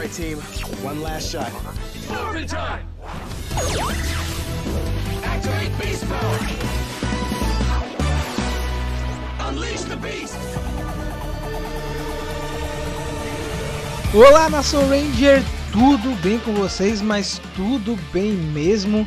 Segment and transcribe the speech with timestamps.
[0.00, 0.38] right, team.
[0.82, 1.52] One last shot.
[2.08, 2.86] Morphin time!
[5.22, 6.38] Activate beast power!
[9.48, 10.36] Unleash the beast!
[14.14, 17.02] Olá, Nação Ranger, tudo bem com vocês?
[17.02, 19.06] Mas tudo bem mesmo?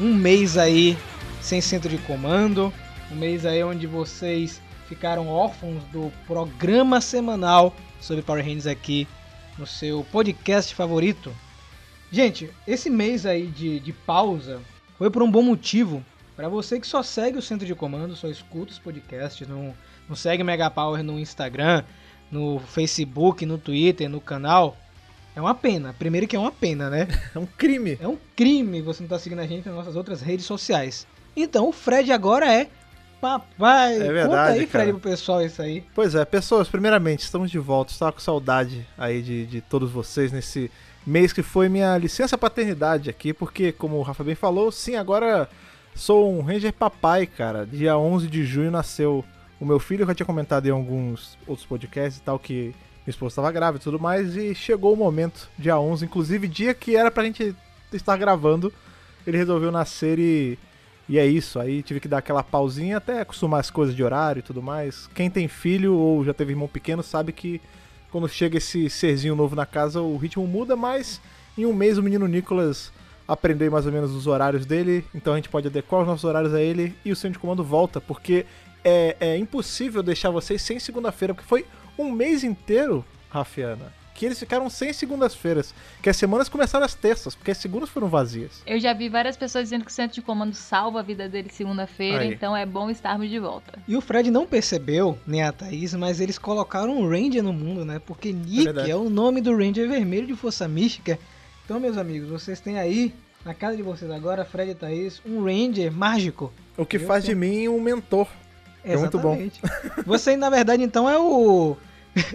[0.00, 0.96] Um mês aí
[1.42, 2.72] sem centro de comando,
[3.10, 9.06] um mês aí onde vocês ficaram órfãos do programa semanal sobre Power Rangers aqui
[9.58, 11.34] no seu podcast favorito.
[12.10, 14.60] Gente, esse mês aí de, de pausa
[14.98, 16.04] foi por um bom motivo.
[16.36, 19.74] Para você que só segue o centro de comando, só escuta os podcasts, não,
[20.08, 21.82] não segue Mega Power no Instagram,
[22.30, 24.76] no Facebook, no Twitter, no canal,
[25.34, 25.94] é uma pena.
[25.98, 27.08] Primeiro que é uma pena, né?
[27.34, 27.98] É um crime.
[28.00, 31.06] É um crime você não estar tá seguindo a gente nas nossas outras redes sociais.
[31.36, 32.68] Então o Fred agora é
[33.20, 33.96] papai.
[33.96, 34.84] É verdade, Conta aí, cara.
[34.84, 35.84] Fred, pro pessoal isso aí.
[35.94, 37.92] Pois é, pessoas, primeiramente, estamos de volta.
[37.92, 40.70] Estava com saudade aí de, de todos vocês nesse
[41.06, 45.48] mês que foi minha licença paternidade aqui, porque, como o Rafa bem falou, sim, agora
[45.94, 47.64] sou um Ranger papai, cara.
[47.64, 49.24] Dia 11 de junho nasceu
[49.60, 52.74] o meu filho, eu já tinha comentado em alguns outros podcasts e tal, que
[53.06, 56.74] minha esposa estava grávida e tudo mais, e chegou o momento, dia 11, inclusive dia
[56.74, 57.54] que era pra gente
[57.92, 58.72] estar gravando,
[59.26, 60.58] ele resolveu nascer e,
[61.08, 61.58] e é isso.
[61.58, 65.08] Aí tive que dar aquela pausinha até acostumar as coisas de horário e tudo mais.
[65.14, 67.60] Quem tem filho ou já teve irmão pequeno sabe que
[68.10, 71.20] quando chega esse serzinho novo na casa o ritmo muda, mas
[71.56, 72.92] em um mês o menino Nicolas
[73.26, 76.54] aprendeu mais ou menos os horários dele, então a gente pode adequar os nossos horários
[76.54, 78.46] a ele e o centro de comando volta, porque
[78.84, 81.66] é, é impossível deixar vocês sem segunda-feira, porque foi
[81.98, 87.34] um mês inteiro, Rafiana, que eles ficaram sem segundas-feiras, que as semanas começaram às terças,
[87.34, 88.62] porque as segundas foram vazias.
[88.66, 91.50] Eu já vi várias pessoas dizendo que o centro de comando salva a vida dele
[91.52, 93.78] segunda-feira, então é bom estarmos de volta.
[93.86, 97.84] E o Fred não percebeu, nem a Thaís, mas eles colocaram um Ranger no mundo,
[97.84, 98.00] né?
[98.04, 98.90] Porque Nick verdade.
[98.90, 101.18] é, o nome do Ranger vermelho de Força Mística.
[101.64, 103.12] Então, meus amigos, vocês têm aí,
[103.44, 106.52] na casa de vocês agora, Fred e Thaís, um Ranger mágico.
[106.76, 108.28] O que Eu faz de mim um mentor.
[108.82, 109.34] É muito bom.
[109.34, 109.60] Exatamente.
[110.06, 111.76] Você, na verdade, então, é o.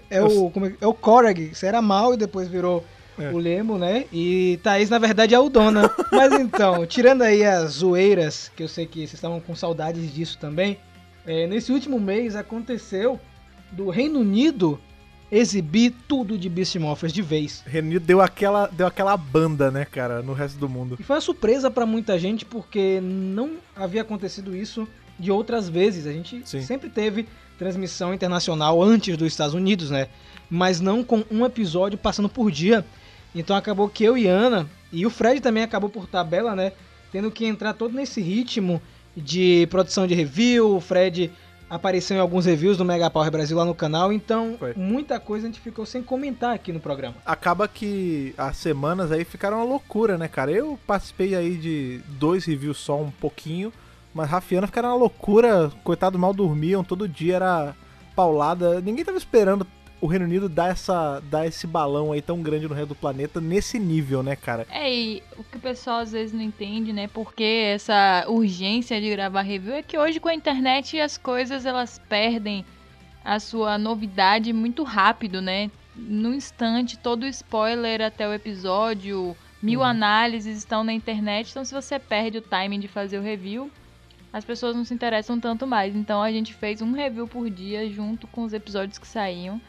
[0.10, 1.52] É o, é, é o Korag.
[1.54, 2.86] Você era mal e depois virou
[3.20, 3.30] É.
[3.32, 4.06] o Lemo, né?
[4.12, 5.90] E Thaís, na verdade, é o Dona.
[6.12, 10.38] Mas então, tirando aí as zoeiras, que eu sei que vocês estavam com saudades disso
[10.40, 10.78] também,
[11.26, 13.20] é, nesse último mês aconteceu
[13.72, 14.80] do Reino Unido
[15.32, 17.64] exibir tudo de Beast Morphers de vez.
[17.66, 20.98] Reino Unido deu aquela, deu aquela banda, né, cara, no resto do mundo.
[21.00, 24.86] E foi uma surpresa pra muita gente porque não havia acontecido isso
[25.18, 26.06] de outras vezes.
[26.06, 26.62] A gente Sim.
[26.62, 27.28] sempre teve
[27.62, 30.08] transmissão internacional antes dos Estados Unidos, né?
[30.50, 32.84] Mas não com um episódio passando por dia.
[33.36, 36.72] Então acabou que eu e Ana, e o Fred também acabou por tabela, né?
[37.12, 38.82] Tendo que entrar todo nesse ritmo
[39.16, 40.76] de produção de review.
[40.76, 41.32] O Fred
[41.70, 44.12] apareceu em alguns reviews do Mega Power Brasil lá no canal.
[44.12, 44.74] Então Foi.
[44.76, 47.18] muita coisa a gente ficou sem comentar aqui no programa.
[47.24, 50.50] Acaba que as semanas aí ficaram uma loucura, né, cara?
[50.52, 53.72] Eu participei aí de dois reviews só, um pouquinho,
[54.14, 55.72] mas Rafiana ficaram uma loucura.
[55.84, 57.76] Coitado, mal dormiam, todo dia era
[58.16, 58.82] paulada.
[58.82, 59.66] Ninguém tava esperando
[60.02, 63.40] o Reino Unido dar, essa, dar esse balão aí tão grande no resto do planeta
[63.40, 64.66] nesse nível, né, cara?
[64.72, 67.08] É, e o que o pessoal às vezes não entende, né?
[67.08, 72.02] Porque essa urgência de gravar review é que hoje com a internet as coisas elas
[72.10, 72.66] perdem
[73.24, 75.70] a sua novidade muito rápido, né?
[75.96, 82.00] No instante, todo spoiler até o episódio, mil análises estão na internet, então se você
[82.00, 83.70] perde o timing de fazer o review,
[84.34, 85.96] as pessoas não se interessam tanto mais.
[85.96, 89.62] Então a gente fez um review por dia junto com os episódios que saíam.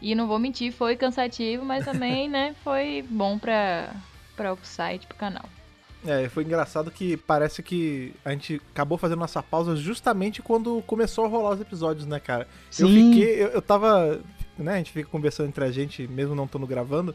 [0.00, 3.92] E não vou mentir, foi cansativo, mas também, né, foi bom pra,
[4.36, 5.44] pra o site, pro canal.
[6.06, 11.24] É, foi engraçado que parece que a gente acabou fazendo nossa pausa justamente quando começou
[11.24, 12.46] a rolar os episódios, né, cara?
[12.78, 13.12] Eu Sim.
[13.12, 14.20] fiquei, eu, eu tava,
[14.56, 17.14] né, a gente fica conversando entre a gente, mesmo não estando gravando,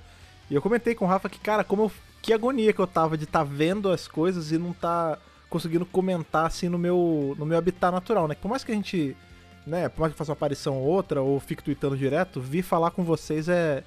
[0.51, 3.17] e eu comentei com o Rafa que, cara, como eu, que agonia que eu tava
[3.17, 5.17] de estar vendo as coisas e não tá
[5.53, 8.33] conseguindo comentar assim no meu, no meu habitat natural, né?
[8.33, 9.15] Por mais que a gente,
[9.67, 12.89] né, por mais que faça uma aparição ou outra ou fique tweetando direto, vir falar
[12.89, 13.83] com vocês é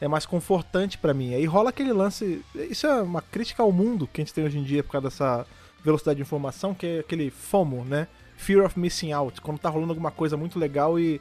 [0.00, 1.34] é mais confortante pra mim.
[1.34, 4.56] Aí rola aquele lance, isso é uma crítica ao mundo que a gente tem hoje
[4.56, 5.44] em dia por causa dessa
[5.84, 8.06] velocidade de informação, que é aquele FOMO, né?
[8.36, 11.20] Fear of missing out, quando tá rolando alguma coisa muito legal e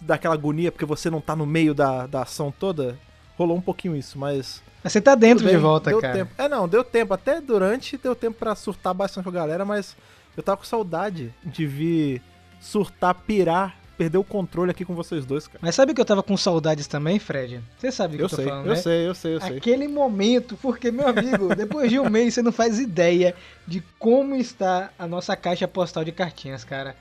[0.00, 2.98] dá aquela agonia porque você não tá no meio da, da ação toda.
[3.36, 4.62] Rolou um pouquinho isso, mas.
[4.84, 6.12] Mas Você tá dentro de volta, deu cara.
[6.12, 6.30] Tempo.
[6.36, 7.14] É, não, deu tempo.
[7.14, 9.96] Até durante deu tempo pra surtar bastante com a galera, mas
[10.36, 12.22] eu tava com saudade de vir
[12.60, 15.60] surtar, pirar, perder o controle aqui com vocês dois, cara.
[15.62, 17.62] Mas sabe que eu tava com saudades também, Fred?
[17.78, 18.76] Você sabe o que eu, Eu tô sei, falando, eu né?
[18.76, 19.56] sei, eu sei, eu sei.
[19.56, 23.34] Aquele momento, porque, meu amigo, depois de um mês você não faz ideia
[23.66, 26.94] de como está a nossa caixa postal de cartinhas, cara.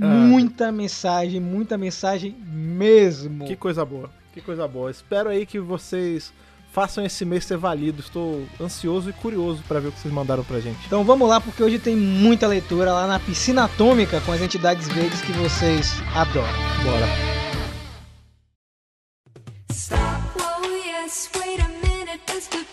[0.00, 0.06] Ah.
[0.06, 3.44] Muita mensagem, muita mensagem mesmo.
[3.44, 4.90] Que coisa boa, que coisa boa.
[4.90, 6.32] Espero aí que vocês
[6.76, 8.02] façam esse mês ser válido.
[8.02, 10.78] Estou ansioso e curioso pra ver o que vocês mandaram pra gente.
[10.84, 14.86] Então vamos lá, porque hoje tem muita leitura lá na Piscina Atômica com as entidades
[14.86, 16.52] verdes que vocês adoram.
[16.84, 17.06] Bora.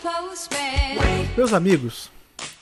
[0.02, 0.58] Postman.
[1.34, 2.10] Meus amigos,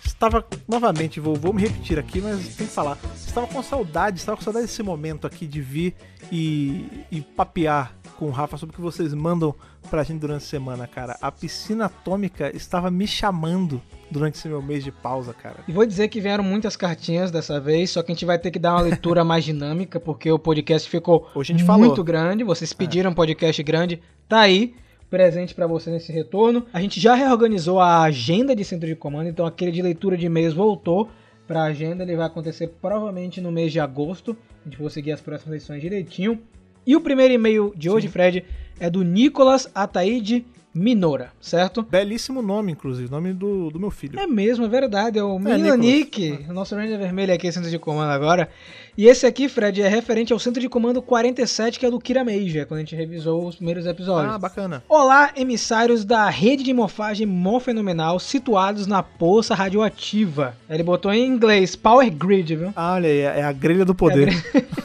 [0.04, 2.96] estava novamente, vou, vou me repetir aqui, mas tem que falar.
[3.16, 5.96] Estava com saudade, estava com saudade desse momento aqui de vir
[6.30, 9.52] e, e papear com o Rafa sobre o que vocês mandam
[9.90, 11.16] pra gente durante a semana, cara.
[11.20, 13.80] A piscina atômica estava me chamando
[14.10, 15.56] durante esse meu mês de pausa, cara.
[15.66, 18.50] E vou dizer que vieram muitas cartinhas dessa vez, só que a gente vai ter
[18.50, 22.04] que dar uma leitura mais dinâmica, porque o podcast ficou a muito falou.
[22.04, 22.44] grande.
[22.44, 24.74] Vocês pediram um podcast grande, tá aí.
[25.10, 26.64] Presente pra você nesse retorno.
[26.72, 30.24] A gente já reorganizou a agenda de centro de comando, então aquele de leitura de
[30.24, 31.10] e-mails voltou
[31.46, 32.02] pra agenda.
[32.02, 34.34] Ele vai acontecer provavelmente no mês de agosto.
[34.64, 36.40] A gente vai seguir as próximas edições direitinho.
[36.86, 38.44] E o primeiro e-mail de hoje, Fred,
[38.78, 41.82] é do Nicolas Ataíde Minora, certo?
[41.82, 44.18] Belíssimo nome, inclusive, nome do, do meu filho.
[44.18, 45.18] É mesmo, é verdade.
[45.18, 45.78] É o Nicolas.
[45.78, 48.48] Nick, o nosso Ranger vermelho aqui, centro de comando agora.
[48.96, 52.24] E esse aqui, Fred, é referente ao centro de comando 47, que é do Kira
[52.24, 54.34] Major, quando a gente revisou os primeiros episódios.
[54.34, 54.82] Ah, bacana.
[54.88, 60.56] Olá, emissários da rede de morfagem morfenomenal situados na poça radioativa.
[60.70, 62.72] Ele botou em inglês, Power Grid, viu?
[62.74, 64.32] Ah, olha aí, é a grelha do poder.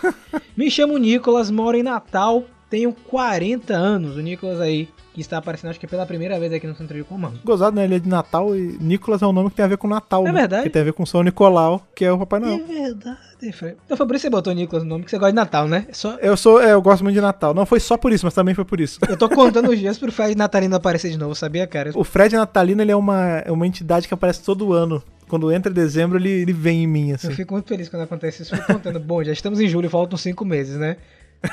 [0.57, 4.15] Me chamo Nicolas, moro em Natal, tenho 40 anos.
[4.17, 7.03] O Nicolas aí, que está aparecendo acho que pela primeira vez aqui no centro de
[7.03, 7.39] comando.
[7.43, 7.85] Gozado, né?
[7.85, 10.27] Ele é de Natal e Nicolas é um nome que tem a ver com Natal.
[10.27, 10.39] É né?
[10.41, 10.63] verdade.
[10.63, 12.55] Que tem a ver com São Nicolau, que é o Papai Noel.
[12.55, 13.77] É verdade, Fred.
[13.85, 15.67] Então foi por isso que você botou Nicolas no nome, que você gosta de Natal,
[15.67, 15.87] né?
[15.91, 16.15] Só...
[16.15, 17.53] Eu sou, é, eu gosto muito de Natal.
[17.53, 18.99] Não foi só por isso, mas também foi por isso.
[19.07, 21.91] Eu tô contando os dias pro Fred Natalino aparecer de novo, sabia, cara?
[21.95, 25.01] O Fred Natalino, ele é uma, é uma entidade que aparece todo ano.
[25.27, 27.27] Quando entra dezembro, ele, ele vem em mim, assim.
[27.27, 28.55] Eu fico muito feliz quando acontece isso.
[28.55, 30.95] Fico contando, bom, já estamos em julho, faltam cinco meses, né?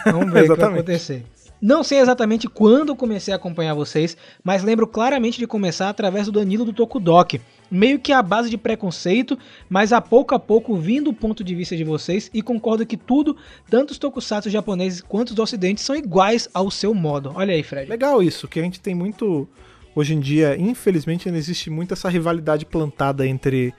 [0.07, 1.25] Vamos ver o que vai acontecer.
[1.67, 6.33] Não sei exatamente quando comecei a acompanhar vocês, mas lembro claramente de começar através do
[6.33, 7.41] Danilo do Tokudok.
[7.71, 11.55] Meio que a base de preconceito, mas a pouco a pouco vindo o ponto de
[11.55, 13.35] vista de vocês e concordo que tudo,
[13.71, 17.33] tanto os tokusatsu japoneses quanto os do ocidente, são iguais ao seu modo.
[17.35, 17.89] Olha aí, Fred.
[17.89, 19.49] Legal isso, que a gente tem muito.
[19.97, 23.73] Hoje em dia, infelizmente, ainda existe muito essa rivalidade plantada entre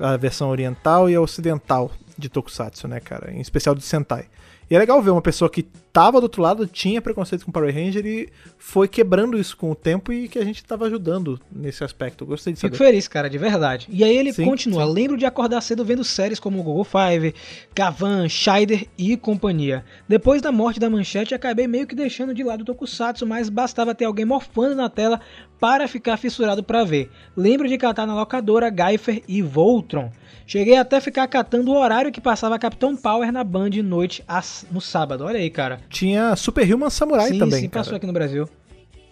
[0.00, 3.32] a versão oriental e a ocidental de Tokusatsu, né, cara?
[3.32, 4.26] Em especial do Sentai.
[4.72, 7.72] E é legal ver uma pessoa que tava do outro lado, tinha preconceito com Power
[7.74, 11.84] Ranger e foi quebrando isso com o tempo e que a gente tava ajudando nesse
[11.84, 12.24] aspecto.
[12.24, 13.88] Eu gostei de Fico feliz, cara, de verdade.
[13.90, 14.86] E aí ele Sim, continua.
[14.86, 14.92] sim.
[14.92, 17.34] Lembro de acordar cedo vendo séries como Google Five,
[17.74, 19.84] Gavan, Scheider e companhia.
[20.08, 23.94] Depois da morte da manchete, acabei meio que deixando de lado o Tokusatsu, mas bastava
[23.94, 25.20] ter alguém morfando na tela
[25.60, 27.10] para ficar fissurado pra ver.
[27.36, 30.10] Lembro de catar na locadora Geifer e Voltron.
[30.46, 34.24] Cheguei até ficar catando o horário que passava Capitão Power na Band de noite
[34.70, 35.24] no sábado.
[35.24, 35.80] Olha aí, cara.
[35.88, 37.84] Tinha Superhuman Samurai sim, também, sim, cara.
[37.84, 38.48] passou aqui no Brasil.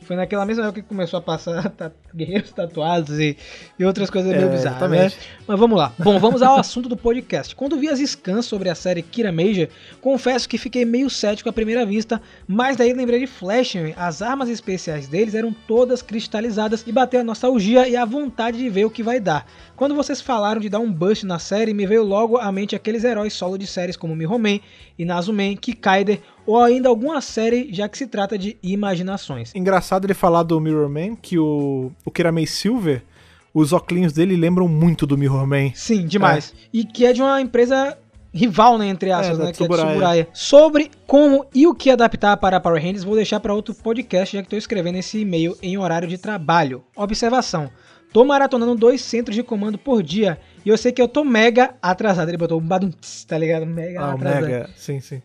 [0.03, 3.37] Foi naquela mesma época que começou a passar ta- guerreiros tatuados e,
[3.79, 5.17] e outras coisas meio É, bizarras, exatamente.
[5.17, 5.23] né?
[5.47, 5.93] Mas vamos lá.
[5.99, 7.55] Bom, vamos ao assunto do podcast.
[7.55, 9.69] Quando vi as scans sobre a série Kira Major,
[10.01, 13.93] confesso que fiquei meio cético à primeira vista, mas daí lembrei de Flashman.
[13.97, 18.69] As armas especiais deles eram todas cristalizadas e bateu a nostalgia e a vontade de
[18.69, 19.47] ver o que vai dar.
[19.77, 23.05] Quando vocês falaram de dar um bust na série, me veio logo à mente aqueles
[23.05, 24.61] heróis solo de séries como Mihomen,
[24.99, 29.53] Inazumen, Kikaider ou ainda alguma série, já que se trata de imaginações.
[29.55, 33.03] Engraçado ele falar do Mirror Man, que o, o Kiramei Silver,
[33.53, 35.71] os óculos dele lembram muito do Mirror Man.
[35.75, 36.55] Sim, demais.
[36.73, 37.97] E que é de uma empresa
[38.33, 39.89] rival, né, entre aspas, É, né, que é de Tsuburaya.
[39.91, 40.29] Tsuburaya.
[40.33, 44.41] Sobre como e o que adaptar para Power Rangers, vou deixar para outro podcast, já
[44.43, 46.85] que estou escrevendo esse e-mail em horário de trabalho.
[46.95, 47.71] Observação.
[48.13, 51.75] Tô maratonando dois centros de comando por dia e eu sei que eu tô mega
[51.81, 52.29] atrasado.
[52.29, 52.91] Ele botou um badum,
[53.27, 53.65] tá ligado?
[53.67, 54.43] Mega Ah, atrasado.
[54.47, 55.23] Mega, sim, sim.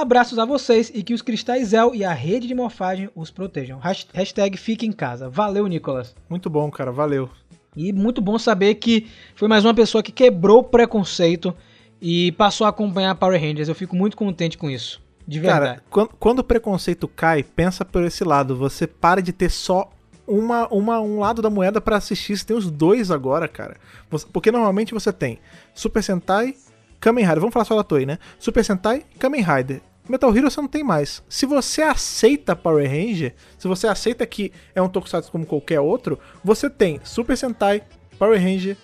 [0.00, 3.78] Abraços a vocês e que os cristais Zel e a rede de morfagem os protejam.
[3.78, 5.28] Hasht- Hashtag fique em casa.
[5.28, 6.14] Valeu, Nicolas.
[6.28, 7.28] Muito bom, cara, valeu.
[7.76, 11.54] E muito bom saber que foi mais uma pessoa que quebrou o preconceito
[12.00, 13.68] e passou a acompanhar Power Rangers.
[13.68, 15.02] Eu fico muito contente com isso.
[15.26, 15.80] De verdade.
[15.90, 18.54] Cara, quando, o preconceito cai, pensa por esse lado.
[18.56, 19.90] Você para de ter só
[20.26, 22.36] uma, uma, um lado da moeda pra assistir.
[22.36, 23.76] Você tem os dois agora, cara.
[24.32, 25.38] Porque normalmente você tem
[25.74, 26.54] Super Sentai,
[27.04, 27.40] Kamen Rider.
[27.40, 28.18] Vamos falar só da Toei, né?
[28.38, 29.82] Super Sentai, Kamen Rider.
[30.08, 31.22] Metal Hero você não tem mais.
[31.28, 36.18] Se você aceita Power Ranger, se você aceita que é um tokusatsu como qualquer outro,
[36.42, 37.82] você tem Super Sentai,
[38.18, 38.78] Power Ranger,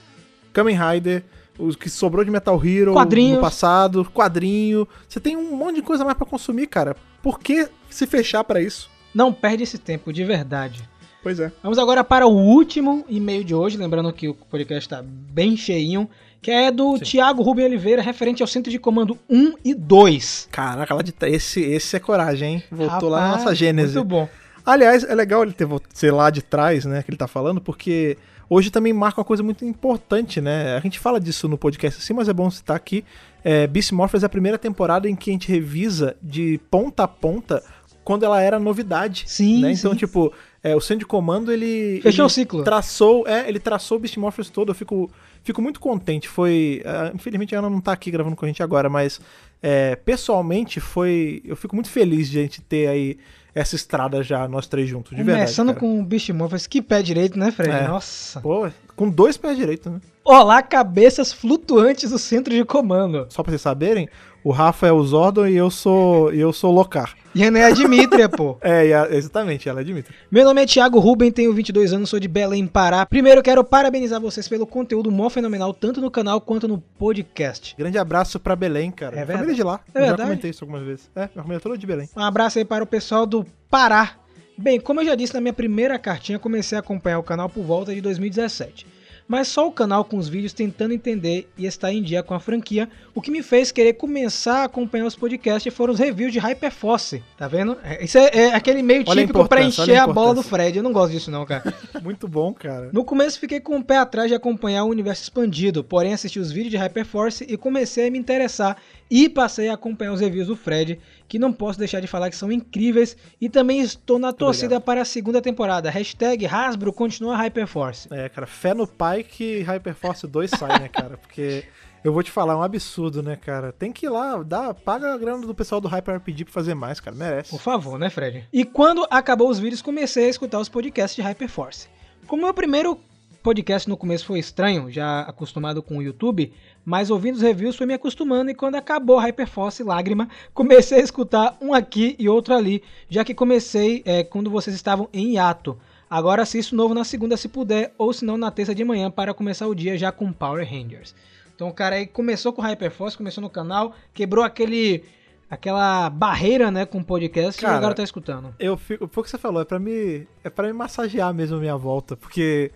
[0.53, 1.25] Kamen Rider,
[1.59, 3.37] os que sobrou de Metal Hero Quadrinhos.
[3.37, 4.87] no passado, quadrinho.
[5.09, 6.95] Você tem um monte de coisa mais pra consumir, cara.
[7.23, 8.91] Por que se fechar pra isso?
[9.15, 10.87] Não perde esse tempo, de verdade.
[11.23, 11.53] Pois é.
[11.63, 16.09] Vamos agora para o último e-mail de hoje, lembrando que o podcast está bem cheinho,
[16.43, 20.49] que é do Thiago Rubem Oliveira, referente ao Centro de Comando 1 e 2.
[20.51, 21.35] Caraca, lá de trás.
[21.35, 22.63] Esse, esse é coragem, hein?
[22.71, 23.95] Voltou lá na Rapaz, nossa gênese.
[23.95, 24.29] Muito bom.
[24.65, 27.61] Aliás, é legal ele ter vo- ser lá de trás, né, que ele tá falando,
[27.61, 28.17] porque
[28.49, 30.77] hoje também marca uma coisa muito importante, né?
[30.77, 33.05] A gente fala disso no podcast assim, mas é bom citar aqui.
[33.43, 37.09] É, Beast Morphers é a primeira temporada em que a gente revisa de ponta a
[37.09, 37.63] ponta
[38.05, 39.25] quando ela era novidade.
[39.27, 39.73] Sim, né?
[39.73, 39.99] Então, sim.
[39.99, 40.33] tipo,
[40.63, 42.01] é, o centro de comando, ele.
[42.03, 42.63] Fechou ele o ciclo.
[42.65, 44.71] Traçou, é, ele traçou o Beast Morphers todo.
[44.71, 45.11] Eu fico,
[45.43, 46.29] fico muito contente.
[46.29, 46.83] Foi.
[46.85, 49.21] ah, infelizmente a Ana não tá aqui gravando com a gente agora, mas
[49.63, 51.43] é, pessoalmente foi.
[51.45, 53.19] Eu fico muito feliz de a gente ter aí
[53.55, 55.41] essa estrada já, nós três juntos, de verdade.
[55.41, 57.71] Começando com o Beast Morphers, que pé direito, né, Fred?
[57.71, 57.89] É.
[57.89, 58.41] Nossa.
[58.41, 60.01] Pô, com dois pés direitos, né?
[60.25, 63.27] Olá, cabeças flutuantes do centro de comando.
[63.29, 64.09] Só pra vocês saberem,
[64.45, 67.15] o Rafa é o Zordon e eu sou, eu sou o Locar.
[67.33, 68.57] E a Ana é a Dimitria, pô.
[68.63, 70.13] É, a- exatamente, ela é Dimitri.
[70.31, 73.07] Meu nome é Thiago Ruben, tenho 22 anos, sou de Belém, Pará.
[73.07, 77.75] Primeiro quero parabenizar vocês pelo conteúdo mó fenomenal, tanto no canal quanto no podcast.
[77.79, 79.13] Grande abraço pra Belém, cara.
[79.15, 79.39] É verdade.
[79.39, 79.81] família de lá.
[79.95, 80.29] É eu já verdade?
[80.31, 81.09] comentei isso algumas vezes.
[81.15, 82.09] É, minha família é toda de Belém.
[82.17, 84.13] Um abraço aí para o pessoal do Pará.
[84.59, 87.63] Bem, como eu já disse na minha primeira cartinha, comecei a acompanhar o canal por
[87.65, 88.87] volta de 2017.
[89.31, 92.41] Mas só o canal com os vídeos tentando entender e estar em dia com a
[92.41, 96.41] franquia, o que me fez querer começar a acompanhar os podcasts foram os reviews de
[96.41, 97.79] Hyperforce, tá vendo?
[97.85, 100.43] É, Isso é, é aquele meio Olha típico pra encher a a bola do.
[100.43, 101.73] Fred, eu não gosto disso não, cara.
[102.03, 102.91] Muito bom, cara.
[102.93, 106.51] No começo fiquei com o pé atrás de acompanhar o universo expandido, porém assisti os
[106.51, 110.57] vídeos de Hyperforce e comecei a me interessar e passei a acompanhar os reviews do
[110.57, 110.99] Fred,
[111.31, 115.03] que não posso deixar de falar que são incríveis e também estou na torcida para
[115.03, 115.89] a segunda temporada.
[115.89, 118.09] Hashtag Hasbro continua Hyperforce.
[118.11, 121.17] É, cara, fé no pai que Hyperforce 2 sai, né, cara?
[121.17, 121.63] Porque
[122.03, 123.71] eu vou te falar, é um absurdo, né, cara?
[123.71, 126.75] Tem que ir lá, dá, paga a grana do pessoal do Hyper RPG pra fazer
[126.75, 127.17] mais, cara.
[127.17, 127.51] Merece.
[127.51, 128.49] Por favor, né, Fred?
[128.53, 131.87] E quando acabou os vídeos, comecei a escutar os podcasts de Hyperforce.
[132.27, 132.99] Como meu primeiro
[133.43, 136.53] podcast no começo foi estranho, já acostumado com o YouTube,
[136.85, 141.57] mas ouvindo os reviews foi me acostumando e quando acabou Hyperforce Lágrima, comecei a escutar
[141.61, 145.79] um aqui e outro ali, já que comecei é, quando vocês estavam em hiato.
[146.09, 149.33] Agora assisto novo na segunda se puder, ou se não na terça de manhã para
[149.33, 151.15] começar o dia já com Power Rangers.
[151.55, 155.05] Então o cara aí começou com Hyperforce, começou no canal, quebrou aquele
[155.51, 158.55] aquela barreira, né, com o podcast Cara, e agora tá escutando.
[158.59, 161.61] Eu fico, o que você falou, é pra me, é para me massagear mesmo a
[161.61, 162.71] minha volta, porque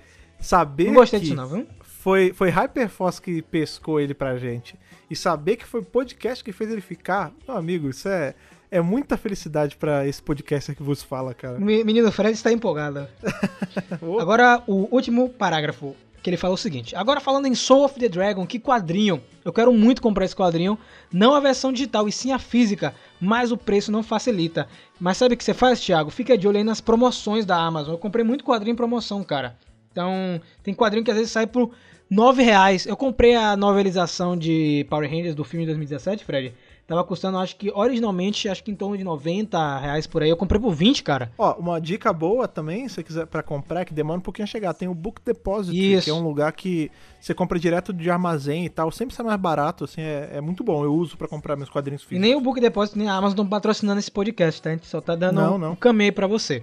[0.45, 1.67] saber Não gostei que disso não, viu?
[1.83, 4.79] foi foi Hyperforce que pescou ele pra gente
[5.11, 8.35] e saber que foi o podcast que fez ele ficar, meu amigo, isso é
[8.71, 11.61] é muita felicidade pra esse podcaster que vos fala, cara.
[11.61, 13.07] Me- Menino Fred está empolgado.
[14.21, 16.97] Agora, o último parágrafo, que ele fala o seguinte.
[16.97, 19.23] Agora falando em Soul of the Dragon, que quadrinho.
[19.45, 20.77] Eu quero muito comprar esse quadrinho.
[21.13, 22.95] Não a versão digital, e sim a física.
[23.21, 24.67] Mas o preço não facilita.
[24.99, 26.11] Mas sabe o que você faz, Thiago?
[26.11, 27.95] Fica de olho aí nas promoções da Amazon.
[27.95, 29.57] Eu comprei muito quadrinho em promoção, cara.
[29.95, 31.71] Então, tem quadrinho que às vezes sai por
[32.11, 32.85] 9 reais.
[32.85, 36.53] Eu comprei a novelização de Power Rangers do filme de 2017, Fred.
[36.87, 40.29] Tava custando, acho que originalmente, acho que em torno de 90 reais por aí.
[40.29, 41.33] Eu comprei por 20, cara.
[41.39, 44.47] Ó, uma dica boa também, se você quiser pra comprar, que demora um pouquinho a
[44.47, 46.05] chegar, tem o Book Deposit, Isso.
[46.05, 49.41] que é um lugar que você compra direto de armazém e tal, sempre sai mais
[49.41, 50.85] barato, assim, é, é muito bom.
[50.85, 52.21] Eu uso pra comprar meus quadrinhos E físicos.
[52.21, 54.69] nem o Book Deposit nem a Amazon estão patrocinando esse podcast, tá?
[54.69, 55.73] A gente só tá dando Não, um, não.
[55.73, 56.63] um caminho pra você.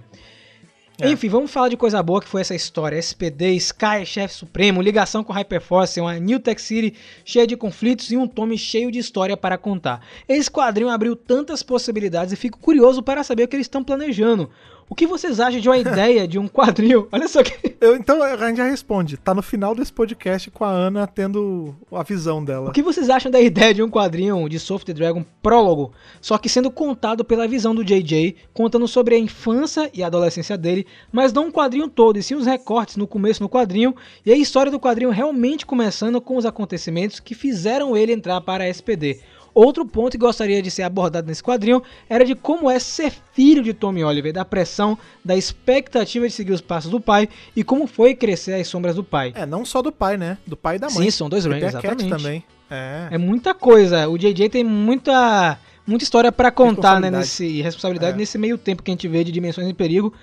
[1.00, 1.10] É.
[1.10, 2.96] Enfim, vamos falar de coisa boa que foi essa história.
[2.96, 6.94] SPD, Sky, Chefe Supremo, ligação com Hyperforce, uma New Tech City
[7.24, 10.04] cheia de conflitos e um tome cheio de história para contar.
[10.28, 14.50] Esse quadrinho abriu tantas possibilidades e fico curioso para saber o que eles estão planejando.
[14.92, 17.08] O que vocês acham de uma ideia de um quadrinho?
[17.10, 17.74] Olha só que.
[17.80, 21.74] Eu, então a gente já responde, tá no final desse podcast com a Ana tendo
[21.90, 22.68] a visão dela.
[22.68, 26.46] O que vocês acham da ideia de um quadrinho de Soft Dragon prólogo, só que
[26.46, 31.32] sendo contado pela visão do JJ, contando sobre a infância e a adolescência dele, mas
[31.32, 33.96] não um quadrinho todo, e sim os recortes no começo no quadrinho,
[34.26, 38.64] e a história do quadrinho realmente começando com os acontecimentos que fizeram ele entrar para
[38.64, 39.22] a SPD.
[39.54, 43.62] Outro ponto que gostaria de ser abordado nesse quadrinho era de como é ser filho
[43.62, 47.86] de Tommy Oliver, da pressão, da expectativa de seguir os passos do pai e como
[47.86, 49.32] foi crescer às sombras do pai.
[49.34, 50.38] É, não só do pai, né?
[50.46, 51.04] Do pai e da mãe.
[51.04, 52.08] Sim, são dois Rangers, exatamente.
[52.08, 52.44] também.
[52.70, 53.08] É.
[53.10, 54.08] É muita coisa.
[54.08, 57.10] O JJ tem muita, muita história pra contar, né?
[57.10, 58.16] Nesse, e responsabilidade É.
[58.16, 60.14] nesse meio tempo que a gente vê de Dimensões em Perigo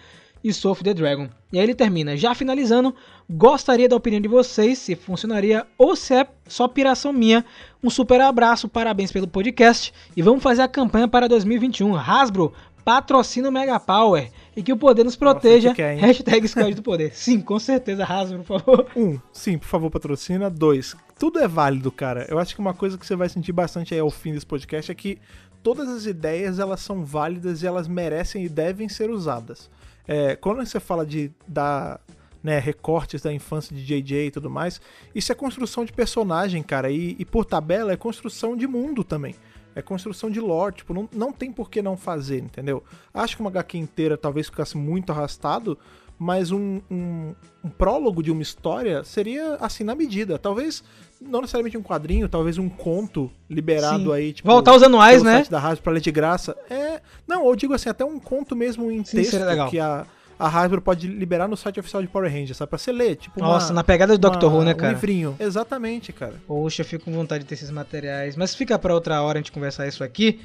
[0.44, 1.30] e Soul of the Dragon.
[1.52, 2.16] E aí ele termina.
[2.16, 2.94] Já finalizando,
[3.30, 7.44] gostaria da opinião de vocês, se funcionaria ou se é só piração minha.
[7.84, 9.94] Um super abraço, parabéns pelo podcast.
[10.16, 11.96] E vamos fazer a campanha para 2021.
[11.96, 12.54] Hasbro,
[12.86, 14.32] patrocina o Mega Power.
[14.56, 15.70] E que o poder nos proteja.
[15.70, 15.98] que quer?
[15.98, 17.12] Hashtag Squad do Poder.
[17.16, 18.88] Sim, com certeza, Hasbro, por favor.
[18.96, 20.50] Um, sim, por favor, patrocina.
[20.50, 22.26] Dois, tudo é válido, cara.
[22.30, 24.92] Eu acho que uma coisa que você vai sentir bastante aí ao fim desse podcast
[24.92, 25.20] é que
[25.64, 29.70] todas as ideias elas são válidas e elas merecem e devem ser usadas.
[30.12, 32.02] É, quando você fala de dar
[32.42, 34.82] né, recortes da infância de JJ e tudo mais,
[35.14, 36.90] isso é construção de personagem, cara.
[36.90, 39.36] E, e por tabela é construção de mundo também.
[39.76, 42.84] É construção de lore, tipo, não, não tem por que não fazer, entendeu?
[43.14, 45.78] Acho que uma HQ inteira talvez ficasse muito arrastado,
[46.18, 50.40] mas um, um, um prólogo de uma história seria assim na medida.
[50.40, 50.84] Talvez
[51.22, 54.14] não necessariamente um quadrinho, talvez um conto liberado Sim.
[54.14, 54.48] aí, tipo.
[54.48, 55.44] Voltar aos anuais, né?
[55.50, 56.56] da Hasbro pra ler de graça.
[56.70, 57.02] É.
[57.28, 59.38] Não, eu digo assim, até um conto mesmo em Sim, texto
[59.70, 60.06] que a,
[60.38, 62.70] a Hasbro pode liberar no site oficial de Power Rangers, sabe?
[62.70, 63.40] Pra você ler, tipo.
[63.40, 64.94] uma- Nossa, na pegada do Doctor uma- Who, né, Um cara?
[64.94, 65.36] livrinho.
[65.40, 66.36] Exatamente, cara.
[66.48, 68.36] Poxa, eu fico com vontade de ter esses materiais.
[68.36, 70.40] Mas fica pra outra hora a gente conversar isso aqui.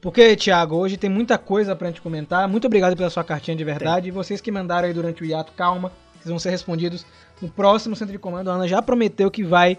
[0.00, 2.46] Porque, Thiago, hoje tem muita coisa pra gente comentar.
[2.48, 4.08] Muito obrigado pela sua cartinha de verdade.
[4.08, 5.90] E vocês que mandaram aí durante o hiato, calma.
[6.14, 7.04] Vocês vão ser respondidos
[7.42, 8.48] no próximo Centro de Comando.
[8.50, 9.76] A Ana já prometeu que vai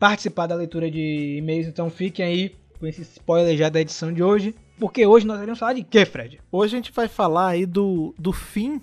[0.00, 1.68] participar da leitura de e-mails.
[1.68, 4.54] Então fiquem aí com esse spoiler já da edição de hoje.
[4.78, 6.40] Porque hoje nós iremos falar de quê, Fred?
[6.50, 8.80] Hoje a gente vai falar aí do, do fim,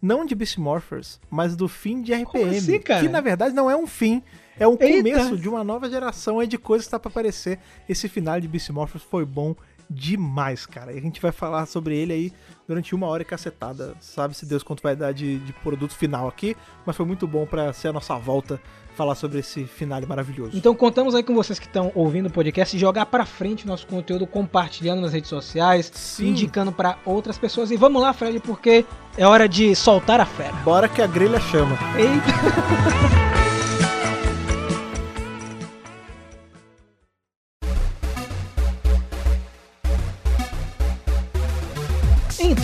[0.00, 2.56] não de Beast Morphers, mas do fim de RPM.
[2.56, 3.02] assim, cara?
[3.02, 4.22] Que na verdade não é um fim,
[4.56, 4.98] é um Eita.
[4.98, 7.58] começo de uma nova geração aí de coisas que tá pra aparecer.
[7.88, 9.56] Esse final de Beast Morphers foi bom
[9.90, 10.92] demais, cara.
[10.92, 12.32] E a gente vai falar sobre ele aí
[12.68, 13.96] durante uma hora e cacetada.
[14.00, 16.56] Sabe-se Deus quanto vai dar de, de produto final aqui,
[16.86, 18.60] mas foi muito bom pra ser a nossa volta
[18.94, 20.56] falar sobre esse finale maravilhoso.
[20.56, 23.86] Então contamos aí com vocês que estão ouvindo o podcast e jogar pra frente nosso
[23.86, 26.28] conteúdo, compartilhando nas redes sociais, Sim.
[26.28, 27.70] indicando pra outras pessoas.
[27.70, 28.84] E vamos lá, Fred, porque
[29.16, 30.54] é hora de soltar a fera.
[30.64, 31.76] Bora que a grelha chama.
[31.96, 33.24] Eita!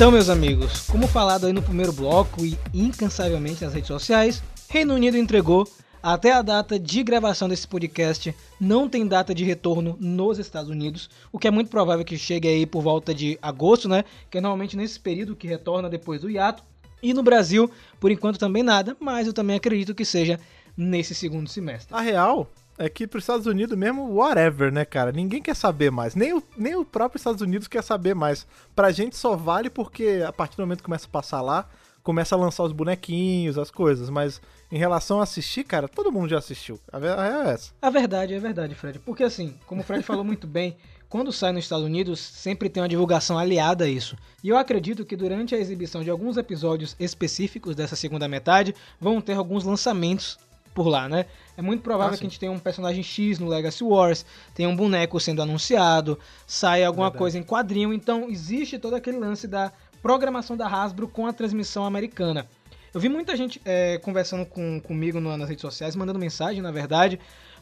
[0.00, 4.94] Então, meus amigos, como falado aí no primeiro bloco e incansavelmente nas redes sociais, Reino
[4.94, 5.68] Unido entregou
[6.02, 11.10] até a data de gravação desse podcast não tem data de retorno nos Estados Unidos,
[11.30, 14.04] o que é muito provável que chegue aí por volta de agosto, né?
[14.30, 16.62] Que é normalmente nesse período que retorna depois do hiato.
[17.02, 20.38] E no Brasil, por enquanto também nada, mas eu também acredito que seja
[20.76, 21.94] nesse segundo semestre.
[21.94, 25.12] A real é que pros Estados Unidos mesmo, whatever, né, cara?
[25.12, 26.14] Ninguém quer saber mais.
[26.14, 28.46] Nem o, nem o próprio Estados Unidos quer saber mais.
[28.74, 31.68] Pra gente só vale porque a partir do momento que começa a passar lá,
[32.02, 34.08] começa a lançar os bonequinhos, as coisas.
[34.08, 34.40] Mas
[34.70, 36.78] em relação a assistir, cara, todo mundo já assistiu.
[36.92, 37.72] A real é essa.
[37.82, 38.98] A verdade é verdade, Fred.
[39.00, 40.76] Porque assim, como o Fred falou muito bem,
[41.08, 44.16] quando sai nos Estados Unidos, sempre tem uma divulgação aliada a isso.
[44.44, 49.20] E eu acredito que durante a exibição de alguns episódios específicos dessa segunda metade, vão
[49.20, 50.38] ter alguns lançamentos
[50.72, 51.26] por lá, né?
[51.56, 54.68] É muito provável Ah, que a gente tenha um personagem X no Legacy Wars, tenha
[54.68, 56.16] um boneco sendo anunciado,
[56.46, 57.18] saia alguma Verdade.
[57.18, 57.92] coisa em quadrinho.
[57.92, 62.46] Então existe todo aquele lance da programação da Hasbro com a transmissão americana.
[62.92, 66.70] Eu vi muita gente é, conversando com, comigo no- nas redes sociais, mandando mensagem, na
[66.72, 67.18] verdade.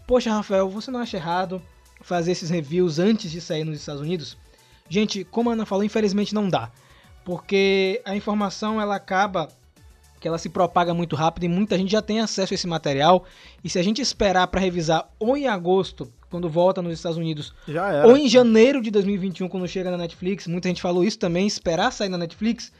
[0.06, 1.60] Poxa, Rafael, você não acha errado
[2.00, 4.36] fazer esses reviews antes de sair nos Estados Unidos?
[4.88, 6.70] Gente, como a Ana falou, infelizmente não dá.
[7.24, 9.48] Porque a informação ela acaba
[10.18, 13.24] que ela se propaga muito rápido e muita gente já tem acesso a esse material.
[13.62, 17.54] E se a gente esperar para revisar ou em agosto, quando volta nos Estados Unidos,
[18.06, 21.92] ou em janeiro de 2021, quando chega na Netflix, muita gente falou isso também, esperar
[21.92, 22.72] sair na Netflix,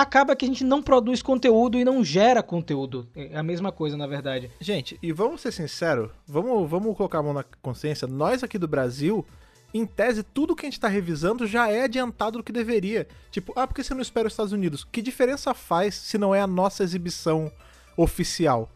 [0.00, 3.08] acaba que a gente não produz conteúdo e não gera conteúdo.
[3.14, 4.50] É a mesma coisa, na verdade.
[4.60, 8.06] Gente, e vamos ser sinceros, vamos, vamos colocar a mão na consciência.
[8.06, 9.26] Nós aqui do Brasil,
[9.72, 13.06] em tese, tudo que a gente tá revisando já é adiantado do que deveria.
[13.30, 14.84] Tipo, ah, por que você não espera os Estados Unidos?
[14.84, 17.50] Que diferença faz se não é a nossa exibição
[17.96, 18.70] oficial?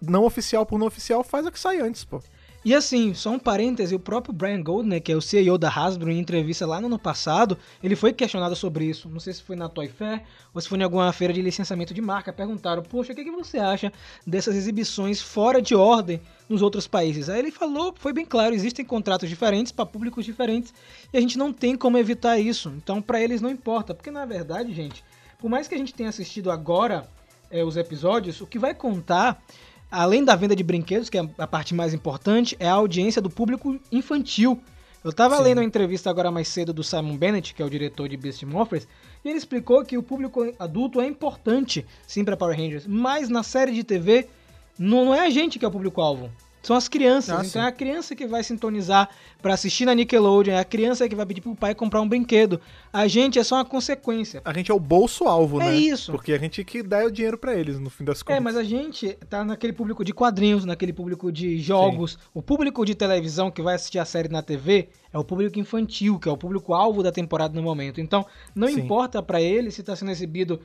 [0.00, 2.20] Não oficial por não oficial faz a que sai antes, pô.
[2.64, 6.10] E assim, só um parêntese, o próprio Brian Goldner, que é o CEO da Hasbro,
[6.10, 9.06] em entrevista lá no ano passado, ele foi questionado sobre isso.
[9.06, 10.22] Não sei se foi na Toy Fair
[10.54, 12.32] ou se foi em alguma feira de licenciamento de marca.
[12.32, 13.92] Perguntaram, poxa, o que, que você acha
[14.26, 17.28] dessas exibições fora de ordem nos outros países?
[17.28, 20.72] Aí ele falou, foi bem claro, existem contratos diferentes para públicos diferentes
[21.12, 22.72] e a gente não tem como evitar isso.
[22.78, 25.04] Então, para eles não importa, porque na verdade, gente,
[25.38, 27.06] por mais que a gente tenha assistido agora
[27.50, 29.42] é, os episódios, o que vai contar
[29.94, 33.30] além da venda de brinquedos, que é a parte mais importante, é a audiência do
[33.30, 34.60] público infantil.
[35.04, 35.42] Eu tava Sim.
[35.42, 38.42] lendo a entrevista agora mais cedo do Simon Bennett, que é o diretor de Beast
[38.42, 38.88] Morphers,
[39.24, 43.42] e ele explicou que o público adulto é importante, sim, para Power Rangers, mas na
[43.42, 44.28] série de TV
[44.78, 46.30] não, não é a gente que é o público-alvo.
[46.64, 47.30] São as crianças.
[47.30, 47.58] Ah, então sim.
[47.58, 49.10] é a criança que vai sintonizar
[49.42, 52.58] pra assistir na Nickelodeon, é a criança que vai pedir pro pai comprar um brinquedo.
[52.90, 54.40] A gente é só uma consequência.
[54.44, 55.76] A gente é o bolso-alvo, É né?
[55.76, 56.10] isso.
[56.10, 58.36] Porque a gente que dá o dinheiro pra eles, no fim das contas.
[58.36, 62.18] É, mas a gente tá naquele público de quadrinhos, naquele público de jogos.
[62.32, 66.18] O público de televisão que vai assistir a série na TV é o público infantil,
[66.18, 68.00] que é o público-alvo da temporada no momento.
[68.00, 68.24] Então,
[68.54, 68.80] não Sim.
[68.80, 70.60] importa pra ele se tá sendo exibido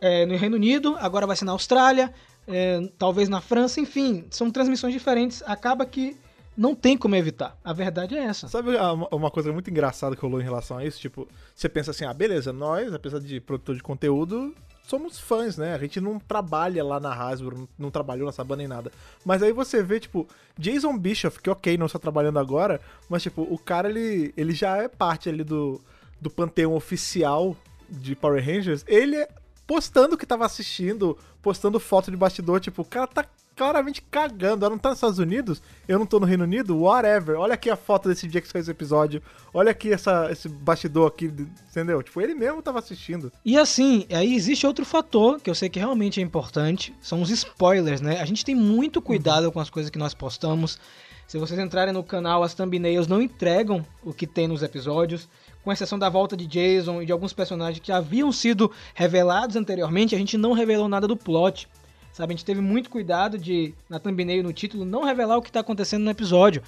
[0.00, 2.12] é, no Reino Unido, agora vai ser na Austrália,
[2.46, 5.42] é, talvez na França, enfim, são transmissões diferentes.
[5.46, 6.16] Acaba que
[6.56, 7.56] não tem como evitar.
[7.62, 8.48] A verdade é essa.
[8.48, 10.98] Sabe a- uma coisa muito engraçada que rolou em relação a isso?
[10.98, 14.54] Tipo, você pensa assim, ah, beleza, nós, apesar de produtor de conteúdo,
[14.86, 15.74] somos fãs, né?
[15.74, 18.90] A gente não trabalha lá na Hasbro, não, trabalhou nessa banda nem nada.
[19.24, 23.42] Mas aí você vê, tipo, Jason Bischoff, que ok, não está trabalhando agora, mas, tipo,
[23.42, 25.78] o cara, ele, ele já é parte ali do,
[26.20, 27.54] do panteão oficial
[27.90, 28.82] de Power Rangers.
[28.88, 29.28] Ele é
[29.66, 33.24] postando que tava assistindo, postando foto de bastidor, tipo, o cara tá
[33.56, 34.64] claramente cagando.
[34.64, 37.38] Ela não tá nos Estados Unidos, eu não tô no Reino Unido, whatever.
[37.38, 39.22] Olha aqui a foto desse dia que saiu esse episódio.
[39.52, 41.32] Olha aqui essa, esse bastidor aqui,
[41.70, 42.02] entendeu?
[42.02, 43.32] Tipo, ele mesmo tava assistindo.
[43.44, 47.30] E assim, aí existe outro fator que eu sei que realmente é importante, são os
[47.30, 48.20] spoilers, né?
[48.20, 50.78] A gente tem muito cuidado com as coisas que nós postamos.
[51.26, 55.28] Se vocês entrarem no canal, as thumbnails não entregam o que tem nos episódios,
[55.66, 60.14] com exceção da volta de Jason e de alguns personagens que haviam sido revelados anteriormente,
[60.14, 61.68] a gente não revelou nada do plot.
[62.12, 65.42] Sabe, a gente teve muito cuidado de, na thumbnail e no título, não revelar o
[65.42, 66.62] que tá acontecendo no episódio.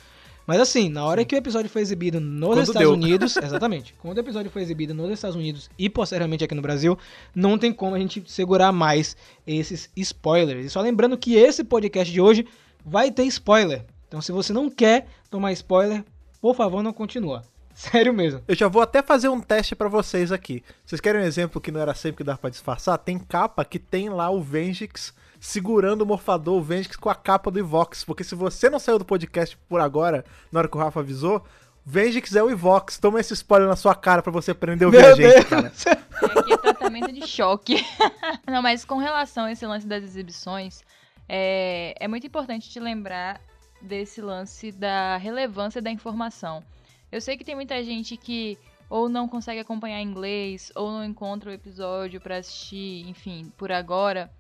[0.44, 2.92] Mas assim, na hora que o episódio foi exibido nos Quando Estados deu.
[2.92, 6.98] Unidos, exatamente, quando o episódio foi exibido nos Estados Unidos e posteriormente aqui no Brasil,
[7.32, 10.66] não tem como a gente segurar mais esses spoilers.
[10.66, 12.48] E só lembrando que esse podcast de hoje
[12.84, 13.84] vai ter spoiler.
[14.08, 16.04] Então se você não quer tomar spoiler,
[16.40, 17.44] por favor, não continua.
[17.92, 18.42] Sério mesmo.
[18.48, 20.64] Eu já vou até fazer um teste pra vocês aqui.
[20.84, 22.98] Vocês querem um exemplo que não era sempre que dava pra disfarçar?
[22.98, 27.52] Tem capa que tem lá o Vengix segurando o morfador, o Vengix com a capa
[27.52, 28.02] do Ivox.
[28.02, 31.44] Porque se você não saiu do podcast por agora, na hora que o Rafa avisou,
[31.86, 32.98] Vengix é o Ivox.
[32.98, 35.72] Toma esse spoiler na sua cara pra você aprender a ouvir a gente, cara.
[36.20, 37.86] É aqui é tratamento de choque.
[38.44, 40.82] Não, mas com relação a esse lance das exibições,
[41.28, 43.40] é, é muito importante te lembrar
[43.80, 46.64] desse lance da relevância da informação.
[47.10, 48.58] Eu sei que tem muita gente que
[48.90, 54.30] ou não consegue acompanhar inglês, ou não encontra o episódio pra assistir, enfim, por agora.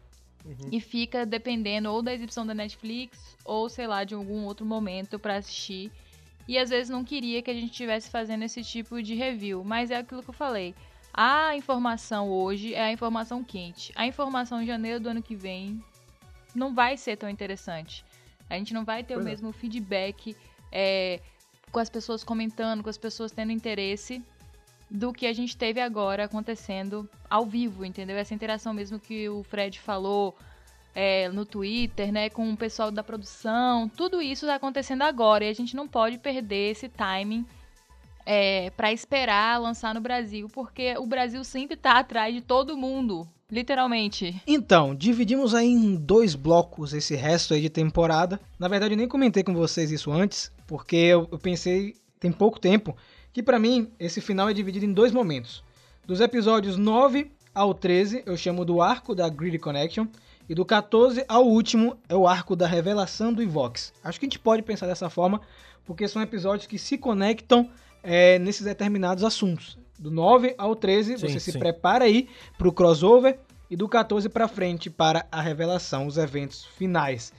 [0.72, 5.18] E fica dependendo ou da exibição da Netflix, ou sei lá, de algum outro momento
[5.18, 5.92] pra assistir.
[6.46, 9.62] E às vezes não queria que a gente estivesse fazendo esse tipo de review.
[9.62, 10.74] Mas é aquilo que eu falei.
[11.12, 13.92] A informação hoje é a informação quente.
[13.94, 15.82] A informação em janeiro do ano que vem
[16.54, 18.02] não vai ser tão interessante.
[18.48, 19.30] A gente não vai ter Pois o é.
[19.32, 20.34] mesmo feedback
[20.72, 21.20] é,
[21.70, 24.22] com as pessoas comentando, com as pessoas tendo interesse
[24.90, 28.16] do que a gente teve agora acontecendo ao vivo, entendeu?
[28.16, 30.34] Essa interação mesmo que o Fred falou
[30.94, 35.48] é, no Twitter, né, com o pessoal da produção, tudo isso está acontecendo agora e
[35.48, 37.46] a gente não pode perder esse timing
[38.24, 43.28] é, para esperar lançar no Brasil, porque o Brasil sempre tá atrás de todo mundo,
[43.50, 44.40] literalmente.
[44.46, 48.40] Então, dividimos aí em dois blocos esse resto aí de temporada.
[48.58, 52.58] Na verdade, eu nem comentei com vocês isso antes, porque eu, eu pensei tem pouco
[52.58, 52.96] tempo
[53.32, 55.62] que pra mim esse final é dividido em dois momentos.
[56.06, 60.06] Dos episódios 9 ao 13, eu chamo do arco da Greedy Connection,
[60.48, 63.92] e do 14 ao último é o arco da revelação do Ivox.
[64.02, 65.40] Acho que a gente pode pensar dessa forma,
[65.84, 67.70] porque são episódios que se conectam
[68.02, 69.78] é, nesses determinados assuntos.
[69.98, 71.58] Do 9 ao 13, Sim, você se sim.
[71.58, 73.38] prepara aí pro crossover,
[73.70, 77.32] e do 14 pra frente para a revelação, os eventos finais.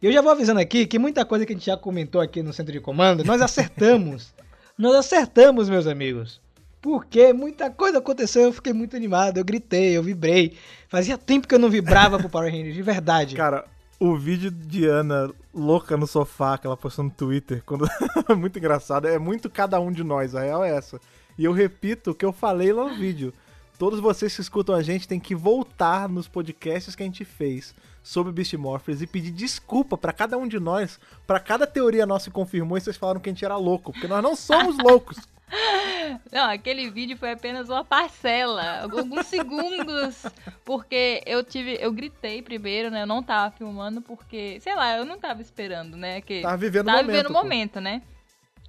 [0.00, 2.42] E eu já vou avisando aqui que muita coisa que a gente já comentou aqui
[2.42, 4.34] no centro de comando, nós acertamos.
[4.76, 6.40] nós acertamos, meus amigos.
[6.80, 10.54] Porque muita coisa aconteceu, eu fiquei muito animado, eu gritei, eu vibrei.
[10.88, 13.34] Fazia tempo que eu não vibrava pro Power Rangers, de verdade.
[13.34, 13.64] Cara,
[13.98, 17.88] o vídeo de Ana louca no sofá que ela postou no Twitter, quando...
[18.36, 21.00] muito engraçado, é muito cada um de nós, a real é essa.
[21.38, 23.32] E eu repito o que eu falei lá no vídeo.
[23.78, 27.74] Todos vocês que escutam a gente têm que voltar nos podcasts que a gente fez
[28.02, 32.26] sobre Beast Morphers e pedir desculpa pra cada um de nós, pra cada teoria nossa
[32.26, 35.16] que confirmou e vocês falaram que a gente era louco, porque nós não somos loucos.
[36.32, 40.24] Não, aquele vídeo foi apenas uma parcela, alguns segundos,
[40.64, 43.02] porque eu tive, eu gritei primeiro, né?
[43.02, 46.20] Eu não tava filmando porque, sei lá, eu não tava esperando, né?
[46.20, 47.12] Que Tava vivendo o tava momento.
[47.16, 48.02] vivendo o momento, né?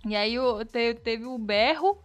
[0.05, 1.97] E aí o- te- teve o berro,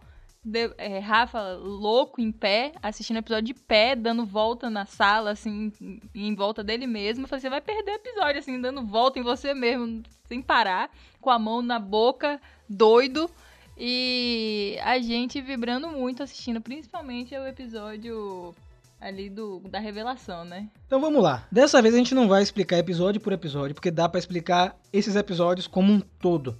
[0.43, 5.31] de- é, Rafa louco em pé, assistindo o episódio de pé, dando volta na sala,
[5.31, 7.23] assim, em- em volta dele mesmo.
[7.25, 10.89] Eu falei, você vai perder o episódio, assim, dando volta em você mesmo, sem parar,
[11.19, 13.29] com a mão na boca, doido.
[13.77, 18.53] E a gente vibrando muito assistindo, principalmente o episódio
[18.99, 20.69] ali do, da revelação, né?
[20.85, 21.47] Então vamos lá.
[21.51, 25.15] Dessa vez a gente não vai explicar episódio por episódio, porque dá pra explicar esses
[25.15, 26.59] episódios como um todo.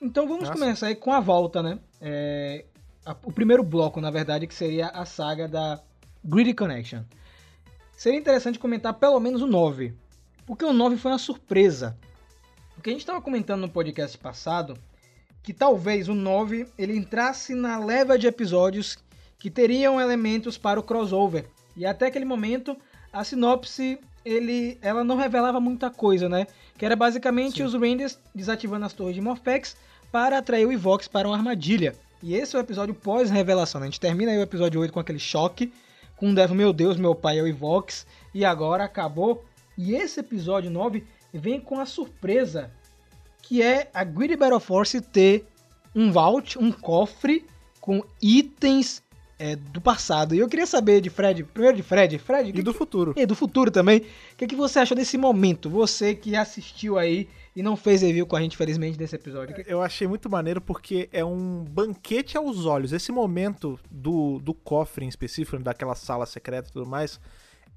[0.00, 0.52] Então vamos Nossa.
[0.60, 1.78] começar aí com a volta, né?
[2.00, 2.64] É,
[3.04, 5.80] a- o primeiro bloco, na verdade, que seria a saga da
[6.24, 7.02] Greedy Connection.
[7.96, 9.94] Seria interessante comentar pelo menos o 9,
[10.46, 11.96] porque o 9 foi uma surpresa.
[12.74, 14.76] Porque a gente estava comentando no podcast passado
[15.42, 18.98] que talvez o 9 ele entrasse na leva de episódios
[19.38, 21.46] que teriam elementos para o crossover.
[21.76, 22.76] E até aquele momento
[23.12, 26.46] a sinopse ele, ela não revelava muita coisa, né?
[26.78, 29.76] Que era basicamente os Rangers desativando as torres de Morphex
[30.10, 31.94] para atrair o Evox para uma armadilha.
[32.26, 33.86] E esse é o episódio pós-revelação, né?
[33.86, 35.70] A gente termina aí o episódio 8 com aquele choque,
[36.16, 39.44] com o Devon, meu Deus, meu pai é o Ivox, e agora acabou.
[39.76, 42.70] E esse episódio 9 vem com a surpresa,
[43.42, 45.46] que é a Greedy Battle Force ter
[45.94, 47.44] um vault, um cofre
[47.78, 49.02] com itens
[49.38, 50.34] é, do passado.
[50.34, 53.12] E eu queria saber de Fred, primeiro de Fred, Fred, E do que- futuro.
[53.16, 53.98] e do futuro também.
[53.98, 54.04] O
[54.38, 55.68] que, que você achou desse momento?
[55.68, 59.54] Você que assistiu aí e não fez review com a gente, felizmente, desse episódio.
[59.66, 62.92] Eu achei muito maneiro porque é um banquete aos olhos.
[62.92, 67.20] Esse momento do, do cofre em específico, daquela sala secreta e tudo mais,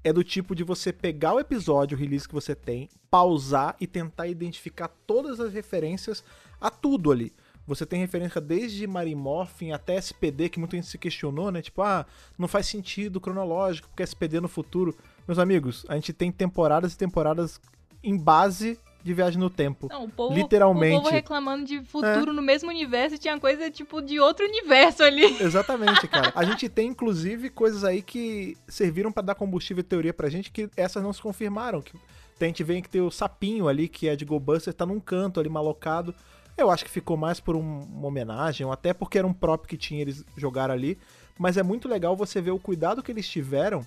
[0.02, 3.86] é do tipo de você pegar o episódio, o release que você tem, pausar e
[3.86, 6.24] tentar identificar todas as referências
[6.60, 7.32] a tudo ali.
[7.64, 11.60] Você tem referência desde Mary Morphin até SPD, que muita gente se questionou, né?
[11.60, 12.06] Tipo, ah,
[12.38, 14.96] não faz sentido cronológico, porque SPD no futuro.
[15.26, 17.60] Meus amigos, a gente tem temporadas e temporadas
[18.02, 19.88] em base de viagem no tempo.
[19.90, 20.96] Não, o povo, Literalmente.
[20.96, 25.02] o povo reclamando de futuro no mesmo universo e tinha coisa tipo de outro universo
[25.02, 25.24] ali.
[25.42, 26.32] Exatamente, cara.
[26.34, 30.50] A gente tem, inclusive, coisas aí que serviram pra dar combustível e teoria pra gente
[30.50, 31.82] que essas não se confirmaram.
[31.82, 31.94] Que
[32.40, 35.40] a gente vê que tem o sapinho ali, que é de GoBuster, tá num canto
[35.40, 36.14] ali malocado.
[36.56, 39.66] Eu acho que ficou mais por um- uma homenagem, ou até porque era um prop
[39.66, 40.98] que tinha eles jogaram ali.
[41.38, 43.86] Mas é muito legal você ver o cuidado que eles tiveram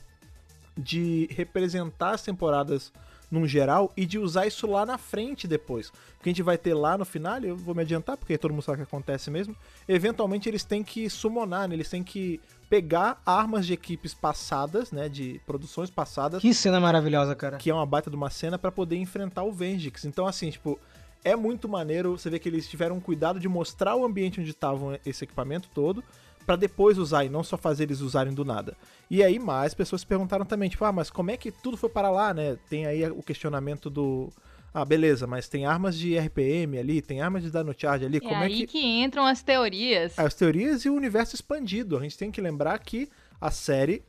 [0.78, 2.92] de representar as temporadas
[3.32, 5.88] num geral e de usar isso lá na frente depois.
[5.88, 8.52] O que a gente vai ter lá no final, eu vou me adiantar porque todo
[8.52, 9.56] mundo sabe o que acontece mesmo.
[9.88, 11.76] Eventualmente eles têm que summonar, né?
[11.76, 17.36] eles têm que pegar armas de equipes passadas, né, de produções passadas, Que cena maravilhosa,
[17.36, 17.58] cara.
[17.58, 20.06] que é uma baita de uma cena pra poder enfrentar o Vengix.
[20.06, 20.80] Então assim, tipo,
[21.24, 24.98] é muito maneiro você ver que eles tiveram cuidado de mostrar o ambiente onde estavam
[25.06, 26.04] esse equipamento todo
[26.52, 28.76] pra depois usar e não só fazer eles usarem do nada.
[29.10, 31.88] E aí mais pessoas se perguntaram também, tipo, ah, mas como é que tudo foi
[31.90, 32.58] para lá, né?
[32.70, 34.30] Tem aí o questionamento do
[34.74, 38.20] ah, beleza, mas tem armas de RPM ali, tem armas de Dino Charge ali, É
[38.20, 40.20] como é aí que que entram as teorias.
[40.20, 41.98] as teorias e o universo expandido.
[41.98, 43.08] A gente tem que lembrar que
[43.40, 44.04] a série,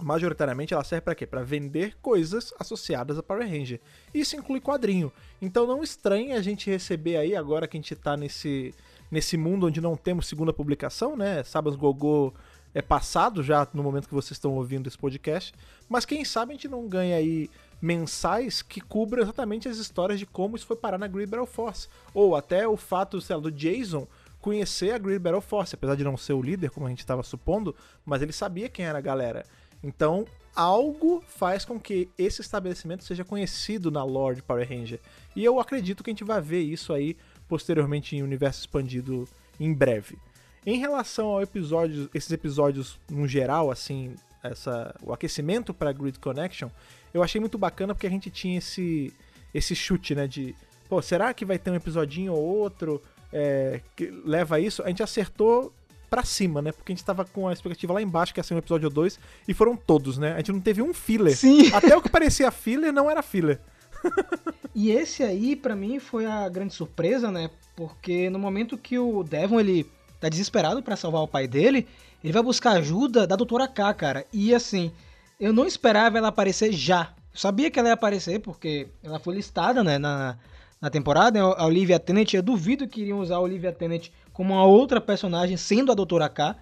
[0.00, 1.26] majoritariamente, ela serve pra quê?
[1.26, 3.80] Pra vender coisas associadas a Power Ranger.
[4.14, 5.12] Isso inclui quadrinho.
[5.40, 8.72] Então não estranhe a gente receber aí, agora que a gente tá nesse,
[9.12, 11.44] nesse mundo onde não temos segunda publicação, né?
[11.44, 12.32] Sabas Gogô
[12.74, 15.52] é passado já no momento que vocês estão ouvindo esse podcast.
[15.86, 20.24] Mas quem sabe a gente não ganha aí mensais que cubram exatamente as histórias de
[20.24, 21.88] como isso foi parar na Grid Battle Force.
[22.14, 24.08] Ou até o fato, sei lá, do Jason
[24.40, 27.22] conhecer a Grid Battle Force, apesar de não ser o líder, como a gente estava
[27.22, 29.44] supondo, mas ele sabia quem era a galera.
[29.82, 35.00] Então, algo faz com que esse estabelecimento seja conhecido na lore de Power Ranger.
[35.36, 37.16] E eu acredito que a gente vai ver isso aí
[37.52, 39.28] posteriormente em universo expandido
[39.60, 40.16] em breve.
[40.64, 46.70] Em relação ao episódio, esses episódios no geral, assim, essa, o aquecimento para Grid Connection,
[47.12, 49.12] eu achei muito bacana porque a gente tinha esse,
[49.52, 50.26] esse chute, né?
[50.26, 50.54] De,
[50.88, 54.82] pô, será que vai ter um episodinho ou outro é, que leva a isso?
[54.82, 55.74] A gente acertou
[56.08, 56.72] pra cima, né?
[56.72, 59.18] Porque a gente tava com a expectativa lá embaixo que ia ser um episódio 2
[59.46, 60.32] e foram todos, né?
[60.32, 61.36] A gente não teve um filler.
[61.36, 61.70] Sim.
[61.74, 63.60] Até o que parecia filler não era filler.
[64.74, 67.50] E esse aí, pra mim, foi a grande surpresa, né?
[67.76, 69.86] Porque no momento que o Devon, ele
[70.18, 71.86] tá desesperado pra salvar o pai dele,
[72.24, 74.24] ele vai buscar ajuda da Doutora K, cara.
[74.32, 74.90] E assim,
[75.38, 77.12] eu não esperava ela aparecer já.
[77.32, 80.38] Eu sabia que ela ia aparecer, porque ela foi listada, né, na,
[80.80, 82.32] na temporada, a Olivia Tennant.
[82.32, 86.28] Eu duvido que iriam usar a Olivia Tennant como uma outra personagem, sendo a Doutora
[86.28, 86.56] K.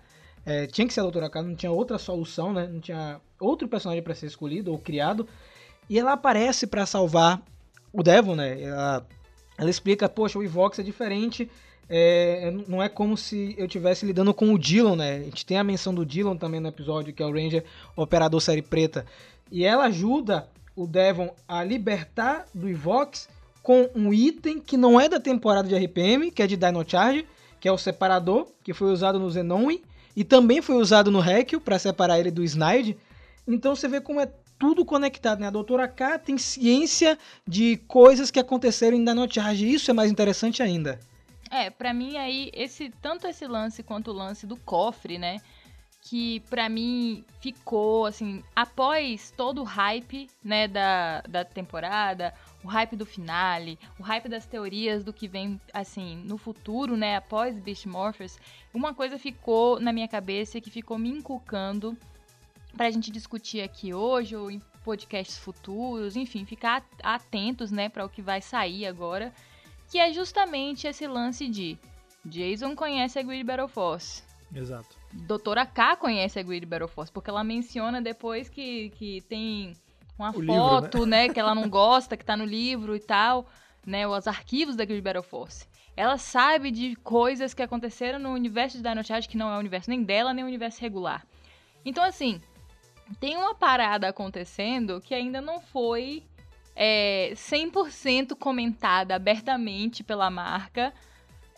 [0.45, 2.67] É, tinha que ser a Doutora K, não tinha outra solução, né?
[2.67, 5.29] Não tinha outro personagem pra ser escolhido ou criado.
[5.91, 7.43] E ela aparece pra salvar
[7.93, 8.63] o Devon, né?
[8.63, 9.05] Ela,
[9.59, 11.51] ela explica, poxa, o Evox é diferente.
[11.89, 15.17] é, não é como se eu estivesse lidando com o Dillon, né?
[15.17, 17.65] A gente tem a menção do Dillon também no episódio, que é o Ranger
[17.97, 19.05] Operador Série Preta.
[19.51, 23.29] E ela ajuda o Devon a libertar do Evox
[23.61, 27.27] com um item que não é da temporada de RPM, que é de Dino Charge,
[27.59, 29.83] que é o separador, que foi usado no Zenonwin,
[30.15, 32.97] e também foi usado no Hekio para separar ele do Snide.
[33.47, 34.29] Então você vê como é
[34.61, 35.47] tudo conectado, né?
[35.47, 37.19] A doutora K tem ciência
[37.49, 41.01] de coisas que aconteceram em Dino Charge, isso é mais interessante ainda.
[41.51, 45.39] É, pra mim aí, esse tanto esse lance quanto o lance do cofre, né?
[46.03, 52.97] Que pra mim ficou, assim, após todo o hype, né, da, da temporada, o hype
[52.97, 57.87] do finale, o hype das teorias do que vem, assim, no futuro, né, após Beast
[57.87, 58.39] Morphers,
[58.73, 61.97] uma coisa ficou na minha cabeça que ficou me inculcando
[62.77, 68.09] pra gente discutir aqui hoje ou em podcasts futuros, enfim, ficar atentos, né, para o
[68.09, 69.33] que vai sair agora,
[69.91, 71.79] que é justamente esse lance de
[72.25, 74.23] Jason conhece a Grid Battle Force.
[74.55, 74.97] Exato.
[75.13, 79.75] Doutora K conhece a Grid Battle Force, porque ela menciona depois que, que tem
[80.19, 81.29] uma O livro, foto, né?
[81.29, 83.47] que ela não gosta, que tá no livro e tal,
[83.87, 84.07] né?
[84.07, 85.67] Os arquivos da Grid Battle Force.
[85.97, 89.59] Ela sabe de coisas que aconteceram no universo de Dino Charge, que não é o
[89.59, 91.27] universo nem dela, nem o universo regular.
[91.85, 92.41] Então, assim,
[93.19, 96.23] tem uma parada acontecendo que ainda não foi
[96.77, 100.93] é, 100% comentada abertamente pela marca.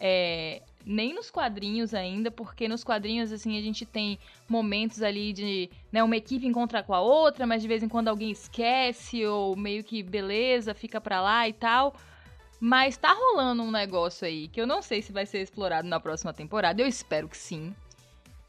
[0.01, 5.71] é, nem nos quadrinhos ainda, porque nos quadrinhos, assim, a gente tem momentos ali de,
[5.93, 9.55] né, uma equipe encontrar com a outra, mas de vez em quando alguém esquece, ou
[9.57, 11.95] meio que beleza, fica pra lá e tal.
[12.61, 16.01] Mas tá rolando um negócio aí, que eu não sei se vai ser explorado na
[16.01, 17.75] próxima temporada, eu espero que sim.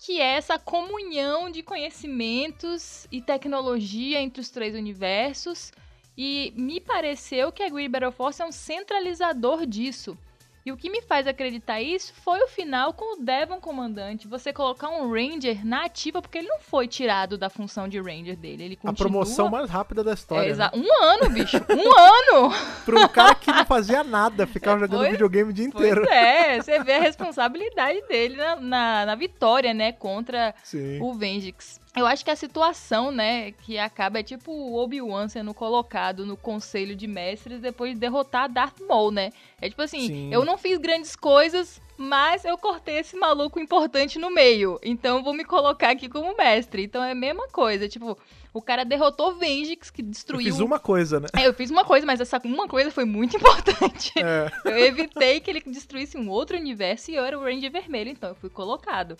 [0.05, 5.71] Que é essa comunhão de conhecimentos e tecnologia entre os três universos.
[6.17, 10.17] E me pareceu que a Battle Force é um centralizador disso.
[10.65, 14.29] E o que me faz acreditar isso foi o final com o Devon comandante.
[14.29, 18.37] Você colocar um Ranger na ativa, porque ele não foi tirado da função de Ranger
[18.37, 18.63] dele.
[18.63, 18.95] Ele A continua...
[19.09, 20.43] promoção mais rápida da É, história.
[20.45, 20.49] né?
[20.51, 21.57] exa- Um ano, bicho.
[21.57, 22.53] Um ano!
[22.85, 26.05] Pra um cara que não fazia nada, ficava jogando Pois- videogame o dia inteiro.
[26.09, 29.91] É, você vê a responsabilidade dele na, na, na vitória, né?
[29.91, 30.97] Contra Sim.
[31.01, 31.82] o Vengix.
[31.95, 36.35] Eu acho que a situação, né, que acaba é tipo o Obi-Wan sendo colocado no
[36.35, 39.31] conselho de mestres depois de derrotar Darth Maul, né?
[39.61, 40.33] É tipo assim, Sim.
[40.33, 44.79] eu não fiz grandes coisas, mas eu cortei esse maluco importante no meio.
[44.81, 46.83] Então eu vou me colocar aqui como mestre.
[46.83, 48.17] Então é a mesma coisa, tipo,
[48.51, 50.45] o cara derrotou Vengix, que Eu destruiu...
[50.45, 51.27] fiz uma coisa, né?
[51.37, 54.13] É, eu fiz uma coisa, mas essa uma coisa foi muito importante.
[54.17, 54.51] É.
[54.65, 58.29] Eu evitei que ele destruísse um outro universo e eu era o Ranger Vermelho, então
[58.29, 59.15] eu fui colocado.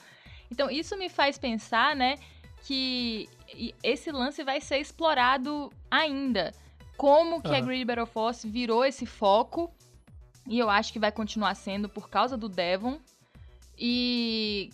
[0.51, 2.15] Então isso me faz pensar, né,
[2.63, 3.29] que
[3.83, 6.53] esse lance vai ser explorado ainda.
[6.97, 7.65] Como que a Aham.
[7.65, 9.71] Grid Battle Force virou esse foco,
[10.47, 12.99] e eu acho que vai continuar sendo por causa do Devon.
[13.77, 14.69] E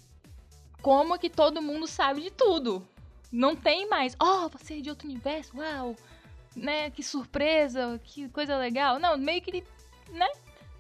[0.82, 2.88] como que todo mundo sabe de tudo.
[3.32, 5.96] Não tem mais, oh, você é de outro universo, uau,
[6.56, 9.00] né, que surpresa, que coisa legal.
[9.00, 9.64] Não, meio que,
[10.12, 10.28] né,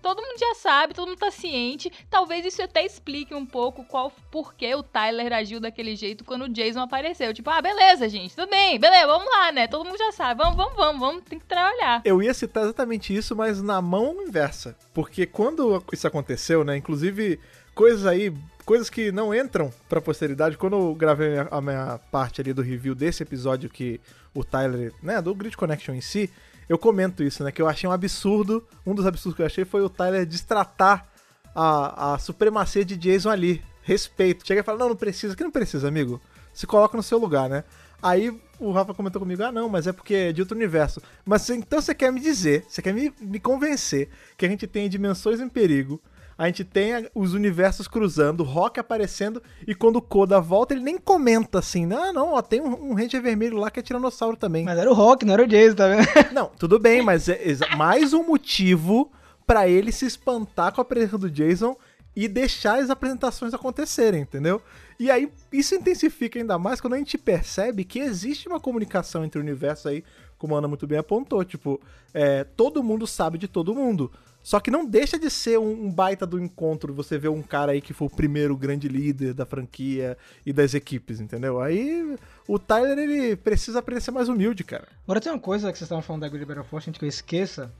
[0.01, 1.91] todo mundo já sabe, todo mundo tá ciente.
[2.09, 6.43] Talvez isso até explique um pouco qual, por que o Tyler agiu daquele jeito quando
[6.43, 7.33] o Jason apareceu.
[7.33, 10.55] Tipo, ah, beleza, gente, tudo bem, beleza, vamos lá, né, todo mundo já sabe, vamos,
[10.55, 12.01] vamos, vamos, vamos, tem que trabalhar.
[12.03, 14.75] Eu ia citar exatamente isso, mas na mão inversa.
[14.93, 16.77] Porque quando isso aconteceu, né?
[16.77, 17.39] Inclusive,
[17.73, 18.33] coisas aí,
[18.65, 20.57] coisas que não entram pra posteridade.
[20.57, 23.99] Quando eu gravei a minha, parte ali do review desse episódio que
[24.33, 26.29] o Tyler, né, do Grid Connection em si,
[26.69, 27.51] eu comento isso, né?
[27.51, 28.63] Que eu achei um absurdo.
[28.86, 31.08] Um dos absurdos que eu achei foi o Tyler destratar
[31.55, 33.62] a, a supremacia de Jason ali.
[33.82, 34.45] Respeito.
[34.45, 35.36] Chega e fala: Não, não precisa.
[35.36, 36.21] Que não precisa, amigo.
[36.53, 37.63] Se coloca no seu lugar, né?
[38.01, 41.01] Aí o Rafa comentou comigo: Ah, não, mas é porque é de outro universo.
[41.25, 44.88] Mas então você quer me dizer, você quer me, me convencer que a gente tem
[44.88, 45.99] dimensões em perigo.
[46.39, 50.82] A gente tem os universos cruzando, o Rock aparecendo, e quando o Koda volta, ele
[50.82, 54.38] nem comenta assim, não, não, ó, tem um, um Ranger vermelho lá que é Tiranossauro
[54.38, 54.63] também.
[54.63, 56.08] Mas era o Rock, não era o Jason, tá vendo?
[56.34, 59.12] Não, tudo bem, mas é exa- mais um motivo
[59.45, 61.75] pra ele se espantar com a presença do Jason
[62.15, 64.62] e deixar as apresentações acontecerem, entendeu?
[64.97, 69.39] E aí isso intensifica ainda mais quando a gente percebe que existe uma comunicação entre
[69.39, 70.06] o universo aí,
[70.38, 71.82] como a Ana muito bem apontou, tipo,
[72.13, 74.10] é, todo mundo sabe de todo mundo.
[74.41, 77.73] Só que não deixa de ser um, um baita do encontro você ver um cara
[77.73, 81.62] aí que foi o primeiro grande líder da franquia e das equipes, entendeu?
[81.62, 84.88] Aí o Tyler ele precisa aprender a ser mais humilde, cara.
[85.04, 87.10] Agora tem uma coisa que vocês estavam falando da Grid Battle Force, antes que eu
[87.10, 87.71] esqueça.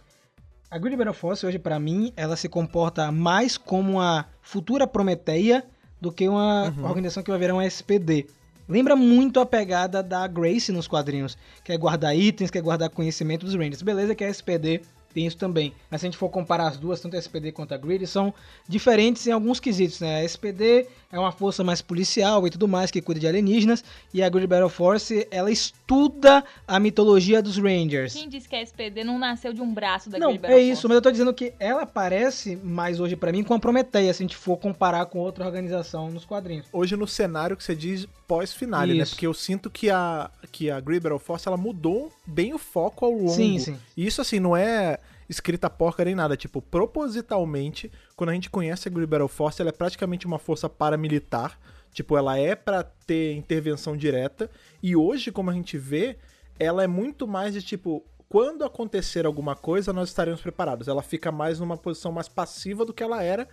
[0.70, 5.66] A Grid Battle Force hoje, pra mim, ela se comporta mais como uma futura Prometeia
[6.00, 8.28] do que uma organização que vai virar um SPD.
[8.68, 12.90] Lembra muito a pegada da Grace nos quadrinhos, que é guardar itens, que é guardar
[12.92, 13.82] conhecimento dos Rangers.
[13.82, 14.82] Beleza que a SPD
[15.14, 17.74] tem isso também, mas se a gente for comparar as duas, tanto a SPD quanto
[17.74, 18.34] a Grid, são
[18.68, 20.18] diferentes em alguns quesitos, né?
[20.18, 24.22] A SPD é uma força mais policial e tudo mais, que cuida de alienígenas, e
[24.22, 28.14] a Grid Battle Force, ela estuda a mitologia dos Rangers.
[28.14, 30.60] Quem disse que a SPD não nasceu de um braço da Não, Grid é Battle
[30.60, 30.88] isso, Force?
[30.90, 34.22] mas eu tô dizendo que ela parece mais hoje pra mim com a Prometeia, se
[34.22, 36.68] a gente for comparar com outra organização nos quadrinhos.
[36.72, 39.06] hoje no cenário que você diz pós-finale, né?
[39.06, 43.04] Porque eu sinto que a, que a Grey Battle Force ela mudou bem o foco
[43.04, 43.30] ao longo.
[43.30, 43.76] Sim, sim.
[43.98, 46.38] E isso, assim, não é escrita porca nem nada.
[46.38, 50.70] Tipo, propositalmente, quando a gente conhece a Grey Battle Force, ela é praticamente uma força
[50.70, 51.60] paramilitar.
[51.92, 54.48] Tipo, ela é pra ter intervenção direta.
[54.82, 56.16] E hoje, como a gente vê,
[56.60, 58.06] ela é muito mais de tipo.
[58.30, 60.88] Quando acontecer alguma coisa, nós estaremos preparados.
[60.88, 63.50] Ela fica mais numa posição mais passiva do que ela era.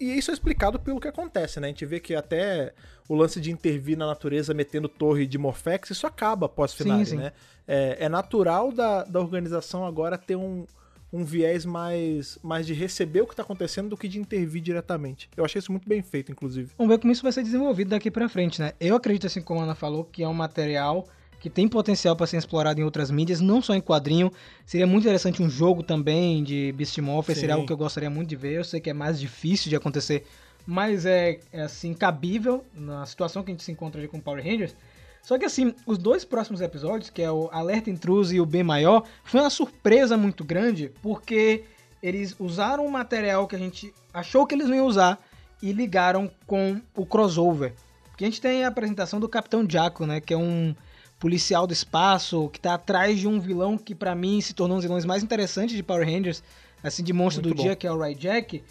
[0.00, 1.68] E isso é explicado pelo que acontece, né?
[1.68, 2.72] A gente vê que até
[3.08, 7.22] o lance de intervir na natureza metendo torre de Morphex, isso acaba pós-finale, Sim, sim.
[7.22, 7.32] né?
[7.66, 10.66] É, é natural da, da organização agora ter um,
[11.12, 15.30] um viés mais, mais de receber o que tá acontecendo do que de intervir diretamente.
[15.36, 16.72] Eu achei isso muito bem feito, inclusive.
[16.76, 18.72] Vamos ver como isso vai ser desenvolvido daqui pra frente, né?
[18.80, 21.06] Eu acredito, assim como a Ana falou, que é um material
[21.44, 24.32] que tem potencial para ser explorado em outras mídias, não só em quadrinho.
[24.64, 27.40] Seria muito interessante um jogo também de Beast Morpher, Sim.
[27.42, 28.54] seria algo que eu gostaria muito de ver.
[28.54, 30.24] Eu sei que é mais difícil de acontecer,
[30.66, 34.42] mas é, é assim, cabível na situação que a gente se encontra ali com Power
[34.42, 34.74] Rangers.
[35.20, 38.62] Só que assim, os dois próximos episódios, que é o Alerta Intruso e o Bem
[38.62, 41.64] Maior, foi uma surpresa muito grande, porque
[42.02, 45.18] eles usaram um material que a gente achou que eles não iam usar
[45.60, 47.74] e ligaram com o crossover.
[48.08, 50.74] Porque a gente tem a apresentação do Capitão Jaco, né, que é um
[51.18, 54.78] policial do espaço que tá atrás de um vilão que pra mim se tornou um
[54.78, 56.42] dos vilões mais interessantes de Power Rangers,
[56.82, 57.62] assim, de monstro Muito do bom.
[57.64, 58.62] dia, que é o Jack.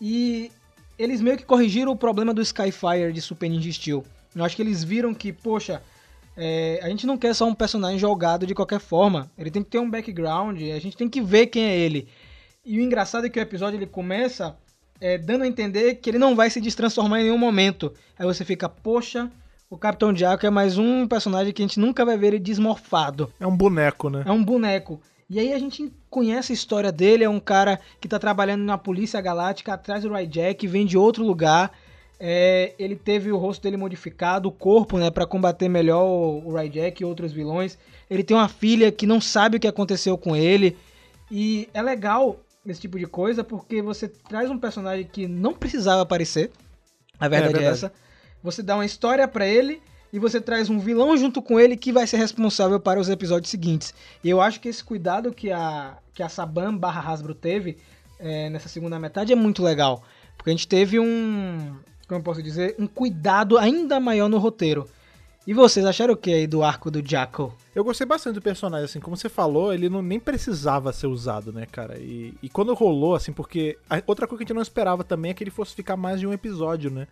[0.00, 0.50] E
[0.98, 4.04] eles meio que corrigiram o problema do Skyfire de Super Ninja Steel.
[4.34, 5.82] Eu acho que eles viram que, poxa,
[6.36, 9.30] é, a gente não quer só um personagem jogado de qualquer forma.
[9.38, 12.08] Ele tem que ter um background, a gente tem que ver quem é ele.
[12.64, 14.56] E o engraçado é que o episódio ele começa
[15.00, 17.92] é, dando a entender que ele não vai se destransformar em nenhum momento.
[18.18, 19.30] Aí você fica, poxa,
[19.68, 23.32] o Capitão Jaco é mais um personagem que a gente nunca vai ver ele desmorfado.
[23.40, 24.22] É um boneco, né?
[24.24, 25.00] É um boneco.
[25.28, 28.78] E aí a gente conhece a história dele, é um cara que tá trabalhando na
[28.78, 31.72] Polícia Galáctica atrás do Jack, vem de outro lugar.
[32.18, 36.68] É, ele teve o rosto dele modificado, o corpo, né, para combater melhor o, o
[36.68, 37.76] Jack e outros vilões.
[38.08, 40.76] Ele tem uma filha que não sabe o que aconteceu com ele.
[41.28, 46.02] E é legal esse tipo de coisa porque você traz um personagem que não precisava
[46.02, 46.52] aparecer.
[47.18, 47.74] A verdade é, verdade.
[47.74, 48.05] essa.
[48.46, 49.82] Você dá uma história pra ele
[50.12, 53.50] e você traz um vilão junto com ele que vai ser responsável para os episódios
[53.50, 53.92] seguintes.
[54.22, 57.76] E eu acho que esse cuidado que a, que a Saban barra Hasbro teve
[58.20, 60.04] é, nessa segunda metade é muito legal.
[60.36, 61.76] Porque a gente teve um,
[62.06, 64.88] como eu posso dizer, um cuidado ainda maior no roteiro.
[65.44, 67.52] E vocês acharam o que aí do arco do Jackal?
[67.74, 71.52] Eu gostei bastante do personagem, assim, como você falou, ele não, nem precisava ser usado,
[71.52, 71.98] né, cara?
[71.98, 73.76] E, e quando rolou, assim, porque.
[73.90, 76.18] a- outra coisa que a gente não esperava também é que ele fosse ficar mais
[76.20, 77.06] de um episódio, né?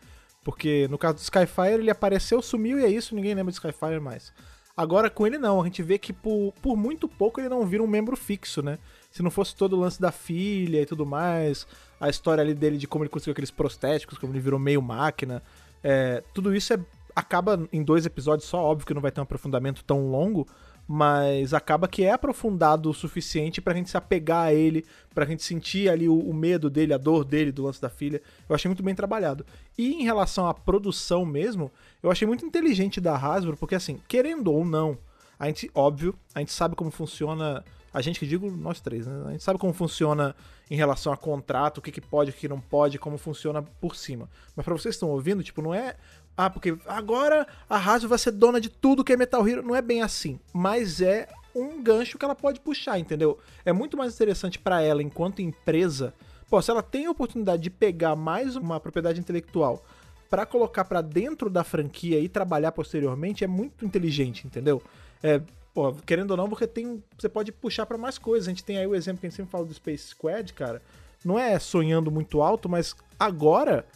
[0.44, 3.98] Porque no caso do Skyfire, ele apareceu, sumiu e é isso, ninguém lembra de Skyfire
[3.98, 4.32] mais.
[4.76, 7.82] Agora com ele não, a gente vê que por, por muito pouco ele não vira
[7.82, 8.78] um membro fixo, né?
[9.10, 11.66] Se não fosse todo o lance da filha e tudo mais,
[12.00, 15.42] a história ali dele de como ele conseguiu aqueles prostéticos, como ele virou meio máquina,
[15.82, 16.78] é, tudo isso é,
[17.14, 20.46] acaba em dois episódios só, óbvio que não vai ter um aprofundamento tão longo,
[20.86, 25.42] mas acaba que é aprofundado o suficiente pra gente se apegar a ele, pra gente
[25.42, 28.20] sentir ali o, o medo dele, a dor dele do lance da filha.
[28.48, 29.46] Eu achei muito bem trabalhado.
[29.76, 31.70] E em relação à produção mesmo,
[32.02, 34.98] eu achei muito inteligente da Hasbro, porque assim, querendo ou não,
[35.38, 37.64] a gente, óbvio, a gente sabe como funciona.
[37.92, 39.22] A gente que digo, nós três, né?
[39.26, 40.34] A gente sabe como funciona
[40.70, 43.94] em relação a contrato, o que, que pode, o que não pode, como funciona por
[43.94, 44.28] cima.
[44.56, 45.96] Mas pra vocês que estão ouvindo, tipo, não é.
[46.36, 49.62] Ah, porque agora a Hasbro vai ser dona de tudo que é Metal Hero.
[49.62, 50.38] Não é bem assim.
[50.52, 53.38] Mas é um gancho que ela pode puxar, entendeu?
[53.64, 56.12] É muito mais interessante pra ela, enquanto empresa.
[56.50, 59.84] Pô, se ela tem a oportunidade de pegar mais uma propriedade intelectual
[60.28, 64.82] pra colocar pra dentro da franquia e trabalhar posteriormente, é muito inteligente, entendeu?
[65.22, 65.40] É,
[65.72, 68.48] pô, querendo ou não, porque tem, você pode puxar pra mais coisas.
[68.48, 70.82] A gente tem aí o exemplo que a gente sempre fala do Space Squad, cara.
[71.24, 73.86] Não é sonhando muito alto, mas agora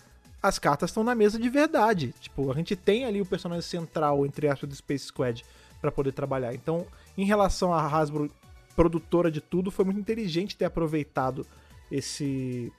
[0.42, 2.14] as cartas estão na mesa de verdade.
[2.20, 5.44] Tipo, a gente tem ali o personagem central, entre aspas, do Space Squad
[5.80, 6.54] pra poder trabalhar.
[6.54, 6.86] Então,
[7.16, 8.30] em relação à Hasbro,
[8.74, 11.46] produtora de tudo, foi muito inteligente ter aproveitado
[11.90, 12.72] esse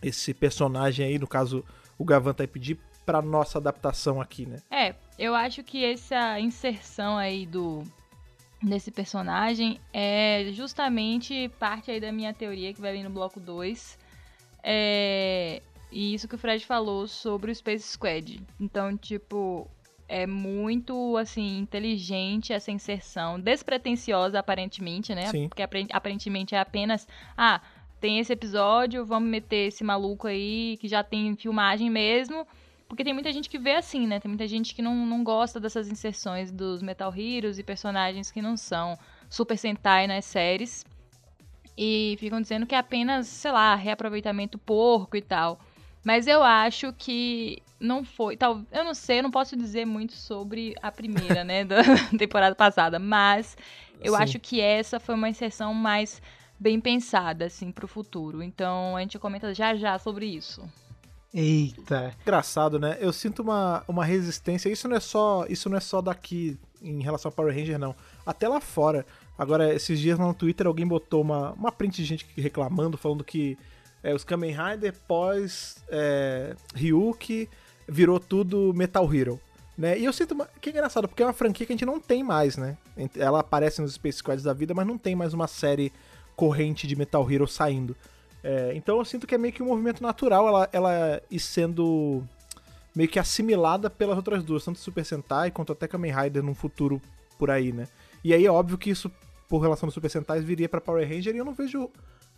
[0.00, 1.64] esse personagem aí, no caso,
[1.98, 4.62] o Gavan aí pedir pra nossa adaptação aqui, né?
[4.70, 7.82] É, eu acho que essa inserção aí do
[8.62, 13.98] desse personagem é justamente parte aí da minha teoria que vai vir no bloco 2.
[14.62, 18.40] É, e isso que o Fred falou sobre o Space Squad.
[18.60, 19.68] Então, tipo,
[20.08, 25.26] é muito assim inteligente essa inserção, despretensiosa aparentemente, né?
[25.26, 25.48] Sim.
[25.48, 27.60] Porque apare- aparentemente é apenas ah,
[28.00, 32.46] tem esse episódio, vamos meter esse maluco aí que já tem filmagem mesmo.
[32.88, 34.18] Porque tem muita gente que vê assim, né?
[34.18, 38.40] Tem muita gente que não, não gosta dessas inserções dos Metal Heroes e personagens que
[38.40, 40.86] não são Super Sentai nas séries.
[41.76, 45.60] E ficam dizendo que é apenas, sei lá, reaproveitamento porco e tal.
[46.04, 48.36] Mas eu acho que não foi.
[48.36, 51.64] Tal, eu não sei, eu não posso dizer muito sobre a primeira, né?
[51.64, 51.82] Da
[52.18, 52.98] temporada passada.
[52.98, 53.56] Mas
[54.00, 54.22] eu Sim.
[54.22, 56.20] acho que essa foi uma inserção mais
[56.58, 58.42] bem pensada, assim, pro futuro.
[58.42, 60.62] Então a gente comenta já já sobre isso.
[61.32, 62.14] Eita.
[62.22, 62.96] Engraçado, né?
[63.00, 64.68] Eu sinto uma, uma resistência.
[64.70, 67.94] Isso não é só isso não é só daqui em relação ao Power Ranger, não.
[68.24, 69.04] Até lá fora.
[69.36, 73.22] Agora, esses dias lá no Twitter alguém botou uma, uma print de gente reclamando, falando
[73.22, 73.56] que
[74.02, 77.48] é, os Kamen Rider pós é, Ryuki
[77.88, 79.40] virou tudo Metal Hero.
[79.76, 79.98] Né?
[79.98, 82.00] E eu sinto uma, que é engraçado, porque é uma franquia que a gente não
[82.00, 82.76] tem mais, né?
[83.16, 85.92] Ela aparece nos Space Squads da vida, mas não tem mais uma série
[86.34, 87.96] corrente de Metal Hero saindo.
[88.42, 92.22] É, então eu sinto que é meio que um movimento natural ela, ela ir sendo
[92.94, 97.00] meio que assimilada pelas outras duas, tanto Super Sentai quanto até Kamen Rider num futuro
[97.38, 97.86] por aí, né?
[98.24, 99.10] E aí é óbvio que isso
[99.48, 101.88] por relação dos Super Sentais, viria pra Power Ranger e eu não vejo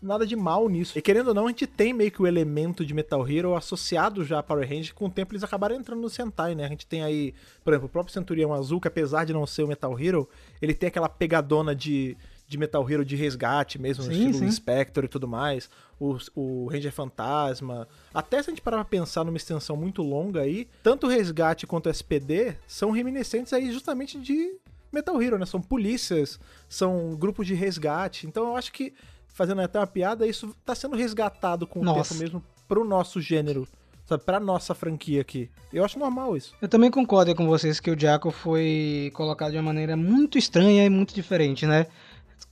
[0.00, 0.98] nada de mal nisso.
[0.98, 4.24] E querendo ou não, a gente tem meio que o elemento de Metal Hero associado
[4.24, 6.64] já a Power Ranger, com o tempo eles acabaram entrando no Sentai, né?
[6.64, 9.62] A gente tem aí, por exemplo, o próprio Centurião Azul, que apesar de não ser
[9.62, 10.28] o Metal Hero,
[10.60, 14.50] ele tem aquela pegadona de, de Metal Hero de resgate mesmo, Sim, estilo sim.
[14.50, 17.86] Spectre e tudo mais, o, o Ranger Fantasma.
[18.12, 21.66] Até se a gente parar pra pensar numa extensão muito longa aí, tanto o resgate
[21.66, 24.58] quanto o SPD são reminiscentes aí justamente de
[24.92, 25.46] Metal Hero, né?
[25.46, 28.26] São polícias, são grupos de resgate.
[28.26, 28.94] Então eu acho que,
[29.32, 32.10] fazendo até uma piada, isso tá sendo resgatado com o Nossa.
[32.14, 33.66] tempo mesmo pro nosso gênero,
[34.06, 34.22] sabe?
[34.24, 35.50] Pra nossa franquia aqui.
[35.72, 36.54] Eu acho normal isso.
[36.60, 40.84] Eu também concordo com vocês que o Jaco foi colocado de uma maneira muito estranha
[40.84, 41.86] e muito diferente, né?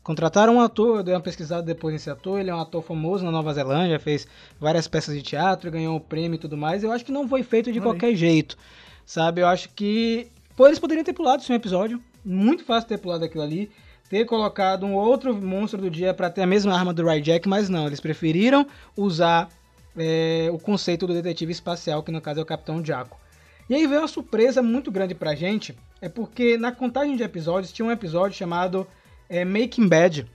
[0.02, 3.24] Contrataram um ator, eu dei uma pesquisada depois nesse ator, ele é um ator famoso
[3.24, 4.26] na Nova Zelândia, fez
[4.58, 6.82] várias peças de teatro, ganhou um prêmio e tudo mais.
[6.82, 7.92] Eu acho que não foi feito de Olha aí.
[7.92, 8.56] qualquer jeito,
[9.04, 9.42] sabe?
[9.42, 13.44] Eu acho que pô, eles poderiam ter pulado esse episódio, muito fácil ter pulado aquilo
[13.44, 13.70] ali,
[14.08, 17.68] ter colocado um outro monstro do dia pra ter a mesma arma do Ryjack, mas
[17.68, 19.48] não, eles preferiram usar
[19.96, 23.18] é, o conceito do detetive espacial, que no caso é o Capitão Jaco.
[23.68, 27.72] E aí veio uma surpresa muito grande pra gente, é porque na contagem de episódios
[27.72, 28.86] tinha um episódio chamado
[29.28, 30.26] é, Making Bad.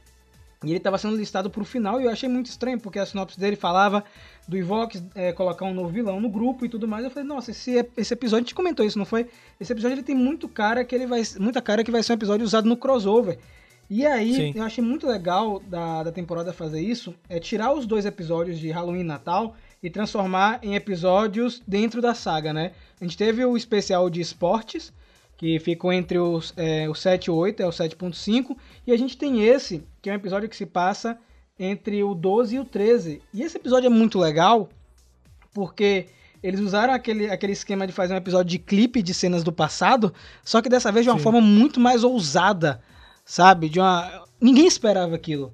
[0.64, 3.38] E ele estava sendo listado pro final e eu achei muito estranho, porque a sinopse
[3.38, 4.04] dele falava
[4.48, 7.04] do Ivox é, colocar um novo vilão no grupo e tudo mais.
[7.04, 9.28] Eu falei, nossa, esse, esse episódio, a gente comentou isso, não foi?
[9.60, 12.16] Esse episódio ele tem muito cara que ele vai, muita cara que vai ser um
[12.16, 13.38] episódio usado no crossover.
[13.90, 14.54] E aí, Sim.
[14.56, 18.72] eu achei muito legal da, da temporada fazer isso, é tirar os dois episódios de
[18.72, 22.72] Halloween e Natal e transformar em episódios dentro da saga, né?
[23.00, 24.94] A gente teve o especial de esportes,
[25.36, 28.56] que ficou entre os, é, o 7 e o 8, é o 7.5,
[28.88, 31.18] e a gente tem esse, que é um episódio que se passa
[31.60, 33.22] entre o 12 e o 13.
[33.34, 34.70] E esse episódio é muito legal,
[35.54, 36.08] porque
[36.42, 40.14] eles usaram aquele, aquele esquema de fazer um episódio de clipe de cenas do passado,
[40.44, 41.24] só que dessa vez de uma Sim.
[41.24, 42.82] forma muito mais ousada,
[43.26, 43.70] sabe?
[43.70, 44.24] De uma...
[44.40, 45.54] Ninguém esperava aquilo.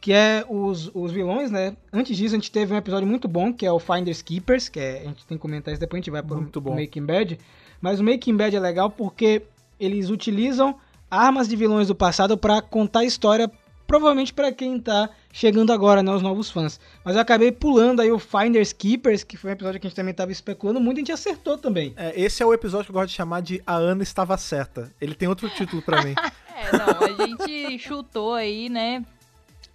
[0.00, 1.76] Que é os, os vilões, né?
[1.92, 4.80] Antes disso, a gente teve um episódio muito bom, que é o Finders Keepers, que
[4.80, 6.74] é, a gente tem que comentar isso depois, a gente vai pro, bom.
[6.74, 7.38] Making Bad.
[7.80, 9.42] Mas o Making Bad é legal porque
[9.78, 10.76] eles utilizam
[11.10, 13.50] armas de vilões do passado pra contar a história,
[13.86, 16.12] provavelmente pra quem tá chegando agora, né?
[16.12, 16.78] Os novos fãs.
[17.04, 19.96] Mas eu acabei pulando aí o Finders Keepers, que foi um episódio que a gente
[19.96, 21.92] também tava especulando muito, e a gente acertou também.
[21.96, 24.92] É, esse é o episódio que eu gosto de chamar de A Ana Estava Certa.
[25.00, 26.14] Ele tem outro título pra mim.
[26.72, 29.04] Não, a gente chutou aí, né?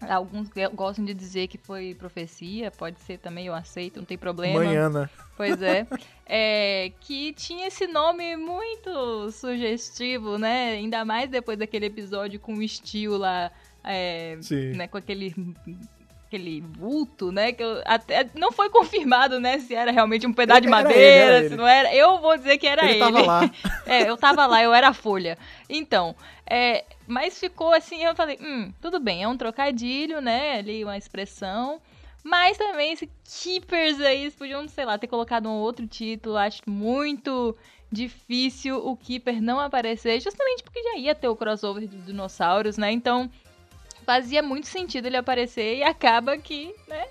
[0.10, 4.18] Alguns go- gostam de dizer que foi profecia, pode ser também, eu aceito, não tem
[4.18, 4.64] problema.
[4.64, 5.10] Manhã, né?
[5.38, 5.88] Pois é.
[6.26, 10.72] É, que tinha esse nome muito sugestivo, né?
[10.74, 13.52] Ainda mais depois daquele episódio com o Steel lá,
[13.84, 14.74] é, Sim.
[14.74, 14.88] né?
[14.88, 15.34] Com aquele
[16.28, 17.52] aquele vulto, né?
[17.54, 19.60] Que eu- até não foi confirmado, né?
[19.60, 21.02] Se era realmente um pedaço de ele, madeira,
[21.36, 21.56] era se ele.
[21.56, 21.94] não era.
[21.96, 23.00] Eu vou dizer que era Ele ele.
[23.00, 23.50] tava lá.
[23.88, 25.38] É, eu tava lá, eu era a folha.
[25.70, 26.16] Então,
[26.48, 30.60] é, mas ficou assim, eu falei, hum, tudo bem, é um trocadilho, né?
[30.60, 31.82] Ali, uma expressão.
[32.24, 36.38] Mas também esse Keepers aí, eles podiam, sei lá, ter colocado um outro título.
[36.38, 37.56] Acho muito
[37.92, 42.92] difícil o Keeper não aparecer, justamente porque já ia ter o crossover dos dinossauros, né?
[42.92, 43.30] Então,
[44.06, 47.08] fazia muito sentido ele aparecer e acaba que, né?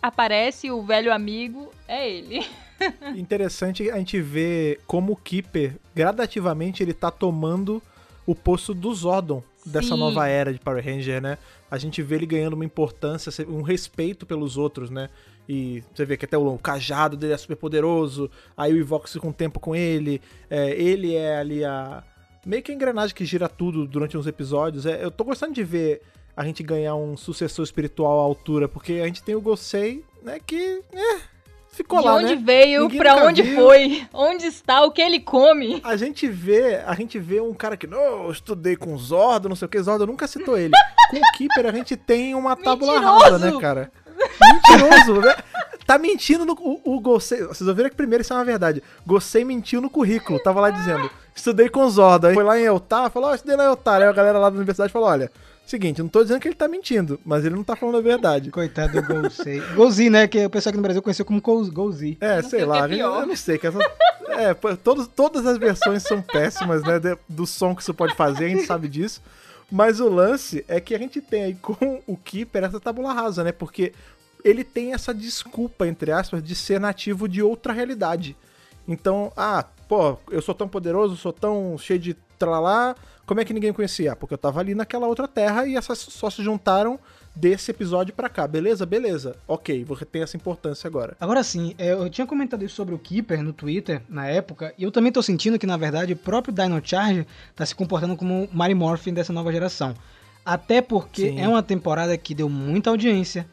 [0.00, 2.44] Aparece o velho amigo, é ele.
[3.14, 7.80] Interessante a gente ver como o Keeper, gradativamente, ele tá tomando
[8.26, 9.98] o posto do Zordon dessa Sim.
[9.98, 11.38] nova era de Power Ranger, né?
[11.70, 15.08] A gente vê ele ganhando uma importância, um respeito pelos outros, né?
[15.48, 19.26] E você vê que até o, cajado dele é super poderoso, aí o Ivox fica
[19.26, 22.02] um tempo com ele, é, ele é ali a.
[22.46, 24.86] meio que a engrenagem que gira tudo durante uns episódios.
[24.86, 26.02] É, eu tô gostando de ver
[26.36, 30.38] a gente ganhar um sucessor espiritual à altura, porque a gente tem o Gosei, né?
[30.44, 30.82] Que.
[30.92, 31.20] É,
[31.72, 32.42] ficou de lá, onde né?
[32.44, 33.56] veio, Ninguém pra onde viu.
[33.56, 35.80] foi, onde está, o que ele come.
[35.82, 39.56] A gente vê, a gente vê um cara que, não, eu estudei com Zordo, não
[39.56, 40.72] sei o que, Zordo nunca citou ele.
[41.10, 43.90] Com o Keeper a gente tem uma tábula rasa, né, cara?
[44.40, 45.34] Mentiroso, né?
[45.86, 46.52] Tá mentindo no.
[46.52, 47.42] O, o Gosei.
[47.42, 48.82] Vocês ouviram que primeiro isso é uma verdade.
[49.04, 50.38] Gosei mentiu no currículo.
[50.38, 52.28] Tava lá dizendo, estudei com Zordo.
[52.28, 54.00] Aí foi lá em Eltar, falou, ó, estudei na Eltar.
[54.00, 55.30] Aí a galera lá da universidade falou: olha,
[55.72, 58.00] seguinte, eu não tô dizendo que ele tá mentindo, mas ele não tá falando a
[58.00, 58.50] verdade.
[58.50, 59.60] Coitado do Golzei.
[59.74, 60.28] Golzi, né?
[60.28, 62.16] Que o pessoal aqui no Brasil conheceu como Gol- Golzi.
[62.20, 63.58] É, não sei sei lá, é eu não sei.
[63.58, 63.78] Que essa,
[64.28, 66.98] é, todos, todas as versões são péssimas, né?
[66.98, 69.20] de- do som que isso pode fazer, a gente sabe disso.
[69.70, 73.42] Mas o lance é que a gente tem aí com o Keeper essa tabula rasa,
[73.42, 73.52] né?
[73.52, 73.92] Porque
[74.44, 78.36] ele tem essa desculpa, entre aspas, de ser nativo de outra realidade.
[78.86, 82.94] Então, ah, pô, eu sou tão poderoso, sou tão cheio de tralá,
[83.26, 84.12] como é que ninguém conhecia?
[84.12, 86.98] Ah, porque eu tava ali naquela outra terra e essas só se juntaram
[87.34, 88.46] desse episódio pra cá.
[88.46, 88.84] Beleza?
[88.84, 89.36] Beleza.
[89.46, 91.16] Ok, você tem essa importância agora.
[91.20, 94.82] Agora sim, é, eu tinha comentado isso sobre o Keeper no Twitter na época, e
[94.82, 98.44] eu também tô sentindo que, na verdade, o próprio Dino Charge tá se comportando como
[98.44, 99.94] o Mary Morphin dessa nova geração.
[100.44, 101.40] Até porque Sim.
[101.40, 103.46] é uma temporada que deu muita audiência,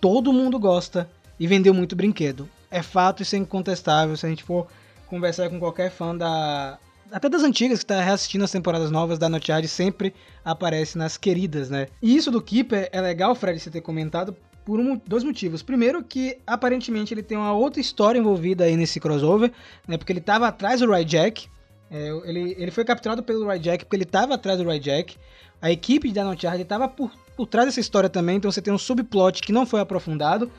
[0.00, 1.08] todo mundo gosta
[1.38, 2.48] e vendeu muito brinquedo.
[2.70, 4.16] É fato, isso é incontestável.
[4.16, 4.66] Se a gente for
[5.06, 6.78] conversar com qualquer fã da.
[7.12, 11.68] Até das antigas que tá reassistindo as temporadas novas da Dog, sempre aparece nas queridas,
[11.68, 11.88] né?
[12.00, 15.62] E isso do Keeper é legal, Fred, você ter comentado, por um- dois motivos.
[15.62, 19.50] Primeiro, que aparentemente ele tem uma outra história envolvida aí nesse crossover,
[19.88, 19.96] né?
[19.96, 21.48] Porque ele tava atrás do Ryjack.
[21.90, 25.16] É, ele, ele foi capturado pelo Ryjack porque ele tava atrás do Ryjack.
[25.60, 28.78] A equipe da Dog tava por, por trás dessa história também, então você tem um
[28.78, 30.50] subplot que não foi aprofundado.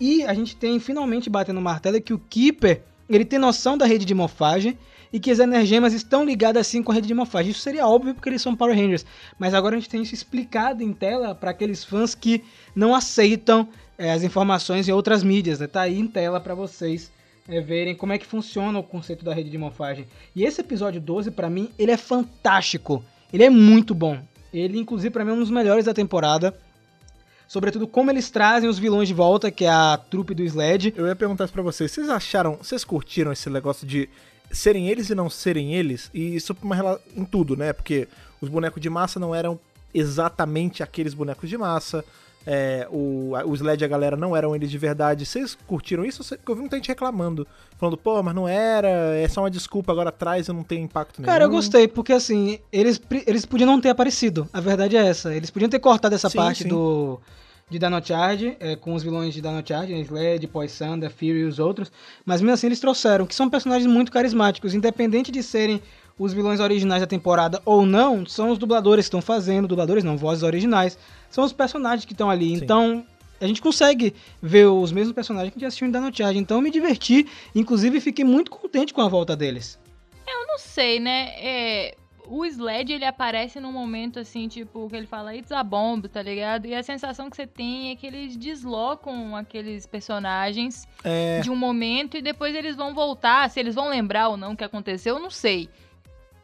[0.00, 3.86] E a gente tem finalmente batendo o martelo que o Keeper, ele tem noção da
[3.86, 4.76] rede de morfagem
[5.14, 7.52] e que as energemas estão ligadas assim com a rede de morfagem.
[7.52, 9.06] Isso seria óbvio porque eles são Power Rangers,
[9.38, 12.42] mas agora a gente tem isso explicado em tela para aqueles fãs que
[12.74, 15.68] não aceitam eh, as informações em outras mídias, né?
[15.68, 17.12] Tá aí em tela para vocês
[17.48, 20.04] eh, verem como é que funciona o conceito da rede de morfagem.
[20.34, 23.00] E esse episódio 12 para mim, ele é fantástico.
[23.32, 24.18] Ele é muito bom.
[24.52, 26.58] Ele inclusive para mim é um dos melhores da temporada.
[27.46, 30.92] Sobretudo como eles trazem os vilões de volta, que é a trupe do Sled.
[30.96, 31.92] Eu ia perguntar isso pra vocês.
[31.92, 34.08] Vocês acharam, vocês curtiram esse negócio de
[34.50, 36.10] serem eles e não serem eles?
[36.14, 37.72] E isso uma rela- em tudo, né?
[37.72, 38.08] Porque
[38.40, 39.58] os bonecos de massa não eram
[39.92, 42.04] exatamente aqueles bonecos de massa.
[42.46, 45.24] é, o, o Sled e a galera não eram eles de verdade.
[45.24, 46.22] Vocês curtiram isso?
[46.36, 47.46] Porque eu vi muita gente reclamando.
[47.78, 48.86] Falando, pô, mas não era,
[49.16, 51.32] é só uma desculpa, agora atrás eu não tenho impacto nenhum.
[51.32, 54.46] Cara, eu gostei, porque assim, eles, eles podiam não ter aparecido.
[54.52, 55.34] A verdade é essa.
[55.34, 56.68] Eles podiam ter cortado essa Sim, parte sim.
[56.68, 57.18] do
[57.70, 61.90] de Dinochard, é, com os vilões de Dinochard, né, Sled, Poisanda, Fury e os outros.
[62.24, 64.74] Mas mesmo assim eles trouxeram, que são personagens muito carismáticos.
[64.74, 65.82] Independente de serem
[66.18, 70.16] os vilões originais da temporada ou não, são os dubladores que estão fazendo, dubladores não,
[70.16, 70.98] vozes originais.
[71.30, 72.56] São os personagens que estão ali.
[72.56, 72.62] Sim.
[72.62, 73.06] Então,
[73.40, 76.38] a gente consegue ver os mesmos personagens que a gente assistiu em Dinochard.
[76.38, 79.78] Então eu me diverti, inclusive fiquei muito contente com a volta deles.
[80.26, 81.30] Eu não sei, né?
[81.38, 81.96] É,
[82.26, 86.22] o Sled, ele aparece num momento assim, tipo, que ele fala, it's a bomb, tá
[86.22, 86.66] ligado?
[86.66, 91.56] E a sensação que você tem é que eles deslocam aqueles personagens É, de um
[91.56, 93.48] momento e depois eles vão voltar.
[93.50, 95.68] Se eles vão lembrar ou não o que aconteceu, eu não sei.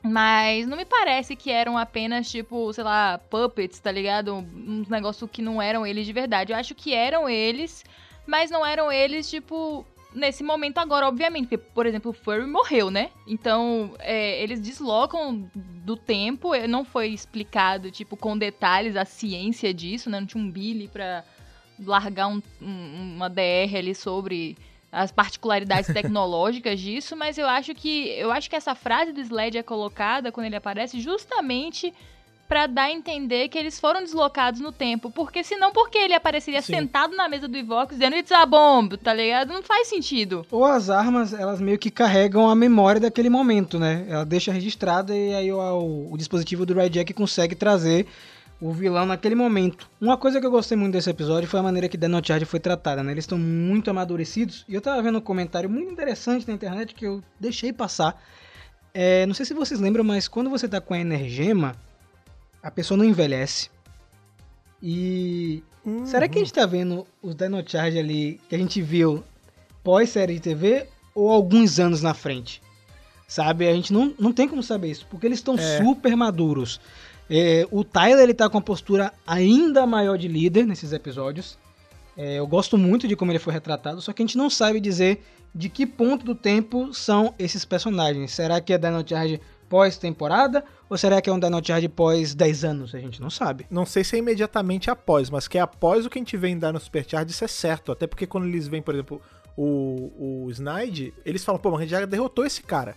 [0.03, 4.35] Mas não me parece que eram apenas, tipo, sei lá, puppets, tá ligado?
[4.35, 6.53] Uns negócios que não eram eles de verdade.
[6.53, 7.85] Eu acho que eram eles,
[8.26, 11.48] mas não eram eles, tipo, nesse momento agora, obviamente.
[11.48, 13.11] Porque, por exemplo, o Furry morreu, né?
[13.26, 16.54] Então, é, eles deslocam do tempo.
[16.54, 20.20] eh, Não foi explicado, tipo, com detalhes a ciência disso, né?
[20.20, 21.24] Não tinha um Billy pra
[21.78, 24.56] largar um- um- uma DR ali sobre
[24.92, 29.56] as particularidades tecnológicas disso, mas eu acho que eu acho que essa frase do Sled
[29.56, 31.94] é colocada quando ele aparece justamente
[32.51, 36.14] pra dar a entender que eles foram deslocados no tempo, porque senão por que ele
[36.14, 36.74] apareceria Sim.
[36.74, 39.53] sentado na mesa do Ivox dizendo it's a bomb, tá ligado?
[39.53, 40.44] Não faz sentido.
[40.51, 44.05] Ou as armas, elas meio que carregam a memória daquele momento, né?
[44.09, 48.09] Ela deixa registrada e aí o, o- dispositivo do Jack consegue trazer
[48.61, 49.88] o vilão naquele momento.
[50.01, 52.59] Uma coisa que eu gostei muito desse episódio foi a maneira que Dino Charge foi
[52.59, 53.12] tratada, né?
[53.12, 54.64] Eles estão muito amadurecidos.
[54.68, 58.20] E eu tava vendo um comentário muito interessante na internet que eu deixei passar.
[58.92, 61.76] É, não sei se vocês lembram, mas quando você tá com a energema,
[62.62, 63.70] a pessoa não envelhece.
[64.82, 66.04] E Uhum.
[66.04, 69.24] Será que a gente tá vendo os Dino Charge ali que a gente viu
[69.82, 72.61] pós-série de TV ou alguns anos na frente?
[73.26, 73.66] Sabe?
[73.66, 75.78] A gente não, não tem como saber isso, porque eles estão É.
[75.82, 76.80] super maduros.
[77.30, 81.56] É, o Tyler ele tá com uma postura ainda maior de líder nesses episódios.
[82.16, 84.80] É, eu gosto muito de como ele foi retratado, só que a gente não sabe
[84.80, 88.32] dizer de que ponto do tempo são esses personagens.
[88.32, 89.40] Será que é Dino Charge
[89.70, 92.94] pós-temporada ou será que é um Dino Charge pós 10 anos?
[92.94, 93.66] A gente não sabe.
[93.70, 96.48] Não sei se é imediatamente após, mas que é após o que a gente vê
[96.48, 97.92] em Dino Supercharge, isso é certo.
[97.92, 99.22] Até porque quando eles veem, por exemplo,
[99.56, 102.96] o, o Snide, eles falam, pô, mas a gente já derrotou esse cara.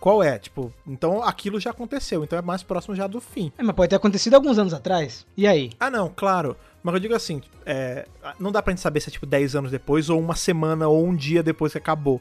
[0.00, 0.38] Qual é?
[0.38, 3.52] Tipo, então aquilo já aconteceu, então é mais próximo já do fim.
[3.56, 5.26] É, mas pode ter acontecido alguns anos atrás.
[5.36, 5.70] E aí?
[5.78, 6.56] Ah, não, claro.
[6.82, 8.08] Mas eu digo assim, é,
[8.38, 11.06] não dá pra gente saber se é tipo 10 anos depois, ou uma semana, ou
[11.06, 12.20] um dia depois que acabou.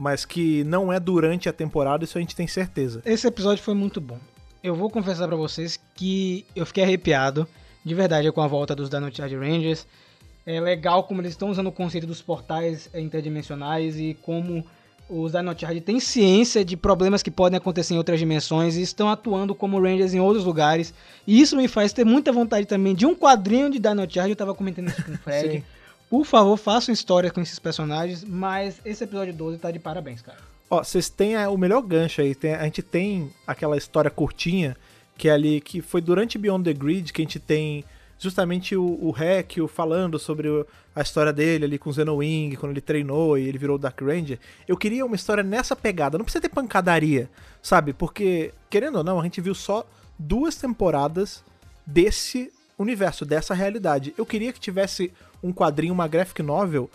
[0.00, 3.02] Mas que não é durante a temporada, isso a gente tem certeza.
[3.04, 4.16] Esse episódio foi muito bom.
[4.62, 7.48] Eu vou confessar pra vocês que eu fiquei arrepiado,
[7.84, 9.88] de verdade, com a volta dos Dino Charge Rangers.
[10.46, 14.64] É legal como eles estão usando o conceito dos portais é, interdimensionais e como
[15.10, 19.10] os Dino Charge têm ciência de problemas que podem acontecer em outras dimensões e estão
[19.10, 20.94] atuando como Rangers em outros lugares.
[21.26, 24.30] E isso me faz ter muita vontade também de um quadrinho de Dino Charge.
[24.30, 25.64] Eu tava comentando isso com o Fred.
[26.10, 30.38] Por favor, façam história com esses personagens, mas esse episódio 12 tá de parabéns, cara.
[30.70, 32.34] Ó, vocês têm a- o melhor gancho aí.
[32.34, 34.76] tem- a gente tem aquela história curtinha,
[35.16, 37.84] que é ali, que foi durante Beyond the Grid, que a gente tem
[38.18, 42.80] justamente o, o falando sobre o- a história dele ali com o Zenowing, quando ele
[42.80, 44.38] treinou e ele virou o Dark Ranger.
[44.66, 47.30] Eu queria uma história nessa pegada, não precisa ter pancadaria,
[47.62, 47.92] sabe?
[47.92, 49.86] Porque, querendo ou não, a gente viu só
[50.18, 51.44] duas temporadas
[51.86, 54.12] desse universo, dessa realidade.
[54.18, 56.90] Eu queria que tivesse um quadrinho, uma graphic novel,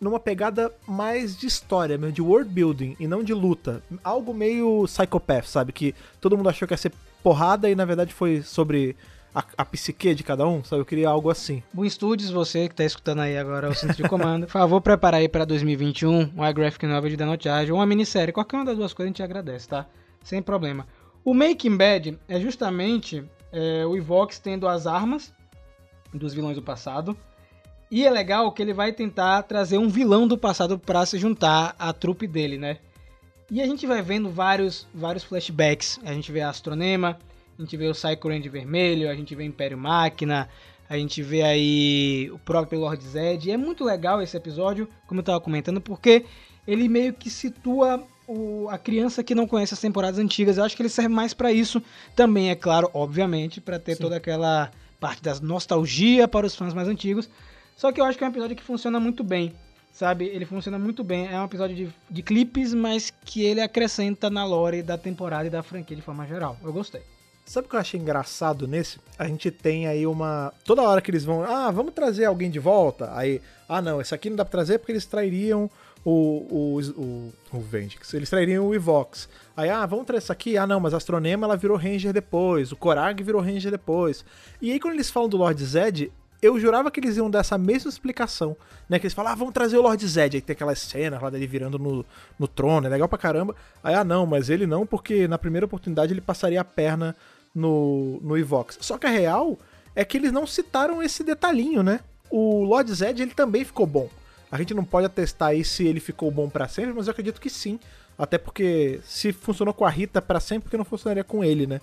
[0.00, 3.82] numa pegada mais de história, de world building e não de luta.
[4.02, 5.72] Algo meio psychopath, sabe?
[5.72, 6.92] Que todo mundo achou que ia ser
[7.22, 8.96] porrada e na verdade foi sobre
[9.34, 10.82] a, a psique de cada um, sabe?
[10.82, 11.62] Eu queria algo assim.
[11.72, 15.16] Boom Studios, você que tá escutando aí agora o centro de comando, por favor, prepara
[15.16, 18.32] aí pra 2021 uma graphic novel de Dano Charge ou uma minissérie.
[18.32, 19.86] Qualquer uma das duas coisas a gente agradece, tá?
[20.22, 20.86] Sem problema.
[21.24, 25.32] O Making Bad é justamente é, o Evox tendo as armas
[26.12, 27.16] dos vilões do passado.
[27.94, 31.76] E é legal que ele vai tentar trazer um vilão do passado pra se juntar
[31.78, 32.78] à trupe dele, né?
[33.48, 36.00] E a gente vai vendo vários, vários flashbacks.
[36.04, 37.16] A gente vê a Astronema,
[37.56, 40.48] a gente vê o Psycho Range vermelho, a gente vê Império Máquina,
[40.90, 43.48] a gente vê aí o próprio Lord Zed.
[43.48, 46.24] E é muito legal esse episódio, como eu tava comentando, porque
[46.66, 50.58] ele meio que situa o- a criança que não conhece as temporadas antigas.
[50.58, 51.80] Eu acho que ele serve mais pra isso
[52.16, 56.88] também, é claro, obviamente, pra ter toda aquela parte da nostalgia para os fãs mais
[56.88, 57.30] antigos.
[57.76, 59.52] Só que eu acho que é um episódio que funciona muito bem,
[59.92, 60.26] sabe?
[60.26, 61.26] Ele funciona muito bem.
[61.26, 65.50] É um episódio de, de clipes, mas que ele acrescenta na lore da temporada e
[65.50, 66.56] da franquia de forma geral.
[66.62, 67.02] Eu gostei.
[67.46, 68.98] Sabe o que eu achei engraçado nesse?
[69.18, 70.52] A gente tem aí uma.
[70.64, 71.42] Toda hora que eles vão.
[71.44, 73.10] Ah, vamos trazer alguém de volta.
[73.14, 73.40] Aí.
[73.68, 75.70] Ah, não, esse aqui não dá pra trazer porque eles trairiam
[76.02, 76.46] o.
[76.50, 78.14] O, o, o Vendix.
[78.14, 79.28] Eles trairiam o Evox.
[79.54, 80.56] Aí, ah, vamos trazer esse aqui.
[80.56, 82.72] Ah, não, mas a Astronema ela virou Ranger depois.
[82.72, 84.24] O Korag virou Ranger depois.
[84.62, 86.10] E aí, quando eles falam do Lord Zed.
[86.44, 88.54] Eu jurava que eles iam dar essa mesma explicação,
[88.86, 88.98] né?
[88.98, 90.36] Que eles falam, ah, vamos trazer o Lord Zed.
[90.36, 92.04] Aí tem aquela cena lá dele virando no,
[92.38, 93.56] no trono, é legal pra caramba.
[93.82, 97.16] Aí, ah, não, mas ele não, porque na primeira oportunidade ele passaria a perna
[97.54, 98.76] no, no Evox.
[98.82, 99.58] Só que a real
[99.96, 102.00] é que eles não citaram esse detalhinho, né?
[102.28, 104.10] O Lord Zed, ele também ficou bom.
[104.52, 107.40] A gente não pode atestar aí se ele ficou bom pra sempre, mas eu acredito
[107.40, 107.80] que sim.
[108.18, 111.80] Até porque se funcionou com a Rita pra sempre, porque não funcionaria com ele, né?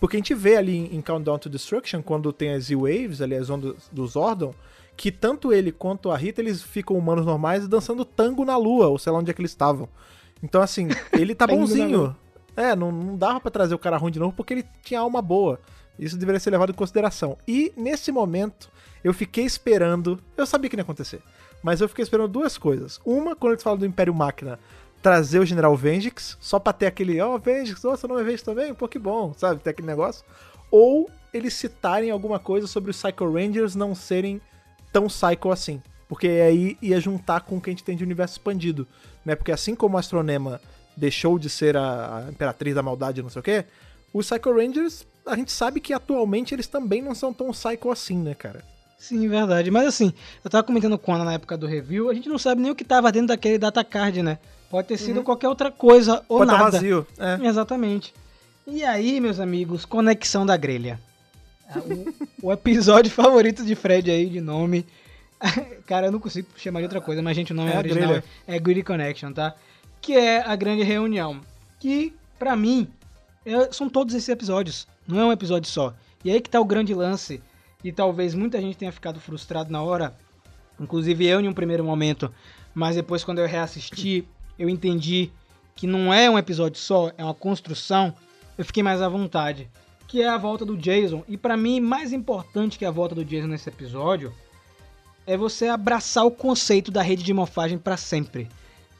[0.00, 3.36] Porque a gente vê ali em em Countdown to Destruction, quando tem as Z-Waves, ali
[3.36, 4.54] as ondas do Zordon,
[4.96, 8.98] que tanto ele quanto a Rita, eles ficam humanos normais dançando tango na lua, ou
[8.98, 9.88] sei lá onde é que eles estavam.
[10.42, 12.16] Então, assim, ele tá bonzinho.
[12.56, 15.22] É, não, não dava pra trazer o cara ruim de novo porque ele tinha alma
[15.22, 15.60] boa.
[15.98, 17.36] Isso deveria ser levado em consideração.
[17.46, 18.70] E nesse momento,
[19.04, 20.18] eu fiquei esperando.
[20.36, 21.20] Eu sabia que ia acontecer.
[21.62, 23.00] Mas eu fiquei esperando duas coisas.
[23.04, 24.58] Uma, quando eles falam do Império Máquina,
[25.02, 28.24] trazer o General Vengix, só pra ter aquele, ó, oh, Vengix, oh, seu nome é
[28.24, 28.74] Vengix também?
[28.74, 29.60] Pô, que bom, sabe?
[29.60, 30.24] Ter aquele negócio.
[30.70, 34.40] Ou eles citarem alguma coisa sobre os Psycho Rangers não serem
[34.92, 35.82] tão psycho assim.
[36.08, 38.86] Porque aí ia juntar com o que a gente tem de universo expandido,
[39.24, 39.34] né?
[39.34, 40.60] Porque assim como a Astronema
[40.96, 43.64] deixou de ser a, a Imperatriz da Maldade, não sei o quê,
[44.12, 48.18] os Psycho Rangers, a gente sabe que atualmente eles também não são tão psycho assim,
[48.18, 48.64] né, cara?
[49.00, 49.70] Sim, verdade.
[49.70, 50.12] Mas assim,
[50.44, 52.74] eu tava comentando com Ana na época do review, a gente não sabe nem o
[52.74, 54.38] que tava dentro daquele data card, né?
[54.70, 56.70] Pode ter sido qualquer outra coisa ou Pode tá nada.
[56.72, 57.06] vazio.
[57.18, 57.44] É.
[57.46, 58.14] Exatamente.
[58.66, 61.00] E aí, meus amigos, conexão da grelha.
[61.68, 61.80] Ah,
[62.42, 64.86] O, o episódio favorito de Fred aí, de nome.
[65.86, 68.08] Cara, eu não consigo chamar de outra coisa, mas gente, o nome É a original
[68.10, 68.24] grelha.
[68.46, 69.54] é Greedy Connection, tá?
[70.00, 71.40] Que é a grande reunião.
[71.80, 72.86] Que, pra mim,
[73.44, 74.86] é- são todos esses episódios.
[75.08, 75.94] Não é um episódio só.
[76.22, 77.42] E aí que tá o grande lance.
[77.82, 80.14] E talvez muita gente tenha ficado frustrado na hora.
[80.78, 82.32] Inclusive eu em um primeiro momento.
[82.74, 84.26] Mas depois, quando eu reassisti,
[84.58, 85.30] eu entendi
[85.74, 88.14] que não é um episódio só, é uma construção.
[88.56, 89.68] Eu fiquei mais à vontade.
[90.06, 91.24] Que é a volta do Jason.
[91.26, 94.32] E pra mim, mais importante que a volta do Jason nesse episódio
[95.26, 98.48] é você abraçar o conceito da rede de morfagem pra sempre.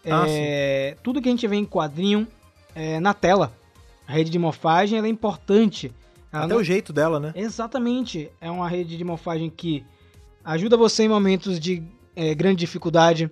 [0.05, 2.27] Ah, é, tudo que a gente vê em quadrinho
[2.75, 3.53] é na tela.
[4.07, 5.93] A rede de morfagem é importante.
[6.33, 7.33] Ela Até não- o jeito dela, né?
[7.35, 8.31] Exatamente.
[8.41, 9.85] É uma rede de morfagem que
[10.45, 11.83] ajuda você em momentos de
[12.15, 13.31] é, grande dificuldade.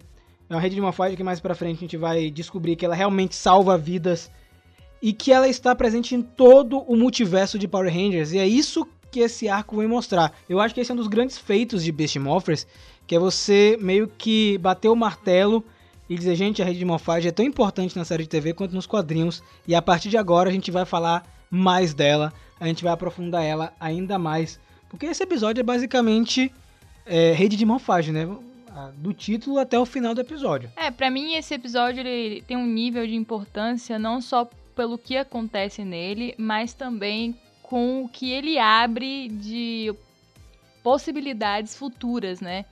[0.51, 2.95] É uma rede de morfagem que mais pra frente a gente vai descobrir que ela
[2.95, 4.31] realmente salva vidas
[5.01, 8.33] e que ela está presente em todo o multiverso de Power Rangers.
[8.33, 10.33] E é isso que esse arco vem mostrar.
[10.49, 12.67] Eu acho que esse é um dos grandes feitos de Beast Morphers,
[13.07, 15.65] que é você meio que bater o martelo
[16.11, 18.75] e dizer, gente, a rede de morfagem é tão importante na série de TV quanto
[18.75, 19.43] nos quadrinhos.
[19.67, 23.45] E a partir de agora a gente vai falar mais dela, a gente vai aprofundar
[23.45, 24.59] ela ainda mais.
[24.89, 26.53] Porque esse episódio é basicamente
[27.07, 28.29] é, rede de morfagem, né?
[28.97, 30.71] Do título até o final do episódio.
[30.77, 35.17] É, pra mim esse episódio ele tem um nível de importância não só pelo que
[35.17, 39.93] acontece nele, mas também com o que ele abre de
[40.83, 42.65] possibilidades futuras, né?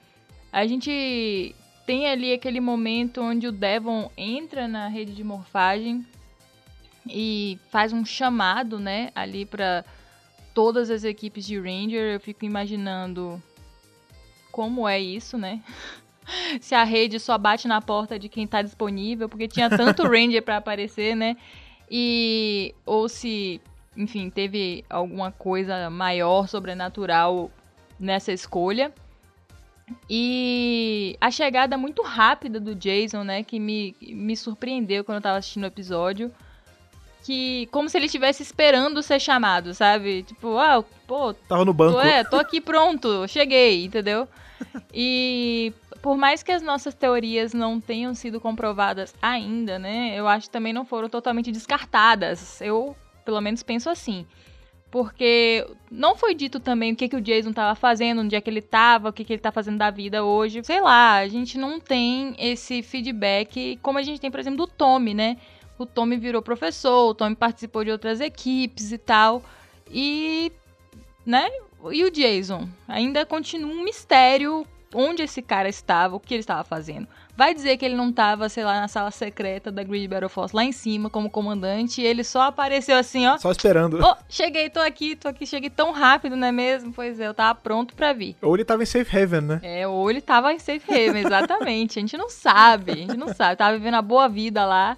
[0.52, 1.54] A gente
[1.84, 6.06] tem ali aquele momento onde o Devon entra na rede de morfagem
[7.08, 9.84] e faz um chamado, né, ali pra
[10.54, 12.14] todas as equipes de Ranger.
[12.14, 13.42] Eu fico imaginando
[14.50, 15.62] como é isso, né?
[16.60, 20.42] se a rede só bate na porta de quem tá disponível, porque tinha tanto Ranger
[20.42, 21.36] pra aparecer, né?
[21.90, 23.60] E ou se
[23.96, 27.50] enfim, teve alguma coisa maior, sobrenatural
[27.98, 28.92] nessa escolha.
[30.10, 35.38] E a chegada muito rápida do Jason, né, que me, me surpreendeu quando eu tava
[35.38, 36.30] assistindo o episódio.
[37.26, 40.22] Que, como se ele estivesse esperando ser chamado, sabe?
[40.22, 41.94] Tipo, ah, pô, Tava no banco.
[41.94, 44.28] Tô, é, tô aqui pronto, cheguei, entendeu?
[44.94, 50.14] E por mais que as nossas teorias não tenham sido comprovadas ainda, né?
[50.14, 52.60] Eu acho que também não foram totalmente descartadas.
[52.60, 54.24] Eu, pelo menos, penso assim.
[54.88, 58.48] Porque não foi dito também o que, que o Jason tava fazendo, onde é que
[58.48, 60.62] ele tava, o que, que ele tá fazendo da vida hoje.
[60.62, 64.72] Sei lá, a gente não tem esse feedback como a gente tem, por exemplo, do
[64.72, 65.36] Tommy, né?
[65.78, 69.42] O Tommy virou professor, o Tommy participou de outras equipes e tal.
[69.90, 70.50] E,
[71.24, 71.48] né?
[71.92, 72.68] E o Jason?
[72.88, 77.06] Ainda continua um mistério onde esse cara estava, o que ele estava fazendo.
[77.36, 80.56] Vai dizer que ele não estava, sei lá, na sala secreta da Grid Battle Force
[80.56, 83.36] lá em cima como comandante e ele só apareceu assim, ó.
[83.36, 84.02] Só esperando.
[84.02, 86.92] Ô, cheguei, tô aqui, tô aqui, cheguei tão rápido, não é mesmo?
[86.94, 88.36] Pois é, eu tava pronto pra vir.
[88.40, 89.60] Ou ele tava em Safe Haven, né?
[89.62, 91.98] É, ou ele tava em safe haven, exatamente.
[91.98, 93.56] A gente não sabe, a gente não sabe.
[93.56, 94.96] Tava vivendo a boa vida lá.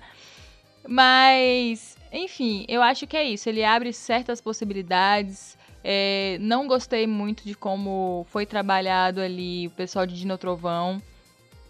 [0.91, 3.47] Mas, enfim, eu acho que é isso.
[3.47, 5.59] Ele abre certas possibilidades.
[5.84, 11.01] É, não gostei muito de como foi trabalhado ali o pessoal de Dino Trovão.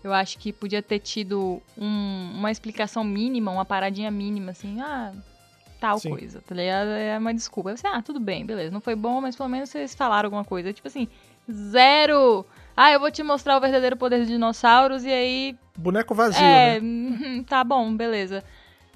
[0.05, 5.12] Eu acho que podia ter tido um- uma explicação mínima, uma paradinha mínima, assim, ah,
[5.81, 6.11] tal Sim.
[6.11, 6.89] coisa, tá ligado?
[6.91, 7.77] É uma desculpa.
[7.77, 10.73] Você, ah, tudo bem, beleza, não foi bom, mas pelo menos vocês falaram alguma coisa.
[10.73, 11.09] Tipo assim,
[11.51, 12.47] zero.
[12.77, 16.81] Ah, eu vou te mostrar o verdadeiro poder dos dinossauros e aí Boneco vazio, é,
[16.81, 17.43] né?
[17.49, 18.45] tá bom, beleza.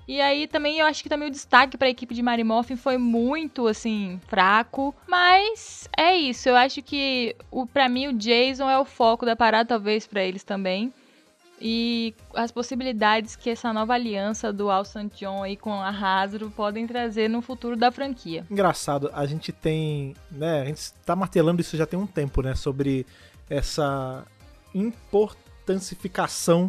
[0.06, 2.98] E aí também eu acho que também o destaque pra equipe de Mary Morphin foi
[2.98, 6.48] muito assim fraco, mas é isso.
[6.48, 10.22] Eu acho que o para mim o Jason é o foco da parada talvez pra
[10.22, 10.92] eles também.
[11.64, 15.08] E as possibilidades que essa nova aliança do Al St.
[15.14, 18.44] John aí com a Hasbro podem trazer no futuro da franquia.
[18.50, 22.56] Engraçado, a gente tem, né, a gente tá martelando isso já tem um tempo, né,
[22.56, 23.06] sobre
[23.48, 24.26] essa
[24.74, 26.68] importancificação,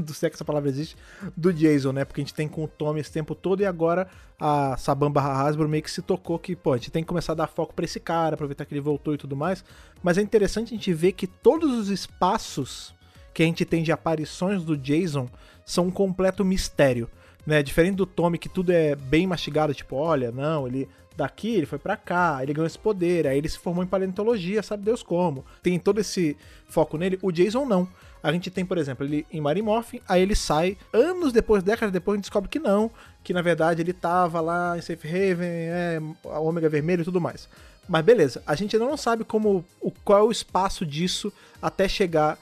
[0.00, 0.96] do se é que essa palavra existe,
[1.36, 4.08] do Jason, né, porque a gente tem com o Tommy esse tempo todo e agora
[4.38, 7.32] a Saban barra Hasbro meio que se tocou que, pô, a gente tem que começar
[7.32, 9.64] a dar foco pra esse cara, aproveitar que ele voltou e tudo mais,
[10.02, 12.94] mas é interessante a gente ver que todos os espaços
[13.32, 15.28] que a gente tem de aparições do Jason
[15.66, 17.10] são um completo mistério,
[17.46, 17.62] né?
[17.62, 21.78] Diferente do Tommy que tudo é bem mastigado, tipo, olha, não, ele daqui, ele foi
[21.78, 25.44] pra cá, ele ganhou esse poder, aí ele se formou em paleontologia, sabe Deus como.
[25.62, 26.36] Tem todo esse
[26.68, 27.18] foco nele.
[27.22, 27.88] O Jason não.
[28.24, 31.92] A gente tem, por exemplo, ele em Mary Morphin, aí ele sai anos depois, décadas
[31.92, 32.90] depois, a gente descobre que não,
[33.22, 37.20] que na verdade ele tava lá em Safe Haven, é, a Ômega Vermelho e tudo
[37.20, 37.46] mais.
[37.86, 41.86] Mas beleza, a gente ainda não sabe como o, qual é o espaço disso até
[41.86, 42.38] chegar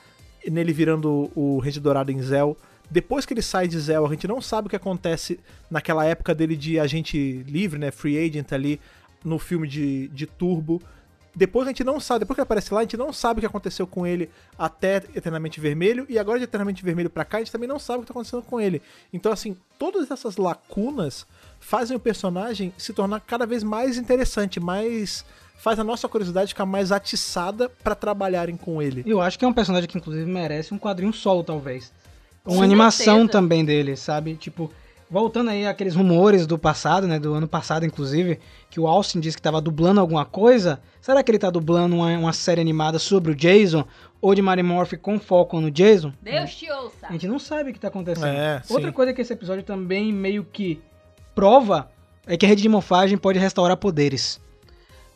[0.48, 2.56] nele virando o Rede Dourado em Zell.
[2.88, 6.32] Depois que ele sai de Zell, a gente não sabe o que acontece naquela época
[6.32, 7.90] dele de agente livre, né?
[7.90, 8.80] Free agent ali
[9.24, 10.80] no filme de, de Turbo.
[11.34, 13.40] Depois a gente não sabe, depois que ele aparece lá, a gente não sabe o
[13.40, 14.28] que aconteceu com ele
[14.58, 17.98] até Eternamente Vermelho, e agora de Eternamente Vermelho pra cá, a gente também não sabe
[17.98, 18.82] o que tá acontecendo com ele.
[19.12, 21.26] Então, assim, todas essas lacunas
[21.58, 25.24] fazem o personagem se tornar cada vez mais interessante, mais.
[25.56, 29.02] faz a nossa curiosidade ficar mais atiçada pra trabalharem com ele.
[29.06, 31.92] Eu acho que é um personagem que, inclusive, merece um quadrinho solo, talvez.
[32.44, 33.32] Uma Com animação certeza.
[33.32, 34.34] também dele, sabe?
[34.34, 34.70] Tipo,
[35.12, 37.18] voltando aí àqueles rumores do passado, né?
[37.18, 38.40] Do ano passado, inclusive,
[38.70, 40.80] que o Austin disse que tava dublando alguma coisa.
[41.00, 43.84] Será que ele tá dublando uma, uma série animada sobre o Jason?
[44.22, 46.12] Ou de Mary Morphy com foco no Jason?
[46.22, 47.06] Deus te ouça.
[47.08, 48.26] A gente não sabe o que tá acontecendo.
[48.28, 48.92] É, Outra sim.
[48.92, 50.80] coisa que esse episódio também meio que
[51.34, 51.90] prova
[52.26, 54.40] é que a rede de morfagem pode restaurar poderes.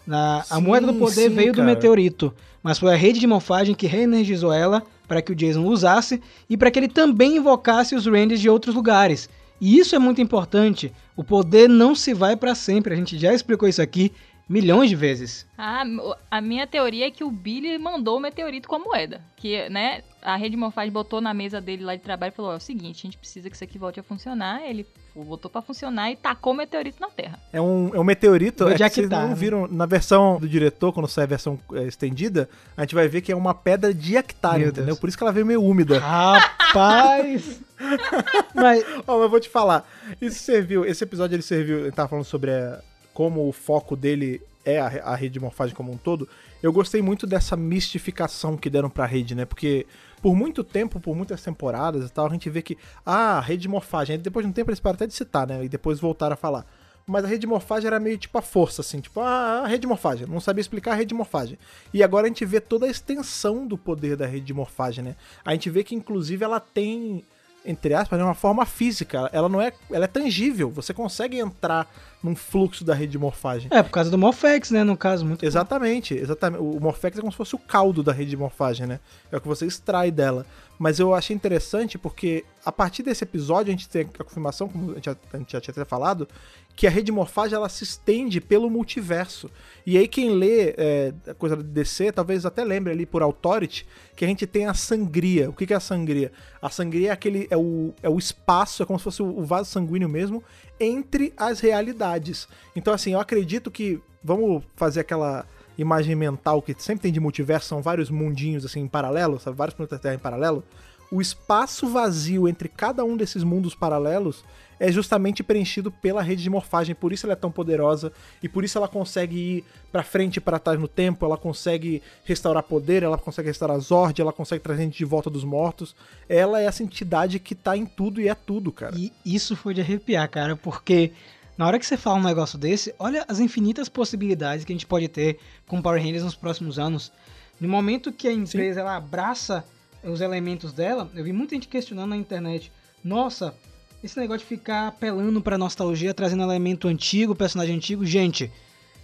[0.06, 1.66] Na- a Sim, moeda do poder sim, veio do cara.
[1.66, 2.32] meteorito,
[2.62, 6.20] mas foi a rede de morfagem que reenergizou ela para que o Jason usasse
[6.50, 9.28] e para que ele também invocasse os Rangers de outros lugares.
[9.60, 10.92] E isso é muito importante.
[11.16, 12.92] O poder não se vai para sempre.
[12.92, 14.12] A gente já explicou isso aqui
[14.48, 15.46] milhões de vezes.
[15.56, 15.82] Ah,
[16.30, 19.20] a minha teoria é que o Billy mandou o meteorito com a moeda.
[19.36, 22.56] Que, né, a rede morfagem botou na mesa dele lá de trabalho e falou: é
[22.56, 24.62] o seguinte, a gente precisa que isso aqui volte a funcionar.
[24.62, 24.86] Ele
[25.24, 27.38] botou pra funcionar e tacou o meteorito na Terra.
[27.52, 29.34] É um, é um meteorito, é de que vocês Actar, não né?
[29.34, 33.20] viram na versão do diretor, quando sai a versão é, estendida, a gente vai ver
[33.20, 34.86] que é uma pedra de hectare, Meu entendeu?
[34.86, 34.98] Deus.
[34.98, 35.98] Por isso que ela veio meio úmida.
[35.98, 37.60] Rapaz!
[38.54, 39.88] mas Ó, mas eu vou te falar,
[40.20, 42.80] isso serviu, esse episódio ele serviu, ele tava falando sobre é,
[43.12, 46.28] como o foco dele é a, a rede de morfagem como um todo.
[46.62, 49.44] Eu gostei muito dessa mistificação que deram pra rede, né?
[49.44, 49.86] Porque
[50.22, 53.68] por muito tempo, por muitas temporadas e tal, a gente vê que, ah, rede de
[53.68, 54.18] morfagem.
[54.18, 55.64] Depois de um tempo eles pararam até de citar, né?
[55.64, 56.66] E depois voltaram a falar.
[57.06, 59.82] Mas a rede de morfagem era meio tipo a força, assim, tipo, ah, a rede
[59.82, 60.26] de morfagem.
[60.26, 61.56] Não sabia explicar a rede de morfagem.
[61.94, 65.16] E agora a gente vê toda a extensão do poder da rede de morfagem, né?
[65.44, 67.24] A gente vê que, inclusive, ela tem
[67.66, 69.28] entre aspas, de uma forma física.
[69.32, 69.72] Ela não é.
[69.90, 70.70] Ela é tangível.
[70.70, 71.86] Você consegue entrar
[72.22, 73.68] num fluxo da rede de morfagem.
[73.70, 74.82] É, por causa do Morphex, né?
[74.82, 75.44] No caso, muito.
[75.44, 76.60] Exatamente, exatamente.
[76.60, 79.00] O Morphex é como se fosse o caldo da rede de morfagem, né?
[79.30, 80.46] É o que você extrai dela.
[80.78, 84.92] Mas eu achei interessante porque a partir desse episódio a gente tem a confirmação, como
[84.92, 86.28] a gente já, a gente já tinha até falado,
[86.76, 89.50] que a rede de morfagem ela se estende pelo multiverso.
[89.86, 93.86] E aí quem lê é, a coisa do DC talvez até lembre ali por Authority
[94.14, 95.48] que a gente tem a sangria.
[95.48, 96.30] O que que é a sangria?
[96.60, 99.70] A sangria é aquele é o, é o espaço, é como se fosse o vaso
[99.70, 100.44] sanguíneo mesmo
[100.78, 102.46] entre as realidades.
[102.76, 105.46] Então assim, eu acredito que vamos fazer aquela
[105.78, 109.56] imagem mental que sempre tem de multiverso, são vários mundinhos assim em paralelo, sabe?
[109.56, 110.62] Vários planetas Terra em paralelo.
[111.10, 114.44] O espaço vazio entre cada um desses mundos paralelos
[114.78, 118.12] é justamente preenchido pela rede de morfagem, por isso ela é tão poderosa
[118.42, 122.02] e por isso ela consegue ir pra frente e para trás no tempo, ela consegue
[122.24, 125.96] restaurar poder, ela consegue restaurar Zord, ela consegue trazer gente de volta dos mortos.
[126.28, 128.94] Ela é essa entidade que tá em tudo e é tudo, cara.
[128.96, 131.12] E isso foi de arrepiar, cara, porque
[131.56, 134.86] na hora que você fala um negócio desse, olha as infinitas possibilidades que a gente
[134.86, 137.10] pode ter com Power Rangers nos próximos anos.
[137.58, 139.64] No momento que a empresa ela abraça
[140.04, 142.70] os elementos dela, eu vi muita gente questionando na internet:
[143.02, 143.54] nossa,
[144.02, 148.50] esse negócio de ficar apelando pra nostalgia, trazendo elemento antigo, personagem antigo, gente,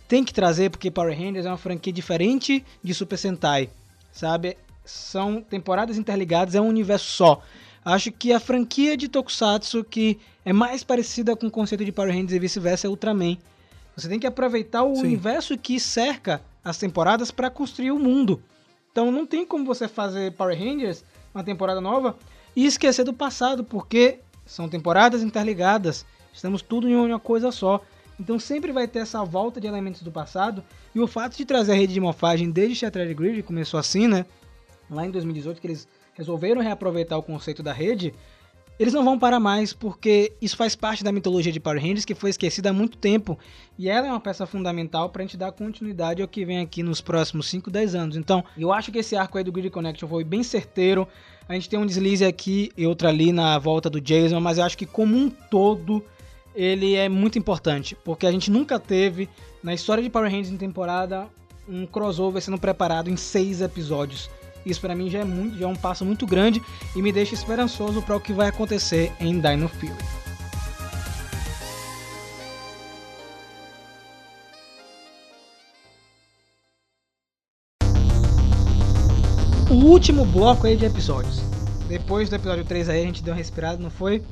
[0.07, 3.70] tem que trazer porque Power Rangers é uma franquia diferente de Super Sentai,
[4.12, 4.57] sabe?
[4.84, 7.43] São temporadas interligadas, é um universo só.
[7.84, 12.12] Acho que a franquia de Tokusatsu que é mais parecida com o conceito de Power
[12.12, 13.36] Rangers e vice-versa é Ultraman.
[13.97, 15.03] Você tem que aproveitar o Sim.
[15.03, 18.43] universo que cerca as temporadas para construir o mundo.
[18.90, 22.16] Então não tem como você fazer Power Rangers, uma temporada nova,
[22.55, 26.05] e esquecer do passado, porque são temporadas interligadas.
[26.32, 27.80] Estamos tudo em uma coisa só.
[28.18, 30.62] Então sempre vai ter essa volta de elementos do passado.
[30.95, 34.24] E o fato de trazer a rede de morfagem desde Shattered Grid, começou assim, né?
[34.90, 38.14] Lá em 2018, que eles resolveram reaproveitar o conceito da rede.
[38.78, 42.14] Eles não vão parar mais, porque isso faz parte da mitologia de Power Rangers, que
[42.14, 43.38] foi esquecida há muito tempo.
[43.78, 47.01] E ela é uma peça fundamental pra gente dar continuidade ao que vem aqui nos
[47.01, 48.16] próximos 5, 10 anos.
[48.16, 51.07] Então, eu acho que esse arco aí do Grid Connection foi bem certeiro.
[51.53, 54.64] A gente tem um deslize aqui e outro ali na volta do Jason, mas eu
[54.64, 56.03] acho que como um todo
[56.55, 59.28] ele é muito importante, porque a gente nunca teve
[59.62, 61.28] na história de Power Rangers em temporada
[61.68, 64.30] um crossover sendo preparado em seis episódios.
[64.64, 66.62] Isso pra mim já é muito, já é um passo muito grande
[66.96, 70.22] e me deixa esperançoso para o que vai acontecer em Dino Fury.
[79.83, 81.41] Último bloco aí de episódios.
[81.89, 84.22] Depois do episódio 3 aí a gente deu uma respirada, não foi?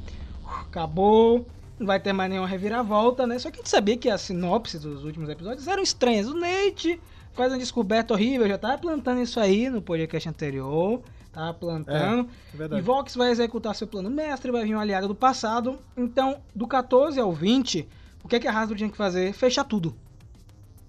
[0.46, 1.46] Acabou.
[1.78, 3.38] Não vai ter mais nenhuma reviravolta, né?
[3.38, 6.28] Só que a gente sabia que a sinopse dos últimos episódios eram estranhas.
[6.28, 7.00] O Nate
[7.32, 11.02] faz uma descoberta horrível, já tava plantando isso aí no podcast anterior.
[11.32, 12.28] Tava plantando.
[12.54, 12.82] É verdade.
[12.82, 15.78] E Vox vai executar seu plano mestre, vai vir um aliado do passado.
[15.96, 17.88] Então, do 14 ao 20,
[18.22, 19.32] o que, é que a Hasbro tinha que fazer?
[19.32, 19.96] Fechar tudo.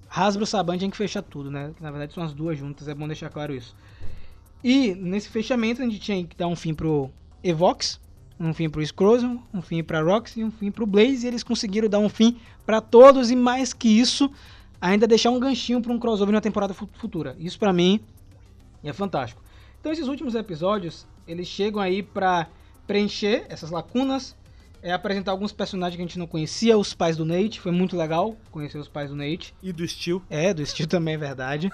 [0.10, 1.72] Hasbro e Saban tinha que fechar tudo, né?
[1.80, 3.76] Na verdade são as duas juntas, é bom deixar claro isso.
[4.64, 7.10] E nesse fechamento a gente tinha que dar um fim pro
[7.44, 8.00] Evox,
[8.40, 11.26] um fim pro Scrozen, um fim pra Roxy e um fim pro Blaze.
[11.26, 14.30] E eles conseguiram dar um fim pra todos e mais que isso,
[14.80, 17.36] ainda deixar um ganchinho pra um crossover na temporada fu- futura.
[17.40, 18.00] Isso pra mim
[18.84, 19.42] é fantástico.
[19.80, 22.48] Então esses últimos episódios, eles chegam aí pra
[22.86, 24.36] preencher essas lacunas,
[24.82, 27.96] é apresentar alguns personagens que a gente não conhecia, os pais do Nate, foi muito
[27.96, 29.54] legal conhecer os pais do Nate.
[29.62, 30.22] E do Steel.
[30.30, 31.70] É, do estilo também é verdade.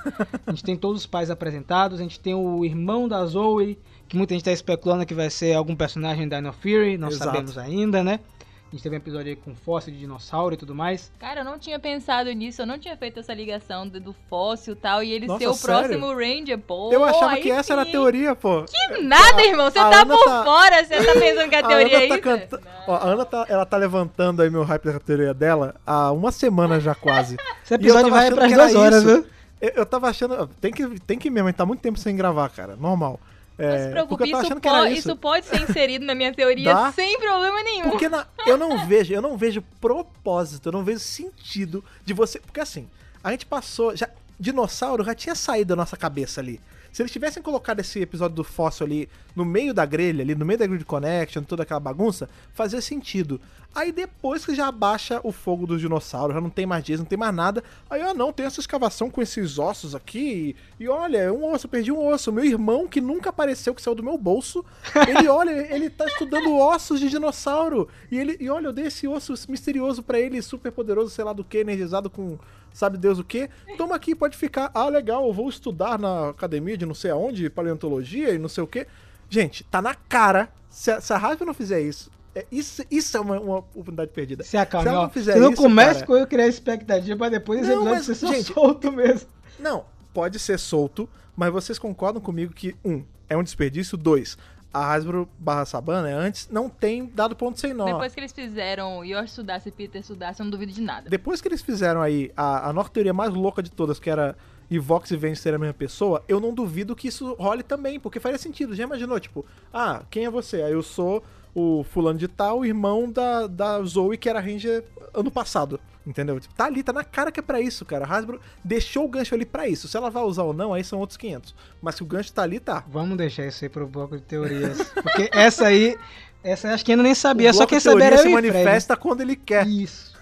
[0.46, 3.78] A gente tem todos os pais apresentados, a gente tem o irmão da Zoe,
[4.08, 7.26] que muita gente tá especulando que vai ser algum personagem da Dino Fury, não Exato.
[7.26, 8.20] sabemos ainda, né?
[8.68, 11.10] A gente teve um episódio aí com fóssil de dinossauro e tudo mais.
[11.18, 14.74] Cara, eu não tinha pensado nisso, eu não tinha feito essa ligação do, do fóssil
[14.74, 15.98] e tal, e ele Nossa, ser o sério?
[16.00, 16.92] próximo Ranger, pô.
[16.92, 18.66] eu achava que essa era a teoria, pô.
[18.66, 21.64] Que nada, irmão, você a tá Ana por tá- fora, você tá pensando que a
[21.66, 22.22] teoria Ana é tá isso?
[22.24, 26.12] canta- Ó, a Ana tá, ela tá levantando aí meu hype da teoria dela há
[26.12, 27.38] uma semana já quase.
[27.64, 29.14] Esse episódio vai achando para as que era duas horas, isso.
[29.22, 29.26] viu?
[29.62, 30.46] Eu, eu tava achando.
[30.60, 32.76] Tem que, tem que mesmo, a gente tá muito tempo sem gravar, cara.
[32.76, 33.18] Normal.
[33.58, 35.00] É, Não se preocupe, eu isso, achando que era po- isso.
[35.00, 36.92] isso pode ser inserido na minha teoria Dá?
[36.92, 37.90] sem problema nenhum.
[37.90, 42.40] Porque na- eu não vejo, eu não vejo propósito, eu não vejo sentido de você.
[42.40, 42.88] Porque assim,
[43.24, 43.96] a gente passou.
[43.96, 44.08] Já,
[44.40, 46.62] dinossauro já tinha saído da nossa cabeça ali.
[46.98, 50.44] Se eles tivessem colocado esse episódio do fóssil ali no meio da grelha, ali no
[50.44, 53.40] meio da Grid Connection, toda aquela bagunça, fazia sentido.
[53.76, 57.06] Aí depois que já abaixa o fogo dos dinossauros, já não tem mais dias, não
[57.06, 57.64] tem mais nada.
[57.88, 60.56] Aí, ah, não, tem essa escavação com esses ossos aqui.
[60.80, 62.34] E, e olha, um osso, eu perdi um osso.
[62.34, 64.66] Meu irmão, que nunca apareceu, que saiu do meu bolso,
[65.08, 67.88] ele olha, ele tá estudando ossos de dinossauro.
[68.10, 71.32] E ele, e olha, eu dei esse osso misterioso pra ele, super poderoso, sei lá
[71.32, 72.40] do que, energizado com
[72.78, 73.50] sabe Deus o que.
[73.78, 74.70] Toma aqui, pode ficar.
[74.74, 78.64] Ah, legal, eu vou estudar na academia de não sei aonde, paleontologia e não sei
[78.64, 78.86] o que.
[79.30, 80.50] Gente, tá na cara.
[80.70, 84.12] Se a, se a Hasbro não fizer isso, é, isso, isso é uma, uma oportunidade
[84.12, 84.44] perdida.
[84.44, 85.04] Se acalme, Se ela ó.
[85.04, 87.78] não fizer Você não isso, começa cara- com eu criar expectativa pra depois esse Não,
[87.78, 89.28] episódio mas, ser só gente- solto mesmo.
[89.60, 94.38] Não, pode ser solto, mas vocês concordam comigo que, um, é um desperdício, dois,
[94.74, 97.86] a Hasbro barra Saban, né, antes, não tem dado ponto sem nó.
[97.86, 101.10] Depois que eles fizeram Yoshi Sudaça e Peter Sudaça, eu não duvido de nada.
[101.10, 104.36] Depois que eles fizeram aí a, a nossa teoria mais louca de todas, que era
[104.70, 108.20] Evox e Venge serem a mesma pessoa, eu não duvido que isso role também, porque
[108.20, 108.76] faria sentido.
[108.76, 110.62] Já imaginou, tipo, ah, quem é você?
[110.62, 111.24] Aí eu sou
[111.54, 114.84] o fulano de tal, irmão da, da Zoe, que era Ranger
[115.14, 115.80] ano passado.
[116.06, 116.40] Entendeu?
[116.40, 118.06] Tipo, tá ali, tá na cara que é pra isso, cara.
[118.06, 119.90] A Hasbro deixou o gancho ali pra isso.
[119.90, 121.54] Se ela vai usar ou não, aí são outros 500.
[121.82, 122.82] Mas se o gancho tá ali, tá.
[122.88, 124.82] Vamos deixar isso aí pro bloco de teorias.
[125.04, 125.98] Porque essa aí,
[126.42, 128.48] essa acho que ainda nem sabia, só quem teoria sabia era se e Fred.
[128.54, 129.68] manifesta quando ele quer.
[129.68, 130.16] Isso.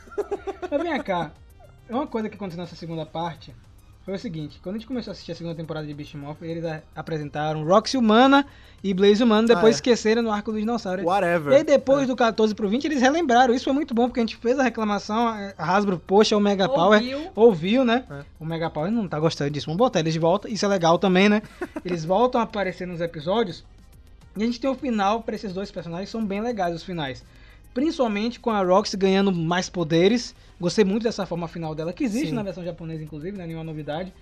[0.72, 1.32] Mas vem cá.
[1.88, 3.54] É uma coisa que aconteceu nessa segunda parte.
[4.06, 6.46] Foi o seguinte, quando a gente começou a assistir a segunda temporada de Beast Morphin,
[6.46, 8.46] eles a- apresentaram Roxy Humana
[8.84, 9.72] e Blaze Humano, depois Ah, é.
[9.72, 11.04] esqueceram no arco do dinossauro.
[11.04, 11.54] Whatever.
[11.54, 13.52] E aí depois do 14 pro 20, eles relembraram.
[13.56, 16.70] Isso foi muito bom, porque a gente fez a reclamação, a Hasbro, poxa, o Mega
[16.70, 17.32] Power Ouviu.
[17.36, 18.04] ouviu, né?
[18.12, 18.22] É.
[18.40, 19.66] O Mega Power não tá gostando disso.
[19.66, 20.48] Vamos botar eles de volta.
[20.48, 21.42] Isso é legal também, né?
[21.84, 23.64] Eles voltam a aparecer nos episódios.
[24.38, 27.24] E a gente tem o final pra esses dois personagens, são bem legais os finais.
[27.76, 30.34] Principalmente com a Roxy ganhando mais poderes.
[30.60, 32.34] Gostei muito dessa forma final dela, que existe Sim.
[32.36, 34.14] na versão japonesa, inclusive, não é nenhuma novidade.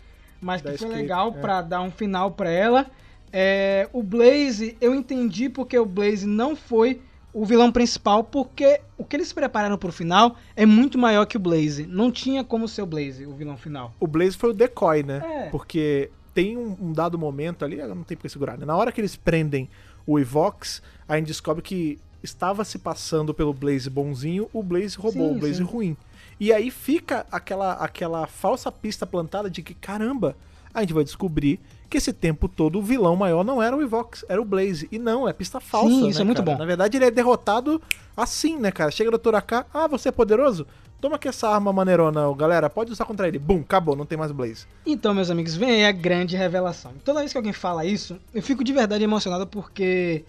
[0.41, 1.39] Mas que Da foi Escape, legal é.
[1.39, 2.87] pra dar um final pra ela.
[3.31, 6.99] É, o Blaze, eu entendi porque o Blaze não foi
[7.31, 11.39] o vilão principal, porque o que eles prepararam pro final é muito maior que o
[11.39, 11.85] Blaze.
[11.85, 13.93] Não tinha como ser o Blaze, o vilão final.
[13.99, 15.21] O Blaze foi o decoy, né?
[15.45, 15.49] É.
[15.51, 18.65] Porque tem um, um dado momento ali, não tem por que segurar, né?
[18.65, 19.69] Na hora que eles prendem
[20.07, 25.29] o Evox, a gente descobre que estava se passando pelo Blaze bonzinho, o Blaze roubou
[25.29, 25.63] Sim, o Blaze sim.
[25.63, 25.97] ruim.
[26.39, 30.35] E aí fica aquela, aquela falsa pista plantada de que, caramba,
[30.73, 31.59] a gente vai descobrir
[31.89, 34.87] que esse tempo todo o vilão maior não era o Evox, era o Blaze.
[34.91, 35.89] E não, é pista falsa.
[35.89, 36.53] Sim, né, isso é muito cara?
[36.53, 36.57] bom.
[36.57, 37.81] Na verdade, ele é derrotado
[38.17, 38.89] assim, né, cara?
[38.89, 39.35] Chega o Dr.
[39.35, 40.65] AK, ah, você é poderoso?
[40.99, 42.69] Toma aqui essa arma maneirona, galera.
[42.69, 43.37] Pode usar contra ele.
[43.37, 44.65] Bum, acabou, não tem mais Blaze.
[44.85, 46.93] Então, meus amigos, vem aí a grande revelação.
[47.03, 50.23] Toda vez que alguém fala isso, eu fico de verdade emocionado porque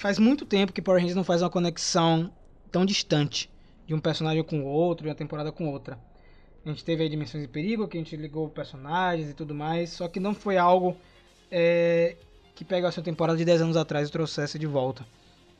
[0.00, 2.32] faz muito tempo que Power Rangers não faz uma conexão
[2.70, 3.50] tão distante
[3.86, 5.98] de um personagem com o outro, de uma temporada com outra.
[6.64, 9.90] A gente teve aí Dimensões de Perigo, que a gente ligou personagens e tudo mais,
[9.90, 10.96] só que não foi algo
[11.50, 12.16] é,
[12.54, 15.06] que pegasse a temporada de 10 anos atrás e trouxesse de volta.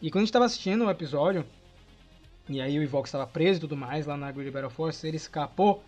[0.02, 1.46] E quando a gente estava assistindo o episódio,
[2.48, 5.16] e aí o Evox estava preso e tudo mais lá na Great Battle Force, ele
[5.16, 5.84] escapou,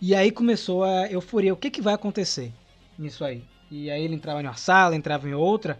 [0.00, 1.52] e aí começou a euforia.
[1.52, 2.52] O que, que vai acontecer
[2.98, 3.42] nisso aí?
[3.70, 5.78] E aí ele entrava em uma sala, entrava em outra.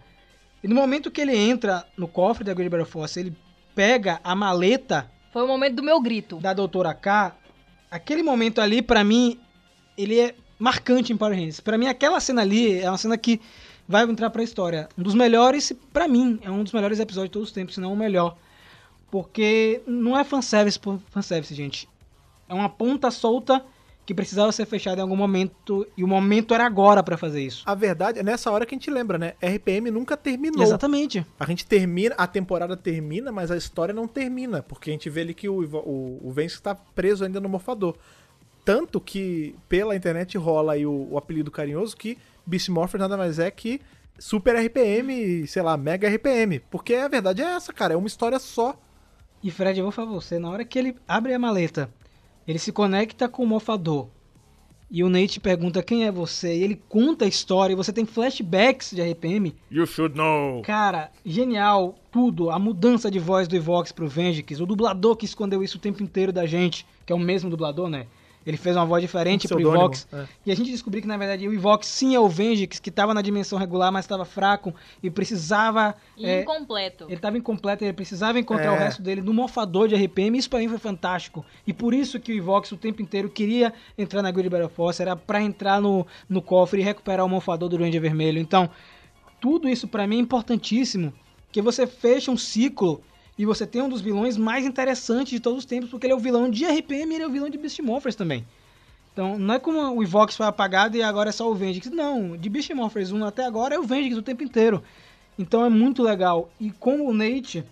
[0.63, 3.35] E no momento que ele entra no cofre da Great Battle Force, ele
[3.73, 6.37] pega a maleta Foi o momento do meu grito.
[6.37, 7.35] da Doutora K.
[7.89, 9.39] Aquele momento ali, pra mim,
[9.97, 11.59] ele é marcante em Power Rangers.
[11.59, 13.41] Pra mim, aquela cena ali é uma cena que
[13.87, 14.87] vai entrar pra história.
[14.97, 17.81] Um dos melhores, pra mim, é um dos melhores episódios de todos os tempos, se
[17.81, 18.37] não o melhor.
[19.09, 21.89] Porque não é fanservice por fanservice, gente.
[22.47, 23.63] É uma ponta solta
[24.05, 25.87] que precisava ser fechada em algum momento.
[25.95, 27.63] E o momento era agora pra fazer isso.
[27.65, 29.33] A verdade é nessa hora que a gente lembra, né?
[29.41, 30.63] RPM nunca terminou.
[30.63, 31.25] Exatamente.
[31.39, 35.21] A gente termina, a temporada termina, mas a história não termina, porque a gente vê
[35.21, 37.95] ali que o, o, o Vance está preso ainda no morfador.
[38.63, 43.39] Tanto que pela internet rola aí o, o apelido carinhoso que Beast Morpher nada mais
[43.39, 43.81] é que
[44.19, 46.59] Super RPM, sei lá, Mega RPM.
[46.69, 48.79] Porque a verdade é essa, cara, é uma história só.
[49.43, 51.89] E Fred, eu vou falar você, na hora que ele abre a maleta,
[52.51, 54.07] ele se conecta com o mofador.
[54.93, 58.05] E o Nate pergunta quem é você, e ele conta a história, e você tem
[58.05, 59.55] flashbacks de RPM.
[59.71, 60.61] You should know.
[60.63, 62.49] Cara, genial, tudo.
[62.49, 66.03] A mudança de voz do Evox pro Vengix, o dublador que escondeu isso o tempo
[66.03, 68.05] inteiro da gente, que é o mesmo dublador, né?
[68.45, 70.07] Ele fez uma voz diferente Um pro Evox.
[70.11, 70.25] é.
[70.47, 73.13] E a gente descobriu que, na verdade, o Evox sim é o Vengix, que estava
[73.13, 74.73] na dimensão regular, mas estava fraco
[75.03, 75.93] e precisava...
[76.19, 77.03] é, Incompleto.
[77.05, 78.71] ele estava incompleto, ele precisava encontrar É.
[78.71, 81.45] o resto dele no morfador de RPM, isso pra mim foi fantástico.
[81.67, 85.01] E por isso que o Evox o tempo inteiro queria entrar na Great Battle Force,
[85.01, 88.39] era pra entrar no, no cofre e recuperar o morfador do Ranger Vermelho.
[88.39, 88.69] Então,
[89.39, 91.13] tudo isso pra mim é importantíssimo,
[91.51, 93.01] que você fecha um ciclo
[93.41, 96.15] e você tem um dos vilões mais interessantes de todos os tempos, porque ele é
[96.15, 98.45] o vilão de RPM e ele é o vilão de Beast Morphers também.
[99.11, 101.89] Então, não é como o Evox foi apagado e agora é só o Vengix.
[101.89, 104.83] Não, de Beast Morphers 1 até agora é o Vengix o tempo inteiro.
[105.39, 106.51] Então é muito legal.
[106.59, 107.63] E como o Nate,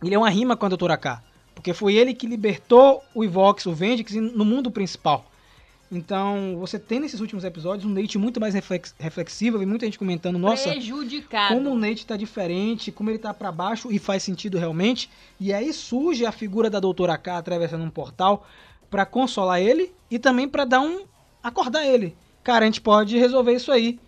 [0.00, 1.20] ele é uma rima com a Doutora K.
[1.56, 5.28] Porque foi ele que libertou o Evox, o Vengix, no mundo principal.
[5.92, 9.98] Então, você tem nesses últimos episódios um Nate muito mais reflex- reflexivo e muita gente
[9.98, 11.54] comentando, nossa, Prejudicado.
[11.54, 15.10] como o Nate tá diferente, como ele tá pra baixo e faz sentido realmente.
[15.40, 18.46] E aí surge a figura da Doutora K atravessando um portal
[18.88, 21.02] pra consolar ele e também pra dar um
[21.42, 22.16] acordar ele.
[22.44, 23.98] Cara, a gente pode resolver isso aí.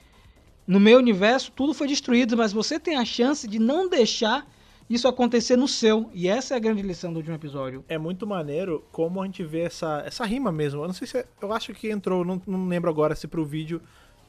[0.65, 4.47] no meu universo tudo foi destruído, mas você tem a chance de não deixar
[4.95, 6.11] isso acontecer no seu.
[6.13, 7.85] E essa é a grande lição do último episódio.
[7.89, 10.83] É muito maneiro como a gente vê essa, essa rima mesmo.
[10.83, 11.19] Eu não sei se.
[11.19, 13.81] é- Eu acho que entrou, não, não lembro agora se pro vídeo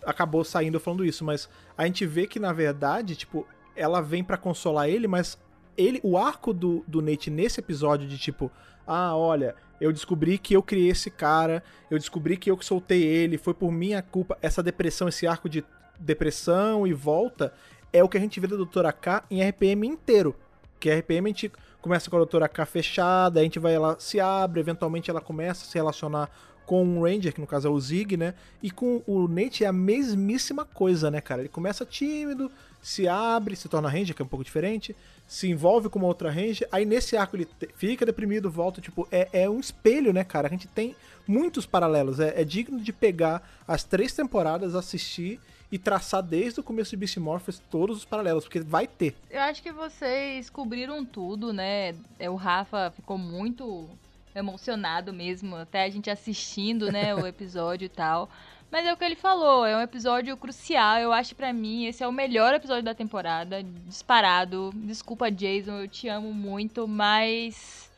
[0.06, 4.38] acabou saindo falando isso, mas a gente vê que na verdade, tipo, ela vem pra
[4.38, 5.38] consolar ele, mas
[5.78, 8.52] ele, o arco do, do Nate nesse episódio de tipo,
[8.86, 13.02] ah, olha, eu descobri que eu criei esse cara, eu descobri que eu que soltei
[13.02, 14.38] ele, foi por minha culpa.
[14.42, 15.64] Essa depressão, esse arco de
[16.00, 17.54] depressão e volta,
[17.92, 20.36] é o que a gente vê da Doutora K em RPM inteiro.
[20.84, 21.50] Que a RPM a gente
[21.82, 25.64] começa com a Doutora K fechada, a gente vai, ela se abre, eventualmente ela começa
[25.64, 26.30] a se relacionar
[26.66, 28.34] com um Ranger, que no caso é o Zig, né?
[28.62, 31.42] E com o Nate é a mesmíssima coisa, né, cara?
[31.42, 32.52] Ele começa tímido,
[32.82, 34.94] se abre, se torna Ranger, que é um pouco diferente,
[35.26, 37.48] se envolve com uma outra Ranger, aí nesse arco ele
[37.78, 40.50] fica deprimido, volta, tipo, é, é um espelho, né, cara?
[40.50, 45.40] A gente tem muitos paralelos, é, é digno de pegar as três temporadas, assistir
[45.74, 49.16] e traçar desde o começo de Beast Morphers todos os paralelos, porque vai ter.
[49.28, 51.96] Eu acho que vocês cobriram tudo, né?
[52.20, 53.90] É, O Rafa ficou muito
[54.36, 58.30] emocionado mesmo, até a gente assistindo, né, o episódio e tal.
[58.72, 61.00] Mas é o que ele falou, é um episódio crucial.
[61.00, 64.72] Eu acho pra mim esse é o melhor episódio da temporada, disparado.
[64.76, 67.90] Desculpa, Jason, eu te amo muito, mas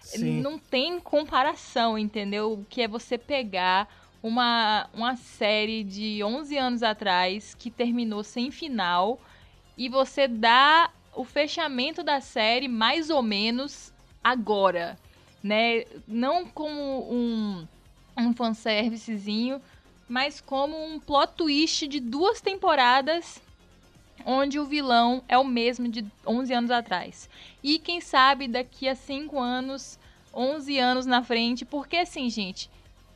[0.00, 0.42] Sim.
[0.42, 2.52] não tem comparação, entendeu?
[2.52, 3.88] O que é você pegar
[4.22, 9.20] uma, uma série de 11 anos atrás que terminou sem final
[9.76, 13.92] e você dá o fechamento da série mais ou menos
[14.22, 14.98] agora,
[15.42, 15.84] né?
[16.06, 17.66] Não como um,
[18.16, 19.60] um fanservicezinho,
[20.08, 23.42] mas como um plot twist de duas temporadas
[24.24, 27.28] onde o vilão é o mesmo de 11 anos atrás.
[27.62, 29.98] E quem sabe daqui a 5 anos,
[30.32, 32.70] 11 anos na frente, porque assim, gente,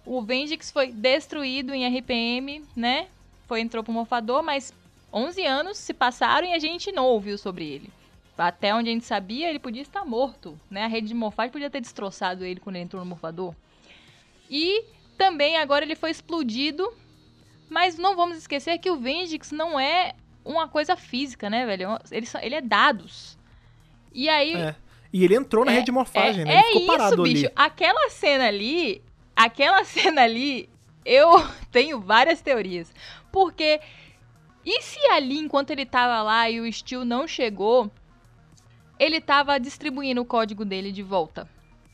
[0.07, 3.09] o Vendix foi destruído em RPM, né?
[3.47, 4.73] Foi entrou pro morfador, mas
[5.13, 7.91] 11 anos se passaram e a gente não ouviu sobre ele.
[8.39, 10.85] Até onde a gente sabia, ele podia estar morto, né?
[10.85, 13.55] A rede de morfagem podia ter destroçado ele quando ele entrou no morfador.
[14.51, 14.85] E
[15.17, 16.93] também agora ele foi explodido,
[17.69, 20.15] mas não vamos esquecer que o Vendix não é
[20.45, 21.99] uma coisa física, né, velho?
[22.11, 23.37] Ele, ele é dados.
[24.13, 24.75] E aí, É.
[25.13, 26.53] E ele entrou na É, rede de morfagem, é, né?
[26.53, 27.47] Ele é ficou isso, parado bicho.
[27.47, 27.53] ali.
[27.57, 29.03] Aquela cena ali,
[29.37, 30.69] aquela cena ali,
[31.05, 31.31] eu
[31.71, 32.93] tenho várias teorias.
[33.31, 33.81] Porque
[34.65, 37.89] e se ali, enquanto ele tava lá e o Steel não chegou,
[38.99, 41.49] ele tava distribuindo o código dele de volta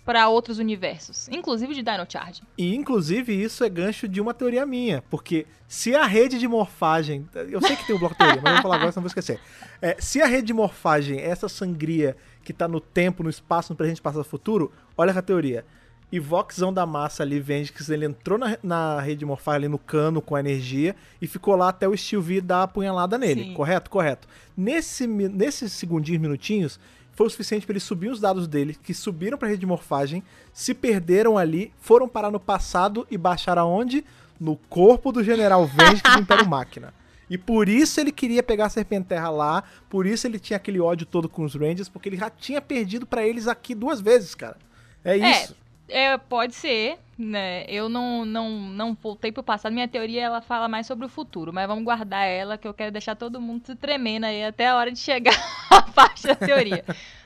[0.04, 2.42] pra outros universos, inclusive de Dino Charge.
[2.58, 7.28] E inclusive isso é gancho de uma teoria minha, porque se a rede de morfagem,
[7.34, 9.08] eu sei que tem um bloco de teoria, mas eu vou falar agora, senão vou
[9.08, 9.38] esquecer.
[9.80, 13.72] É, se a rede de morfagem é essa sangria que tá no tempo, no espaço,
[13.72, 15.64] no presente, passado, futuro, olha a teoria.
[16.12, 19.78] E Voxão da massa ali, Vendix, ele entrou na, na rede de morfagem ali no
[19.78, 23.44] cano com a energia e ficou lá até o Steel vir dar a punhalada nele.
[23.44, 23.54] Sim.
[23.54, 23.90] Correto?
[23.90, 24.28] Correto.
[24.54, 26.78] Nesse, nesses segundinhos, minutinhos,
[27.12, 29.66] foi o suficiente para ele subir os dados dele, que subiram para a rede de
[29.66, 30.22] morfagem,
[30.52, 34.04] se perderam ali, foram parar no passado e baixaram aonde?
[34.38, 36.92] No corpo do General Vengeance do Império Máquina.
[37.30, 41.06] E por isso ele queria pegar a Serpenterra lá, por isso ele tinha aquele ódio
[41.06, 44.58] todo com os Rangers, porque ele já tinha perdido para eles aqui duas vezes, cara.
[45.02, 45.56] É isso.
[45.92, 47.66] É, pode ser, né?
[47.68, 49.74] Eu não, não, não voltei pro passado.
[49.74, 51.52] Minha teoria, ela fala mais sobre o futuro.
[51.52, 54.76] Mas vamos guardar ela, que eu quero deixar todo mundo se tremendo aí até a
[54.76, 55.34] hora de chegar
[55.70, 56.82] a parte da teoria.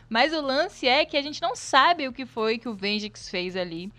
[0.09, 3.29] Mas o lance é que a gente não sabe o que foi que o Vengix
[3.29, 3.93] fez ali.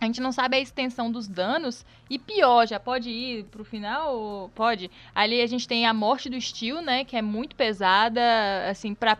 [0.00, 1.84] A gente não sabe a extensão dos danos.
[2.08, 4.50] E pior, já pode ir pro final?
[4.54, 4.90] Pode.
[5.14, 7.04] Ali a gente tem a morte do Steel, né?
[7.04, 8.22] Que é muito pesada,
[8.70, 9.18] assim, pra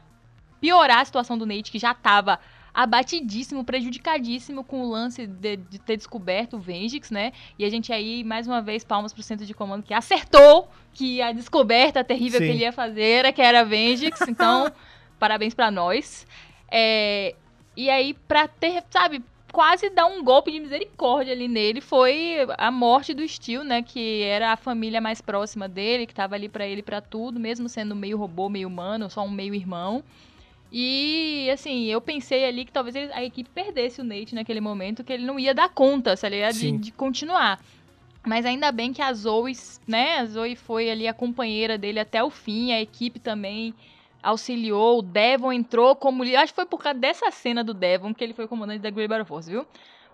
[0.62, 2.40] piorar a situação do Nate, que já tava
[2.74, 7.32] abatidíssimo, prejudicadíssimo com o lance de, de ter descoberto o Vengix, né?
[7.58, 11.20] E a gente aí, mais uma vez, palmas pro centro de comando que acertou que
[11.20, 12.46] a descoberta terrível Sim.
[12.46, 14.20] que ele ia fazer era que era Vengix.
[14.32, 14.72] Então,
[15.18, 16.26] parabéns pra nós.
[16.70, 17.34] É,
[17.76, 19.22] e aí, pra ter, sabe,
[19.52, 23.82] quase dar um golpe de misericórdia ali nele foi a morte do Steel, né?
[23.82, 27.68] Que era a família mais próxima dele, que tava ali pra ele pra tudo, mesmo
[27.68, 30.02] sendo meio robô, meio humano, só um meio irmão.
[30.72, 35.04] E, assim, eu pensei ali que talvez ele- a equipe perdesse o Nate naquele momento,
[35.04, 36.54] que ele não ia dar conta, ligado?
[36.54, 37.60] De, de continuar.
[38.26, 39.52] Mas ainda bem que a Zoe,
[39.86, 40.18] né?
[40.18, 43.74] A Zoe foi ali a companheira dele até o fim, a equipe também
[44.22, 46.22] auxiliou, o Devon entrou como.
[46.22, 49.08] Acho que foi por causa dessa cena do Devon que ele foi comandante da Great
[49.08, 49.66] Battle Force, viu?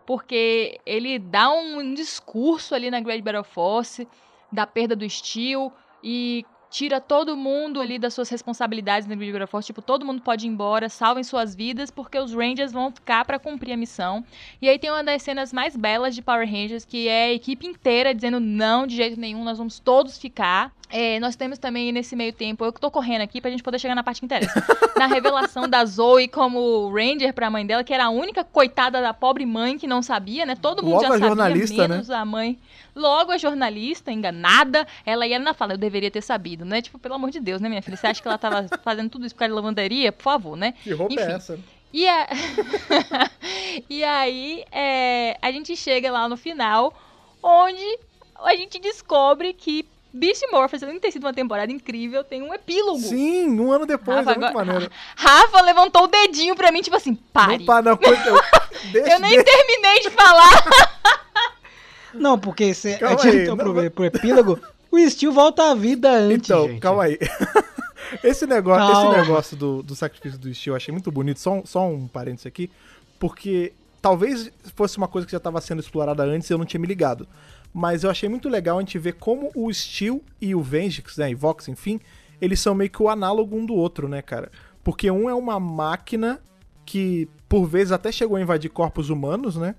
[0.06, 4.09] Porque ele dá um, um discurso ali na Great Battle Force
[4.51, 5.70] da perda do Steel
[6.02, 9.66] e tira todo mundo ali das suas responsabilidades Great Battle Force.
[9.66, 13.39] Tipo, todo mundo pode ir embora, salvem suas vidas, porque os Rangers vão ficar pra
[13.39, 14.24] cumprir a missão.
[14.61, 17.66] E aí tem uma das cenas mais belas de Power Rangers, que é a equipe
[17.66, 20.73] inteira dizendo não, de jeito nenhum, nós vamos todos ficar.
[20.90, 23.78] É, nós temos também nesse meio tempo, eu que tô correndo aqui pra gente poder
[23.78, 24.65] chegar na parte que interessa.
[24.97, 29.12] na revelação da Zoe como Ranger pra mãe dela, que era a única coitada da
[29.12, 30.56] pobre mãe que não sabia, né?
[30.56, 31.89] Todo mundo Logo já a sabia, jornalista, né?
[31.89, 32.59] menos a mãe.
[32.97, 36.81] Logo a jornalista, enganada, ela ia na fala, eu deveria ter sabido, né?
[36.81, 37.97] Tipo, pelo amor de Deus, né, minha filha?
[37.97, 40.10] Você acha que ela tava fazendo tudo isso por causa de lavanderia?
[40.10, 40.73] Por favor, né?
[40.82, 41.23] Que roupa Enfim.
[41.23, 41.59] é essa?
[41.93, 42.28] E, a-
[43.89, 46.93] e aí, é, a gente chega lá no final,
[47.43, 47.98] onde
[48.44, 52.52] a gente descobre que Beast Morphers, além de ter sido uma temporada incrível, tem um
[52.55, 52.98] epílogo.
[52.98, 54.93] Sim, um ano depois, Rafa, é muito agora- maneiro.
[55.16, 57.59] Rafa levantou o dedinho pra mim, tipo assim, pare.
[57.59, 59.44] Não para, não, eu- deixa, Eu nem deixa.
[59.44, 60.64] terminei de falar.
[62.14, 64.59] Não, porque se a Calma gente aí, entrou não, pro, pro epílogo,
[64.90, 66.80] o Steel volta à vida antes, Então, gente.
[66.80, 67.18] calma aí.
[68.24, 69.10] Esse negócio, Calma.
[69.12, 71.39] esse negócio do, do sacrifício do Steel eu achei muito bonito.
[71.39, 72.70] Só um, só um parênteses aqui.
[73.20, 76.80] Porque talvez fosse uma coisa que já estava sendo explorada antes e eu não tinha
[76.80, 77.28] me ligado.
[77.73, 81.31] Mas eu achei muito legal a gente ver como o Steel e o Vengix, né,
[81.31, 82.01] e Vox, enfim,
[82.40, 84.51] eles são meio que o análogo um do outro, né, cara?
[84.82, 86.40] Porque um é uma máquina
[86.85, 89.74] que, por vezes, até chegou a invadir corpos humanos, né?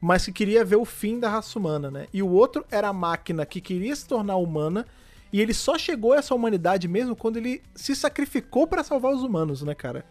[0.00, 2.06] Mas que queria ver o fim da raça humana, né?
[2.12, 4.86] E o outro era a máquina que queria se tornar humana
[5.32, 9.22] e ele só chegou a essa humanidade mesmo quando ele se sacrificou pra salvar os
[9.22, 10.04] humanos, né, cara?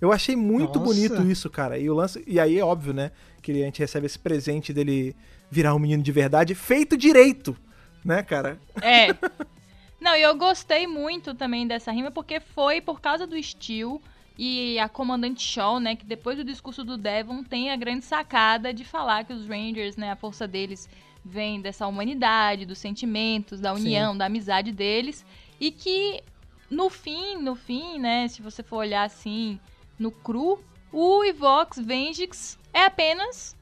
[0.00, 0.92] Eu achei muito Nossa.
[0.92, 1.78] bonito isso, cara.
[1.78, 5.14] E o lance, e aí é óbvio, né, que a gente recebe esse presente dele
[5.52, 7.54] virar um menino de verdade feito direito,
[8.02, 8.58] né, cara?
[8.80, 9.08] É.
[10.00, 14.00] Não, e eu gostei muito também dessa rima, porque foi por causa do Steel
[14.38, 18.72] e a comandante Shaw, né, que depois do discurso do Devon tem a grande sacada
[18.72, 20.88] de falar que os Rangers, né, a força deles
[21.22, 25.22] vem dessa humanidade, dos sentimentos, da união, da amizade deles,
[25.60, 26.22] e que
[26.70, 29.60] no fim, no fim, né, se você for olhar assim,
[29.98, 33.54] no cru, o Evox Vengix é apenas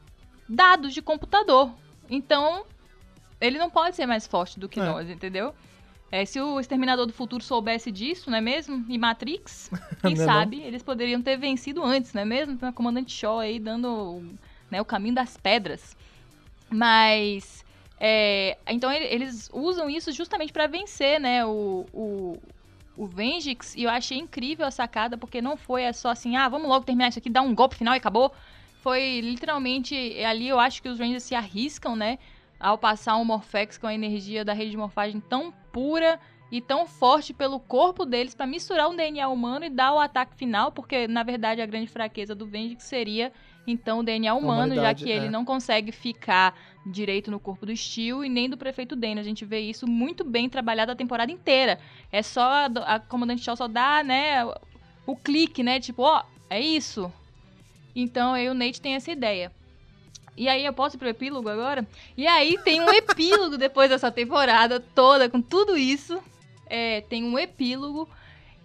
[0.51, 1.73] dados de computador.
[2.09, 2.65] Então,
[3.41, 4.85] ele não pode ser mais forte do que É.
[4.85, 5.55] nós, entendeu?
[6.13, 8.85] É, se o Exterminador do Futuro soubesse disso, não é mesmo?
[8.89, 9.71] E Matrix,
[10.03, 10.35] quem Não é não?
[10.35, 12.57] sabe, eles poderiam ter vencido antes, não é mesmo?
[12.59, 14.21] Tem a Comandante Shaw aí dando
[14.71, 15.97] né, o caminho das pedras.
[16.69, 17.65] Mas,
[17.99, 22.37] é, então ele- eles usam isso justamente pra vencer, né, o, o,
[22.97, 23.75] o Vengix.
[23.77, 27.09] E eu achei incrível a sacada, porque não foi só assim, ah, vamos logo terminar
[27.09, 28.33] isso aqui, dar um golpe final e acabou.
[28.83, 29.95] Foi literalmente,
[30.25, 32.19] ali eu acho que os Rangers se arriscam, né,
[32.59, 36.19] ao passar um Morphex com a energia da rede de morfagem tão pura
[36.51, 40.35] e tão forte pelo corpo deles pra misturar um DNA humano e dar o ataque
[40.35, 43.33] final, porque na verdade a grande fraqueza do Vengix seria
[43.67, 45.31] então o DNA humano, já que ele é.
[45.31, 46.55] não consegue ficar
[46.85, 49.21] direito no corpo do Steel e nem do prefeito Dane.
[49.21, 51.79] A gente vê isso muito bem trabalhado a temporada inteira.
[52.11, 54.55] É só a, a comandante Shaw só dá, né, o,
[55.07, 57.13] o clique, né, tipo, ó, é isso.
[57.95, 59.53] Então aí o Nate tem essa ideia.
[60.37, 61.87] E aí eu posso ir pro epílogo agora?
[62.17, 66.19] E aí tem um epílogo depois dessa temporada toda, com tudo isso.
[66.67, 68.09] É, tem um epílogo.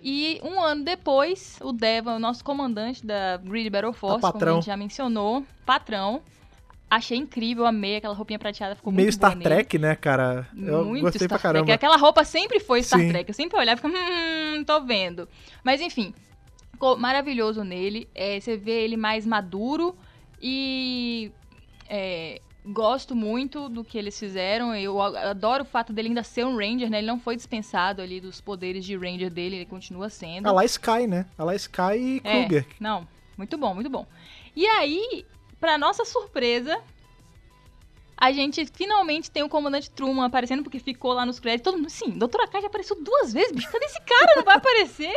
[0.02, 4.54] E um ano depois, o Devon, o nosso comandante da Greedy Battle Force, como a
[4.54, 6.22] gente já mencionou, patrão.
[6.88, 9.44] Achei incrível, amei aquela roupinha prateada, ficou Meio muito Star nele.
[9.44, 10.48] Trek, né, cara?
[10.56, 11.66] Eu Muito gostei Star pra caramba.
[11.66, 11.76] Trek.
[11.76, 13.10] Aquela roupa sempre foi Star Sim.
[13.10, 13.30] Trek.
[13.30, 15.28] Eu sempre olhava e ficava, hum, tô vendo.
[15.64, 16.14] Mas enfim,
[16.76, 18.08] ficou maravilhoso nele.
[18.14, 19.96] É, você vê ele mais maduro
[20.42, 21.32] e
[21.90, 24.76] é, gosto muito do que eles fizeram.
[24.76, 27.00] Eu adoro o fato dele ainda ser um Ranger, né?
[27.00, 30.48] Ele não foi dispensado ali dos poderes de Ranger dele, ele continua sendo.
[30.48, 31.26] A lá Sky, né?
[31.38, 32.68] A lá Sky e É, Kruger.
[32.80, 33.08] não,
[33.38, 34.06] muito bom, muito bom.
[34.56, 35.26] E aí,
[35.60, 36.80] pra nossa surpresa,
[38.18, 41.72] a gente finalmente tem o comandante Truman aparecendo, porque ficou lá nos créditos.
[41.72, 44.34] Todo mundo, sim, Doutora K já apareceu duas vezes, bicho, cadê esse cara?
[44.38, 45.14] Não vai aparecer?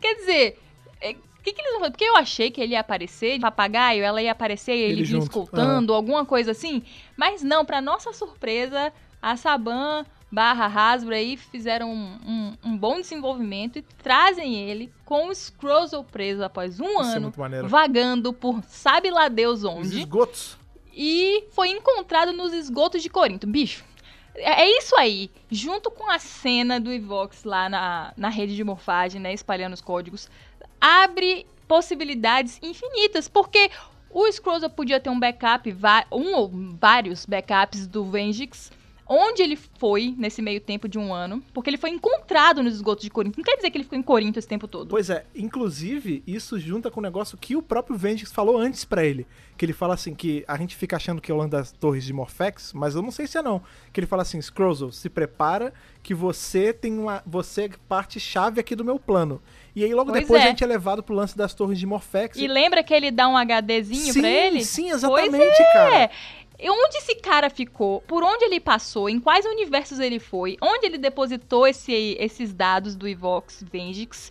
[0.00, 0.58] Quer dizer,
[1.02, 1.90] o que, que eles vão fazer?
[1.92, 5.02] Porque eu achei que ele ia aparecer de papagaio, ela ia aparecer e ele, Ele
[5.04, 6.82] vinha escoltando, alguma coisa assim.
[7.16, 13.00] Mas não, pra nossa surpresa, a Saban barra Hasbro aí fizeram um, um- um bom
[13.00, 17.68] desenvolvimento e trazem ele com o Scrozzle preso após um Isso é ano, maneiro.
[17.68, 20.56] vagando por sabe lá Deus Os onde, esgotos.
[20.94, 23.44] e foi encontrado nos esgotos de Corinto.
[23.46, 23.82] Bicho,
[24.36, 25.30] é é isso aí.
[25.50, 29.80] Junto com a cena do Evox lá na, na rede de morfagem, né, espalhando os
[29.80, 30.30] códigos,
[30.80, 33.70] abre possibilidades infinitas, porque
[34.10, 35.72] o Scroza podia ter um backup,
[36.10, 36.50] um ou
[36.80, 38.72] vários backups do Vengix,
[39.12, 43.04] onde ele foi nesse meio tempo de um ano, porque ele foi encontrado nos esgotos
[43.04, 43.38] de Corinto.
[43.38, 44.88] Não quer dizer que ele ficou em Corinto esse tempo todo.
[44.88, 49.04] Pois é, inclusive, isso junta com o negócio que o próprio Vengix falou antes pra
[49.04, 49.26] ele.
[49.56, 52.04] Que ele fala assim, que a gente fica achando que é o lance das torres
[52.04, 53.60] de Morphex, mas eu não sei se é não.
[53.92, 55.74] Que ele fala assim, Scrozzle, se prepara
[56.04, 57.20] que você tem uma.
[57.26, 59.42] Você é parte chave aqui do meu plano.
[59.74, 60.44] E aí logo Pois depois é.
[60.44, 62.36] a gente é levado pro lance das torres de Morphex.
[62.36, 64.64] E lembra que ele dá um HDzinho sim, pra ele?
[64.64, 65.72] Sim, Pois exatamente, é.
[65.72, 66.10] cara.
[66.62, 68.00] E onde esse cara ficou?
[68.02, 69.08] Por onde ele passou?
[69.08, 70.56] Em quais universos ele foi?
[70.60, 74.30] Onde ele depositou esse- esses dados do Evox Vengix?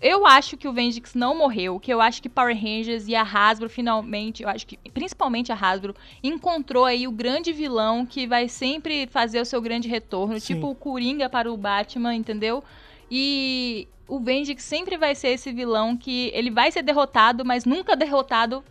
[0.00, 3.22] Eu acho que o Vengix não morreu, que eu acho que Power Rangers e a
[3.22, 8.48] Hasbro finalmente, eu acho que principalmente a Hasbro, encontrou aí o grande vilão que vai
[8.48, 10.54] sempre fazer o seu grande retorno, Sim.
[10.54, 12.64] tipo o Coringa para o Batman, entendeu?
[13.10, 17.96] E o Vengix sempre vai ser esse vilão que ele vai ser derrotado, mas nunca
[17.96, 18.64] derrotado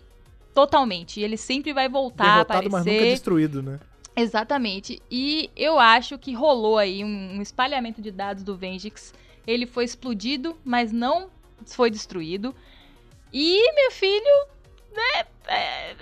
[0.54, 1.20] totalmente.
[1.20, 2.72] E ele sempre vai voltar a Derrotado, aparecer.
[2.72, 3.80] mas nunca destruído, né?
[4.16, 5.02] Exatamente.
[5.10, 9.14] E eu acho que rolou aí um, espalhamento de dados do Vengix.
[9.48, 11.30] Ele foi explodido, mas não
[11.66, 12.54] foi destruído.
[13.32, 14.48] E, meu filho,
[14.94, 15.26] né?
[15.48, 15.96] é,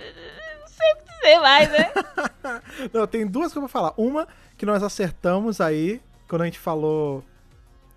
[0.60, 1.92] não sei o que dizer mais, né?
[2.92, 3.92] Não, tem duas eu vou falar.
[3.96, 7.22] Uma que nós acertamos aí, quando a gente falou.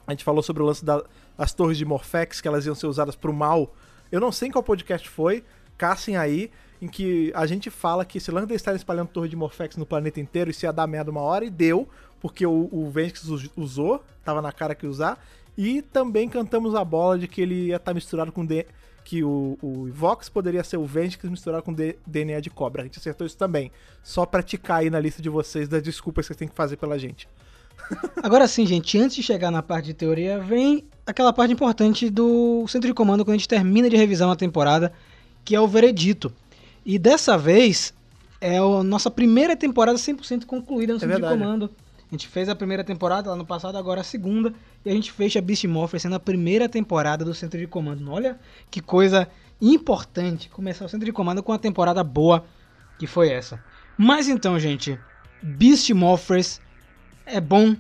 [0.08, 1.04] A gente falou sobre o lance da-
[1.38, 3.74] das torres de Morphex, que elas iam ser usadas pro mal.
[4.12, 5.44] Eu não sei em qual podcast foi,
[5.78, 6.52] caçem aí,
[6.82, 9.86] em que a gente fala que esse lance de estar espalhando torre de Morphex no
[9.86, 11.88] planeta inteiro, isso ia dar merda uma hora, e deu,
[12.20, 12.92] porque o, o
[13.56, 15.24] usou, tava na cara que usar.
[15.58, 18.46] E também cantamos a bola de que ele ia estar misturado com.
[18.46, 18.66] D-
[19.04, 22.84] que o, o Vox poderia ser o Vengix misturado com D- DNA de cobra.
[22.84, 23.72] A gente acertou isso também.
[24.04, 26.78] Só pra ticar aí na lista de vocês das desculpas que vocês têm que fazer
[26.78, 27.28] pela gente.
[28.22, 32.66] Agora sim, gente, antes de chegar na parte de teoria, vem aquela parte importante do
[32.68, 34.94] centro de comando quando a gente termina de revisar uma temporada,
[35.44, 36.32] que é o veredito.
[36.86, 37.94] E dessa vez
[38.40, 41.42] é a nossa primeira temporada 100% concluída no centro de verdade.
[41.42, 41.70] comando.
[42.12, 44.54] A gente fez a primeira temporada lá no passado, agora a segunda,
[44.84, 48.12] e a gente fecha Beast Morpher sendo a primeira temporada do centro de comando.
[48.12, 48.38] Olha
[48.70, 49.30] que coisa
[49.62, 52.44] importante começar o centro de comando com uma temporada boa
[53.00, 53.64] que foi essa.
[53.98, 55.00] Mas então, gente,
[55.42, 56.60] Beast Morphers
[57.32, 57.76] é bom,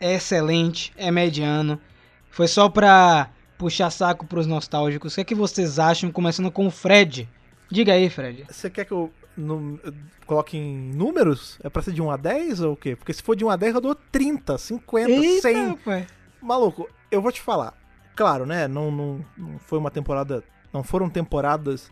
[0.00, 1.78] é excelente, é mediano.
[2.30, 5.12] Foi só pra puxar saco pros nostálgicos.
[5.12, 6.10] O que, é que vocês acham?
[6.10, 7.28] Começando com o Fred.
[7.70, 8.44] Diga aí, Fred.
[8.48, 9.80] Você quer que eu, eu
[10.26, 11.58] coloque em números?
[11.62, 12.96] É pra ser de 1 a 10 ou o quê?
[12.96, 15.68] Porque se for de 1 a 10 eu dou 30, 50, 100.
[15.68, 16.06] rapaz.
[16.40, 17.74] Maluco, eu vou te falar.
[18.14, 18.66] Claro, né?
[18.66, 20.42] Não, não, não foi uma temporada.
[20.72, 21.90] Não foram temporadas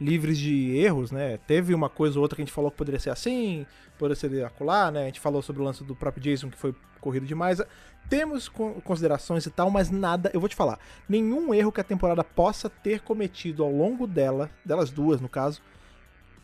[0.00, 1.38] livres de erros, né?
[1.46, 3.66] Teve uma coisa ou outra que a gente falou que poderia ser assim,
[3.98, 5.02] poderia ser acolá, né?
[5.02, 7.60] A gente falou sobre o lance do próprio Jason que foi corrido demais.
[8.08, 10.78] Temos con- considerações e tal, mas nada, eu vou te falar,
[11.08, 15.60] nenhum erro que a temporada possa ter cometido ao longo dela, delas duas no caso,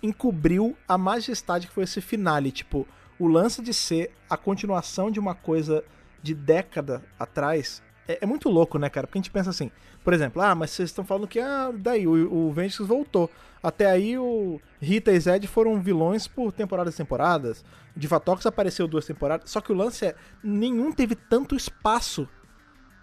[0.02, 2.50] encobriu a majestade que foi esse finale.
[2.50, 2.86] Tipo,
[3.18, 5.84] o lance de ser a continuação de uma coisa
[6.22, 9.06] de década atrás é, é muito louco, né, cara?
[9.06, 9.70] Porque a gente pensa assim,
[10.04, 13.30] por exemplo, ah, mas vocês estão falando que ah, daí o, o Vengeance voltou.
[13.62, 17.64] Até aí o Rita e Zed foram vilões por temporadas e temporadas.
[17.96, 19.50] Divatox apareceu duas temporadas.
[19.50, 22.28] Só que o lance é, nenhum teve tanto espaço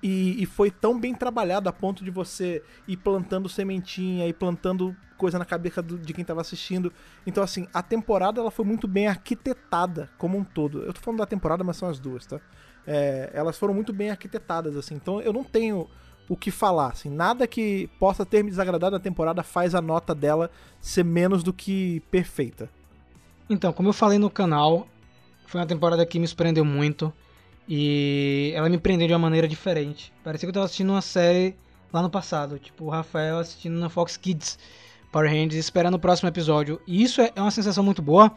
[0.04, 4.96] e, e foi tão bem trabalhado a ponto de você ir plantando sementinha e plantando
[5.18, 6.92] coisa na cabeça do- de quem tava assistindo.
[7.26, 10.84] Então, assim, a temporada ela foi muito bem arquitetada como um todo.
[10.84, 12.40] Eu tô falando da temporada, mas são as duas, tá?
[12.88, 14.96] É, elas foram muito bem arquitetadas, assim.
[14.96, 15.90] Então, eu não tenho
[16.30, 17.10] o que falar, assim.
[17.10, 21.52] Nada que possa ter me desagradado na temporada faz a nota dela ser menos do
[21.52, 22.70] que perfeita.
[23.50, 24.88] Então, como eu falei no canal,
[25.48, 27.12] foi uma temporada que me surpreendeu muito.
[27.68, 30.14] E ela me prendeu de uma maneira diferente.
[30.24, 31.56] Parecia que eu tava assistindo uma série
[31.92, 32.60] lá no passado.
[32.60, 34.58] Tipo, o Rafael assistindo na Fox Kids
[35.12, 36.80] Power Rangers esperando o próximo episódio.
[36.88, 38.32] E isso é é uma sensação muito boa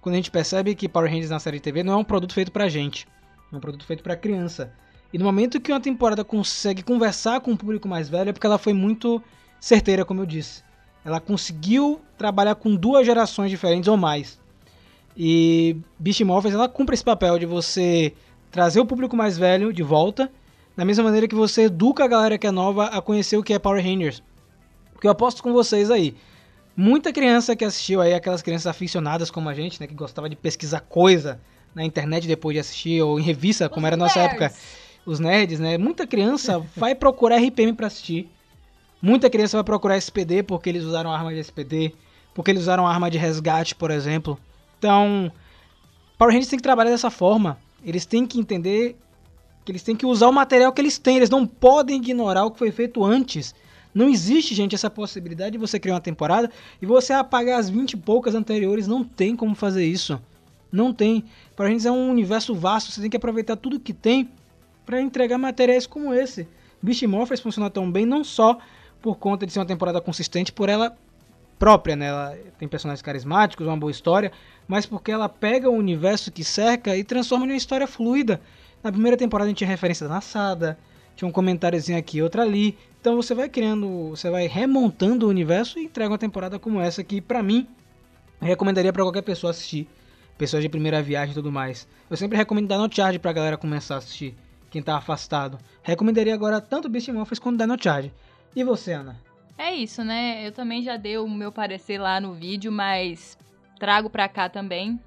[0.00, 2.34] quando a gente percebe que Power Rangers na série de TV não é um produto
[2.34, 3.06] feito pra gente.
[3.52, 4.72] É um produto feito pra criança.
[5.12, 8.46] E no momento que uma temporada consegue conversar com o público mais velho é porque
[8.46, 9.22] ela foi muito
[9.60, 10.62] certeira, como eu disse.
[11.04, 14.38] Ela conseguiu trabalhar com duas gerações diferentes ou mais.
[15.16, 18.12] E Beast Morphers ela cumpre esse papel de você
[18.50, 20.30] trazer o público mais velho de volta,
[20.76, 23.54] da mesma maneira que você educa a galera que é nova a conhecer o que
[23.54, 24.22] é Power Rangers.
[24.92, 26.14] Porque eu aposto com vocês aí,
[26.76, 30.36] muita criança que assistiu aí, aquelas crianças aficionadas como a gente, né, que gostava de
[30.36, 31.40] pesquisar coisa
[31.74, 34.52] na internet depois de assistir ou em revista, como era a nossa época,
[35.06, 35.78] os nerds, né?
[35.78, 38.28] Muita criança vai procurar RPM pra assistir.
[39.00, 41.94] Muita criança vai procurar SPD porque eles usaram arma de SPD,
[42.34, 44.38] porque eles usaram arma de resgate, por exemplo.
[44.78, 45.30] Então,
[46.18, 47.58] Power Rangers tem que trabalhar dessa forma.
[47.84, 48.96] Eles têm que entender
[49.64, 51.18] que eles têm que usar o material que eles têm.
[51.18, 53.54] Eles não podem ignorar o que foi feito antes.
[53.94, 56.50] Não existe, gente, essa possibilidade de você criar uma temporada
[56.80, 58.86] e você apagar as 20 e poucas anteriores.
[58.86, 60.20] Não tem como fazer isso.
[60.70, 61.24] Não tem.
[61.54, 62.92] Power Rangers é um universo vasto.
[62.92, 64.28] Você tem que aproveitar tudo que tem
[64.86, 66.48] para entregar materiais como esse.
[66.80, 68.58] Beast Morphers funciona tão bem não só
[69.02, 70.96] por conta de ser uma temporada consistente, por ela
[71.58, 72.06] própria, né?
[72.06, 74.30] Ela tem personagens carismáticos, uma boa história,
[74.68, 78.40] mas porque ela pega o universo que cerca e transforma em uma história fluida.
[78.82, 80.20] Na primeira temporada a gente tinha referência da
[81.16, 82.76] tinha um comentáriozinho aqui, outro ali.
[83.00, 87.02] Então você vai criando, você vai remontando o universo e entrega uma temporada como essa
[87.02, 87.66] que pra mim
[88.40, 89.88] recomendaria pra qualquer pessoa assistir.
[90.36, 91.88] Pessoas de primeira viagem e tudo mais.
[92.10, 94.36] Eu sempre recomendo Dino Charge pra galera começar a assistir.
[94.70, 95.58] Quem tá afastado.
[95.82, 98.12] Recomendaria agora tanto Beast Morphers quanto Dino Charge.
[98.54, 99.20] E você, Ana?
[99.58, 100.46] É isso, né?
[100.46, 103.38] Eu também já dei o meu parecer lá no vídeo, mas
[103.78, 105.00] trago pra cá também.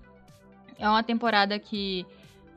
[0.77, 2.05] É uma temporada que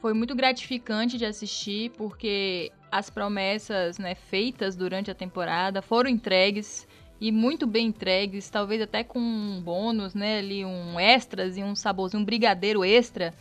[0.00, 6.86] foi muito gratificante de assistir, porque as promessas né, feitas durante a temporada foram entregues
[7.20, 10.38] e muito bem entregues, talvez até com um bônus, né?
[10.38, 13.32] Ali um extras e um saborzinho, um brigadeiro extra.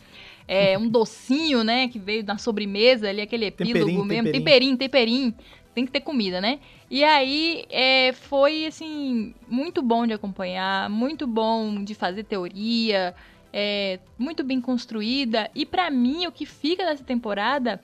[0.46, 1.88] É, um docinho, né?
[1.88, 4.32] Que veio na sobremesa ali, aquele epílogo Temperinho, mesmo.
[4.32, 4.76] temperinho.
[4.76, 5.34] Temperinho.
[5.74, 6.60] Tem que ter comida, né?
[6.90, 13.14] E aí é, foi assim muito bom de acompanhar, muito bom de fazer teoria,
[13.52, 15.50] é, muito bem construída.
[15.54, 17.80] E pra mim o que fica dessa temporada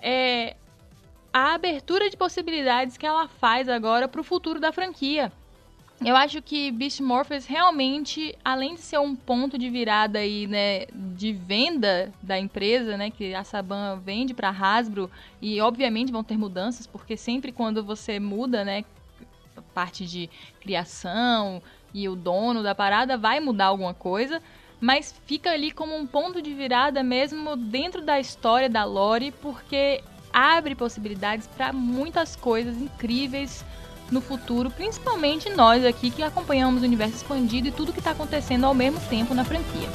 [0.00, 0.56] é
[1.32, 5.32] a abertura de possibilidades que ela faz agora pro futuro da franquia.
[6.02, 10.86] Eu acho que Beast Morphers realmente, além de ser um ponto de virada aí, né,
[10.94, 15.10] de venda da empresa, né, que a Saban vende para Hasbro
[15.42, 18.82] e obviamente vão ter mudanças, porque sempre quando você muda, né,
[19.74, 21.62] parte de criação
[21.92, 24.40] e o dono da parada vai mudar alguma coisa,
[24.80, 30.02] mas fica ali como um ponto de virada mesmo dentro da história da lore, porque
[30.32, 33.62] abre possibilidades para muitas coisas incríveis
[34.10, 38.64] no futuro, principalmente nós aqui que acompanhamos o universo expandido e tudo que está acontecendo
[38.64, 39.88] ao mesmo tempo na franquia.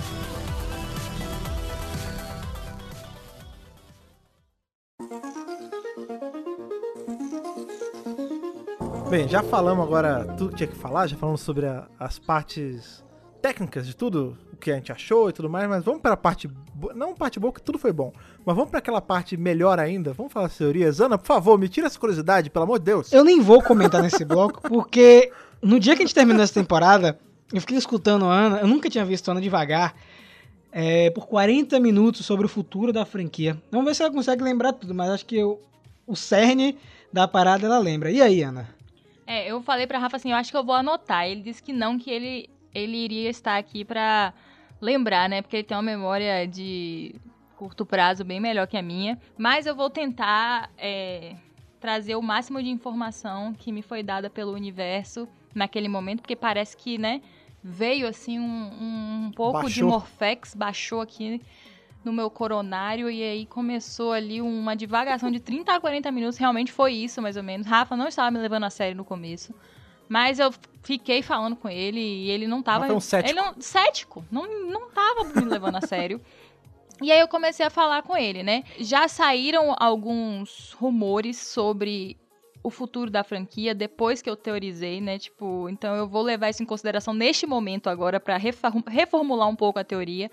[9.10, 13.04] Bem, já falamos agora tudo que tinha que falar, já falamos sobre a- as partes
[13.42, 16.18] técnicas de tudo, o que a gente achou e tudo mais, mas vamos para a
[16.18, 16.50] parte.
[16.96, 18.12] Não parte boa, que tudo foi bom,
[18.46, 20.14] mas vamos para aquela parte melhor ainda.
[20.14, 21.00] Vamos falar das teorias.
[21.00, 23.12] Ana, por favor, me tira essa curiosidade, pelo amor de Deus.
[23.12, 27.20] Eu nem vou comentar nesse bloco, porque no dia que a gente terminou essa temporada,
[27.54, 29.96] eu fiquei escutando a Ana, eu nunca tinha visto a Ana devagar,
[30.72, 33.58] é, por 40 minutos sobre o futuro da franquia.
[33.72, 35.60] Vamos ver se ela consegue lembrar tudo, mas acho que o,
[36.06, 36.78] o cerne
[37.14, 38.12] da parada ela lembra.
[38.12, 38.68] E aí, Ana?
[39.26, 41.26] É, eu falei pra Rafa assim, eu acho que eu vou anotar.
[41.26, 44.34] Ele disse que não, que ele, ele iria estar aqui pra
[44.82, 45.42] lembrar, né?
[45.42, 47.16] Porque ele tem uma memória de
[47.56, 49.20] curto prazo bem melhor que a minha.
[49.38, 51.36] Mas eu vou tentar é,
[51.80, 56.76] trazer o máximo de informação que me foi dada pelo universo naquele momento, porque parece
[56.76, 57.22] que, né,
[57.64, 59.90] veio assim um, um pouco de Baixou.
[59.90, 61.42] Morphex, baixou aqui
[62.04, 66.72] no meu coronário e aí começou ali uma divagação de 30 a 40 minutos, realmente
[66.72, 67.66] foi isso mais ou menos.
[67.66, 69.56] Rafa não estava me levando a sério no começo,
[70.08, 70.54] mas eu
[70.84, 73.32] fiquei falando com ele e ele não tava é um cético.
[73.32, 76.22] ele não cético, não não tava me levando a sério.
[77.02, 78.64] E aí eu comecei a falar com ele, né?
[78.80, 82.18] Já saíram alguns rumores sobre
[82.64, 85.20] o futuro da franquia depois que eu teorizei, né?
[85.20, 89.78] Tipo, então eu vou levar isso em consideração neste momento agora para reformular um pouco
[89.78, 90.32] a teoria,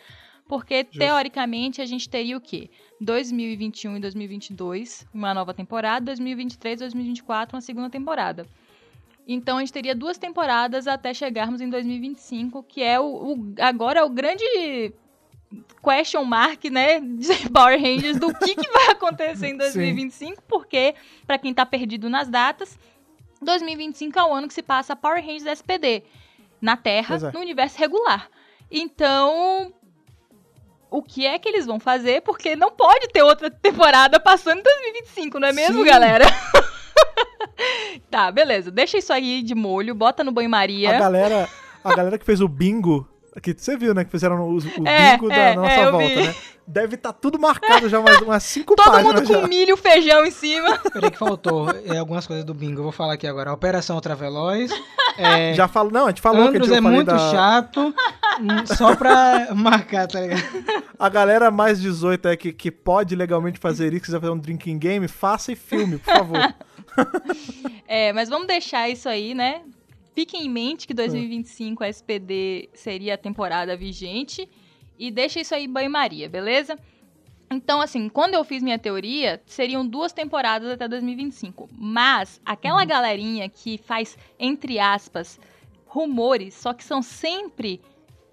[0.49, 2.71] porque teoricamente a gente teria o quê?
[3.01, 8.47] 2021 e 2022, uma nova temporada, 2023 e 2024, uma segunda temporada.
[9.27, 14.01] Então a gente teria duas temporadas até chegarmos em 2025, que é o, o- agora
[14.01, 14.93] é o grande
[15.83, 20.95] question mark, né, de Power Rangers do que, que vai acontecer em 2025, porque
[21.27, 22.77] pra quem tá perdido nas datas,
[23.41, 26.03] 2025 é o ano que se passa Power Rangers SPD
[26.61, 27.33] na Terra, é.
[27.33, 28.29] no universo regular.
[28.71, 29.73] Então,
[30.91, 32.23] o que é que eles vão fazer?
[32.23, 35.85] Porque não pode ter outra temporada passando em 2025, não é mesmo, Sim.
[35.85, 36.25] galera?
[38.11, 38.71] tá, beleza.
[38.71, 40.97] Deixa isso aí de molho, bota no banho-maria.
[40.97, 41.49] A galera,
[41.83, 43.09] a galera que fez o bingo,
[43.41, 44.05] que você viu, né?
[44.05, 46.27] Que fizeram o, o É, bingo é, da nossa é, volta, vi.
[46.27, 46.35] né?
[46.65, 49.49] Deve estar tudo marcado já, umas, umas cinco Todo páginas mundo com já.
[49.49, 50.79] milho e feijão em cima.
[50.93, 52.79] Peraí que faltou é, algumas coisas do bingo.
[52.81, 53.53] Eu vou falar aqui agora.
[53.53, 54.71] Operação Ultraveloz.
[55.19, 57.31] É, Já falo, não, a gente falou Andros que a é gente falei muito da,
[57.31, 57.95] chato,
[58.77, 60.43] só pra marcar, tá ligado?
[60.99, 64.79] A galera mais 18 é que, que pode legalmente fazer isso, quiser fazer um drinking
[64.79, 66.55] game, faça e filme, por favor.
[67.87, 69.63] É, mas vamos deixar isso aí, né?
[70.15, 74.49] Fiquem em mente que 2025 a SPD seria a temporada vigente.
[74.99, 76.79] E deixa isso aí banho-maria, beleza?
[77.51, 81.69] Então, assim, quando eu fiz minha teoria, seriam duas temporadas até 2025.
[81.73, 85.39] Mas aquela galerinha que faz, entre aspas,
[85.87, 87.81] rumores, só que são sempre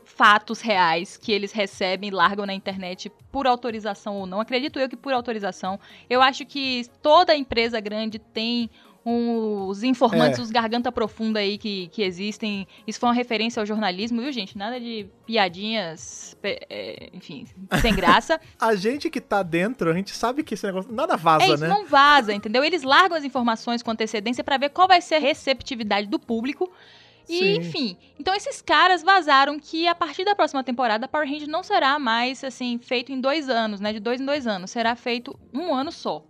[0.10, 4.41] fatos reais que eles recebem e largam na internet por autorização ou não.
[4.41, 5.80] Acredito eu que por autorização.
[6.10, 8.69] Eu acho que toda empresa grande tem
[9.06, 10.41] os informantes, É.
[10.41, 12.68] os garganta profunda aí que, que existem.
[12.86, 14.57] Isso foi uma referência ao jornalismo, viu, gente?
[14.57, 17.48] Nada de piadinhas, é, enfim,
[17.81, 18.40] sem graça.
[18.60, 21.64] A gente que tá dentro, a gente sabe que esse negócio nada vaza, É isso,
[21.64, 21.69] né?
[21.69, 22.64] não vaza, entendeu?
[22.64, 26.69] Eles largam as informações com antecedência pra ver qual vai ser a receptividade do público.
[27.30, 27.57] E, Sim.
[27.57, 31.99] enfim, então esses caras vazaram que a partir da próxima temporada, Power Rangers não será
[31.99, 33.93] mais, assim, feito em dois anos, né?
[33.93, 34.72] De dois em dois anos.
[34.72, 36.26] Será feito um ano só.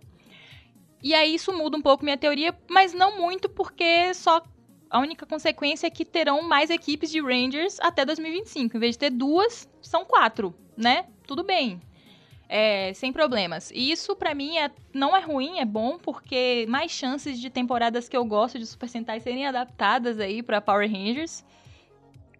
[1.02, 4.42] E aí isso muda um pouco minha teoria, mas não muito, porque só
[4.90, 8.76] a única consequência é que terão mais equipes de Rangers até 2025.
[8.76, 11.06] Em vez de ter duas, são quatro, né?
[11.26, 11.80] Tudo bem.
[12.52, 13.70] É, sem problemas.
[13.70, 18.08] E isso, pra mim, é, não é ruim, é bom, porque mais chances de temporadas
[18.08, 21.44] que eu gosto de Super Sentai serem adaptadas aí pra Power Rangers.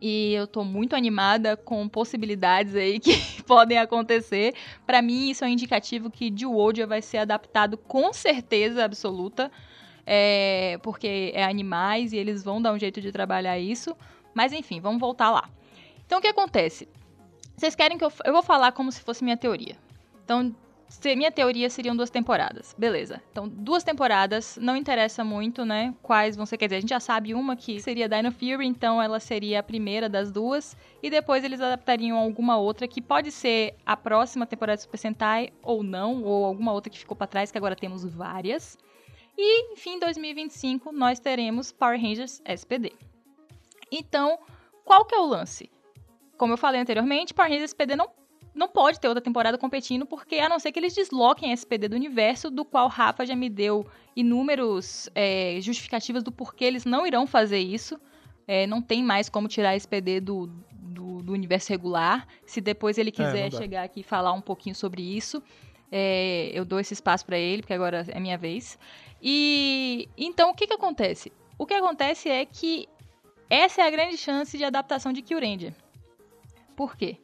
[0.00, 3.12] E eu tô muito animada com possibilidades aí que
[3.46, 4.52] podem acontecer.
[4.84, 9.48] Pra mim, isso é um indicativo que Duodia vai ser adaptado com certeza absoluta.
[10.04, 13.96] É, porque é animais e eles vão dar um jeito de trabalhar isso.
[14.34, 15.48] Mas enfim, vamos voltar lá.
[16.04, 16.88] Então o que acontece?
[17.56, 18.12] Vocês querem que eu.
[18.24, 19.76] Eu vou falar como se fosse minha teoria.
[20.30, 20.54] Então,
[20.88, 22.72] se- minha teoria seriam duas temporadas.
[22.78, 23.20] Beleza.
[23.32, 25.92] Então, duas temporadas, não interessa muito, né?
[26.04, 26.56] Quais vão ser.
[26.56, 29.62] Quer dizer, a gente já sabe uma que seria Dino Fury, então ela seria a
[29.62, 30.76] primeira das duas.
[31.02, 35.52] E depois eles adaptariam alguma outra que pode ser a próxima temporada de Super Sentai
[35.64, 38.78] ou não, ou alguma outra que ficou pra trás, que agora temos várias.
[39.36, 42.92] E, enfim, em 2025 nós teremos Power Rangers SPD.
[43.90, 44.38] Então,
[44.84, 45.68] qual que é o lance?
[46.38, 48.08] Como eu falei anteriormente, Power Rangers SPD não,
[48.60, 51.88] não pode ter outra temporada competindo, porque a não ser que eles desloquem a SPD
[51.88, 57.06] do universo, do qual Rafa já me deu inúmeros é, justificativas do porquê eles não
[57.06, 57.98] irão fazer isso.
[58.46, 62.28] É, não tem mais como tirar a SPD do, do, do universo regular.
[62.44, 63.56] Se depois ele não quiser dá.
[63.56, 65.42] chegar aqui e falar um pouquinho sobre isso,
[65.90, 68.78] é, eu dou esse espaço pra ele, porque agora é minha vez.
[69.22, 71.32] E então o que que acontece?
[71.56, 72.86] O que acontece é que
[73.48, 75.72] essa é a grande chance de adaptação de Kyuranger.
[76.76, 77.16] Por quê?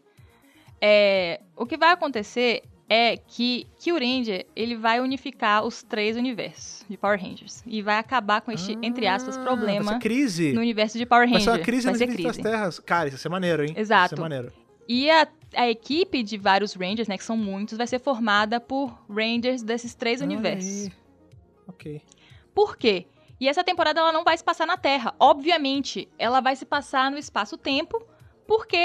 [0.81, 6.97] É, o que vai acontecer é que Kyuranger ele vai unificar os três universos de
[6.97, 10.53] Power Rangers e vai acabar com este entre aspas Ah, problema crise.
[10.53, 11.61] no universo de Power Vai ser Ranger.
[11.61, 12.43] uma crise vai ser crise.
[12.43, 12.78] Terras.
[12.78, 13.74] Cara, isso ser maneiro, hein?
[13.77, 14.07] Exato.
[14.15, 14.53] Isso ser maneiro.
[14.89, 15.27] E a,
[15.57, 19.94] a equipe de vários Rangers, né, que são muitos, vai ser formada por Rangers desses
[19.97, 20.89] três Olha universos.
[21.66, 22.01] Ok.
[22.55, 23.07] Por quê?
[23.40, 25.12] E essa temporada ela não vai se passar na Terra.
[25.19, 28.01] Obviamente, ela vai se passar no espaço-tempo,
[28.47, 28.77] porque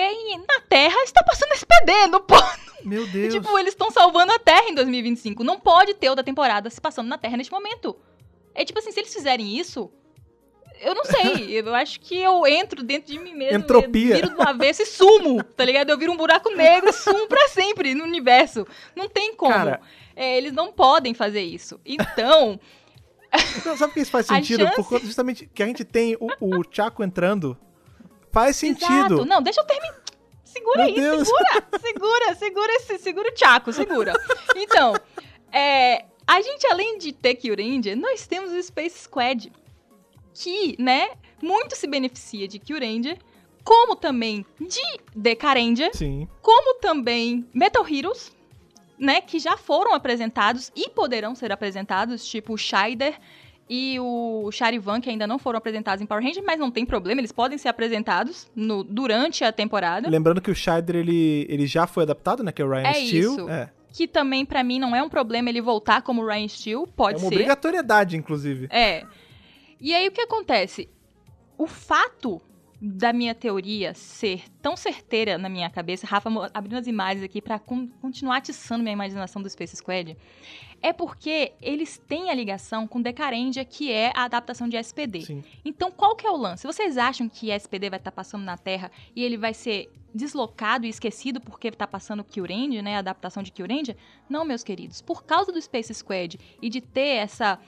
[0.47, 2.61] na Terra está passando SPD, não pode.
[2.83, 3.33] Meu Deus.
[3.33, 5.43] Tipo, eles estão salvando a Terra em 2025.
[5.43, 7.95] Não pode ter outra temporada se passando na Terra neste momento.
[8.55, 9.91] É tipo assim, se eles fizerem isso,
[10.81, 11.57] eu não sei.
[11.59, 13.59] eu acho que eu entro dentro de mim mesmo.
[13.59, 14.15] Entropia.
[14.15, 15.89] Eu viro do avesso e sumo, tá ligado?
[15.89, 18.65] Eu viro um buraco negro e sumo pra sempre no universo.
[18.95, 19.53] Não tem como.
[19.53, 19.81] Cara.
[20.15, 21.79] É, eles não podem fazer isso.
[21.85, 22.59] Então,
[23.65, 24.63] Não, sabe por que isso faz sentido?
[24.65, 27.57] chance- Por conta justamente que a gente tem o, o Chaco entrando.
[28.31, 29.15] Faz sentido.
[29.15, 29.25] Exato.
[29.25, 30.01] Não, deixa eu terminar.
[30.43, 31.27] Segura Meu aí, Deus.
[31.27, 34.13] segura, segura, segura esse, segura o Chaco, segura.
[34.55, 34.93] Então,
[35.51, 39.51] é, a gente além de ter Kyuranger, nós temos o Space Squad,
[40.33, 43.17] que, né, muito se beneficia de Kyuranger,
[43.63, 44.81] como também de
[45.15, 46.27] Decaranger, Sim.
[46.41, 48.31] como também Metal Heroes,
[48.97, 53.19] né, que já foram apresentados e poderão ser apresentados, tipo o Shider
[53.73, 57.22] e o Charivan, que ainda não foram apresentados em Power Rangers, mas não tem problema,
[57.22, 60.10] eles podem ser apresentados no- durante a temporada.
[60.10, 62.52] Lembrando que o Shider, ele, ele já foi adaptado, né?
[62.52, 63.18] Que é o Ryan É Steele.
[63.19, 63.49] isso.
[63.49, 63.69] É.
[63.93, 67.18] Que também, pra mim, não é um problema ele voltar como Ryan Steele, É pode
[67.23, 67.35] uma ser.
[67.35, 68.68] obrigatoriedade, inclusive.
[68.69, 69.06] É.
[69.80, 70.89] E aí o que acontece?
[71.57, 72.41] O fato
[72.81, 77.88] da minha teoria ser tão certeira na minha cabeça, Rafa abrindo as imagens aqui con-
[78.02, 80.18] continuar atiçando minha imaginação do Space Squad,
[80.81, 85.21] é porque eles têm a ligação com Decarendia, que é a adaptação de SPD.
[85.21, 85.43] Sim.
[85.63, 86.65] Então, qual que é o lance?
[86.65, 90.89] Vocês acham que SPD vai estar passando na Terra e ele vai ser deslocado e
[90.89, 93.95] esquecido porque está passando Kyurend, né, a adaptação de Kyurend?
[94.29, 95.01] Não, meus queridos.
[95.01, 97.59] Por causa do Space Squad e de ter essa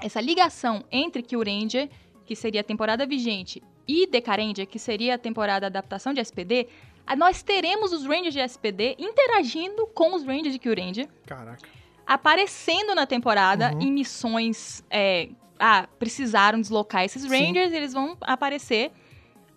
[0.00, 1.88] essa ligação entre Kyuranger,
[2.26, 6.68] que seria a temporada vigente, e Decarendia, que seria a temporada adaptação de SPD,
[7.16, 11.68] nós teremos os Rangers de SPD interagindo com os Rangers de Kyuranger Caraca.
[12.06, 13.82] Aparecendo na temporada Uhum.
[13.82, 14.84] em missões.
[14.90, 15.28] é,
[15.58, 17.28] ah, precisaram deslocar esses Sim.
[17.28, 18.90] Rangers, eles vão aparecer.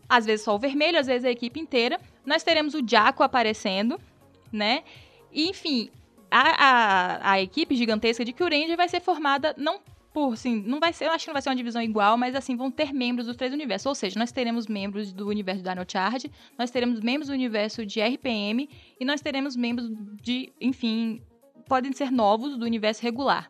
[0.08, 2.00] Às vezes só o vermelho, às vezes a equipe inteira.
[2.26, 4.00] Nós teremos o Jaco aparecendo,
[4.52, 4.84] né?
[5.32, 5.90] E, enfim,
[6.30, 9.80] a, a, a equipe gigantesca de Kyuranger vai ser formada não
[10.14, 12.34] por, assim, não vai ser, eu acho que não vai ser uma divisão igual, mas
[12.36, 13.86] assim, vão ter membros dos três universos.
[13.86, 17.86] Ou seja, nós teremos membros do universo de Dino Charge, nós teremos membros do universo
[17.86, 18.68] de RPM
[19.00, 19.90] e nós teremos membros
[20.22, 21.22] de, enfim,
[21.68, 23.50] podem ser novos do universo regular.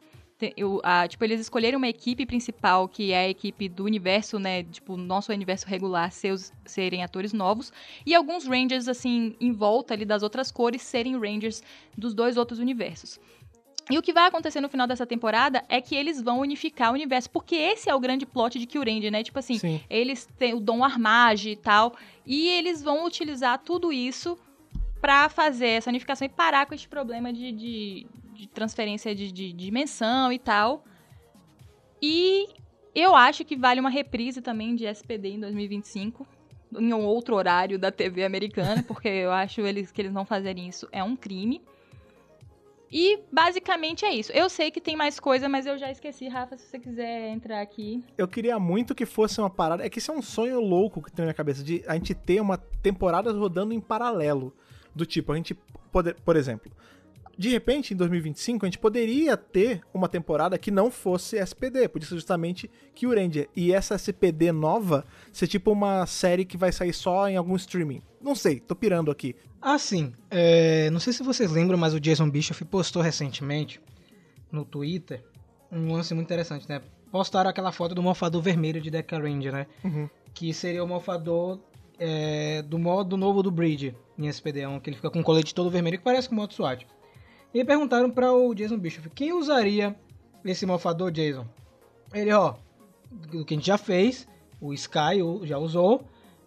[0.56, 4.64] Eu- a- tipo, eles escolheram uma equipe principal, que é a equipe do universo, né?
[4.64, 7.74] Tipo, nosso universo regular, seus, serem atores novos.
[8.06, 11.64] E alguns Rangers, assim, em volta ali das outras cores, serem Rangers
[11.98, 13.20] dos dois outros universos.
[13.90, 16.94] E o que vai acontecer no final dessa temporada é que eles vão unificar o
[16.94, 19.24] universo, porque esse é o grande plot de Kyurenge, né?
[19.24, 19.82] Tipo assim, Sim.
[19.90, 21.96] eles têm o Dom Armage e tal,
[22.26, 24.38] e eles vão utilizar tudo isso
[25.08, 29.54] pra fazer essa unificação e parar com esse problema de, de, de transferência de, de
[29.54, 30.84] dimensão e tal.
[32.02, 32.46] E
[32.94, 36.28] eu acho que vale uma reprise também de SPD em 2025,
[36.78, 40.68] em um outro horário da TV americana, porque eu acho eles, que eles não fazerem
[40.68, 41.62] isso é um crime.
[42.92, 44.34] E basicamente é isso.
[44.34, 47.62] Eu sei que tem mais coisa, mas eu já esqueci, Rafa, se você quiser entrar
[47.62, 48.04] aqui.
[48.18, 49.86] Eu queria muito que fosse uma parada.
[49.86, 52.14] É que isso é um sonho louco que tem na minha cabeça, de a gente
[52.14, 54.54] ter uma temporada rodando em paralelo.
[54.98, 55.54] Do tipo, a gente
[55.92, 56.72] poder, por exemplo,
[57.38, 62.08] de repente, em 2025, a gente poderia ter uma temporada que não fosse SPD, podia
[62.08, 63.48] ser justamente Kyuranger.
[63.56, 68.02] E essa SPD nova ser tipo uma série que vai sair só em algum streaming.
[68.20, 69.36] Não sei, tô pirando aqui.
[69.62, 73.80] Assim, é, não sei se vocês lembram, mas o Jason Bischoff postou recentemente
[74.52, 75.24] no Twitter
[75.72, 76.82] um lance muito interessante, né?
[77.12, 79.68] Postaram aquela foto do morfador vermelho de Deca Ranger, né?
[79.84, 80.10] Uhum.
[80.34, 81.60] Que seria o morfador
[82.00, 85.70] é, do modo novo do Bridge em SPD1, que ele fica com um colete todo
[85.70, 86.86] vermelho que parece com o modo SWAT.
[87.54, 89.96] E perguntaram para o Jason Bischoff quem usaria
[90.44, 91.46] esse morfador Jason.
[92.14, 92.56] Ele, ó,
[93.34, 94.28] o que a gente já fez,
[94.60, 96.04] o Sky já usou,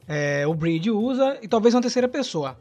[0.07, 2.59] é, o Bridge usa e talvez uma terceira pessoa.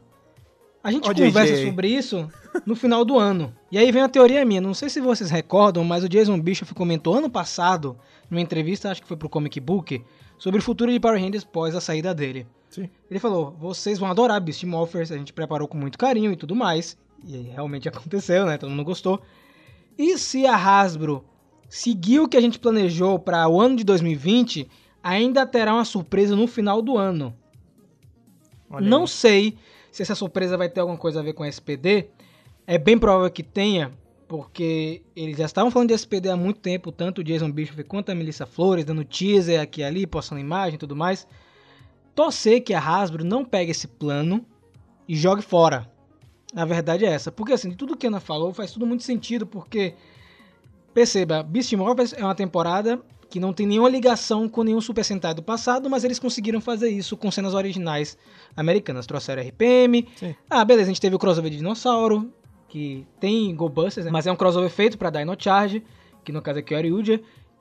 [0.82, 1.66] A gente conversa JJ.
[1.66, 2.30] sobre isso
[2.64, 3.54] no final do ano.
[3.70, 4.60] E aí vem a teoria minha.
[4.60, 7.98] Não sei se vocês recordam, mas o Jason Bischoff comentou ano passado,
[8.30, 10.02] numa entrevista, acho que foi pro Comic Book,
[10.38, 12.46] sobre o futuro de Power Rangers pós a saída dele.
[12.70, 12.88] Sim.
[13.10, 16.54] Ele falou: vocês vão adorar Beast Morphers, a gente preparou com muito carinho e tudo
[16.54, 16.96] mais.
[17.24, 18.56] E aí realmente aconteceu, né?
[18.56, 19.20] Todo mundo gostou.
[19.98, 21.24] E se a Hasbro
[21.68, 24.68] seguir o que a gente planejou para o ano de 2020,
[25.02, 27.36] ainda terá uma surpresa no final do ano.
[28.70, 29.08] Olha Não aí.
[29.08, 29.58] sei
[29.90, 32.08] se essa surpresa vai ter alguma coisa a ver com SPD.
[32.66, 33.90] É bem provável que tenha,
[34.28, 38.10] porque eles já estavam falando de SPD há muito tempo, tanto o Jason Bischoff quanto
[38.10, 41.26] a Melissa Flores, dando teaser aqui e ali, postando imagem e tudo mais.
[42.20, 44.44] Torcer que a Hasbro não pegue esse plano
[45.08, 45.90] e jogue fora.
[46.54, 47.32] A verdade é essa.
[47.32, 49.94] Porque assim, de tudo que a Ana falou faz tudo muito sentido, porque
[50.92, 55.32] perceba, Beast Morphers é uma temporada que não tem nenhuma ligação com nenhum Super Sentai
[55.32, 58.18] do passado, mas eles conseguiram fazer isso com cenas originais
[58.54, 59.06] americanas.
[59.06, 60.06] Trouxeram RPM.
[60.16, 60.34] Sim.
[60.50, 62.30] Ah, beleza, a gente teve o crossover de dinossauro,
[62.68, 64.12] que tem Go Busters, né?
[64.12, 65.82] mas é um crossover feito para Dino Charge,
[66.22, 67.18] que no caso é Kyoryuja.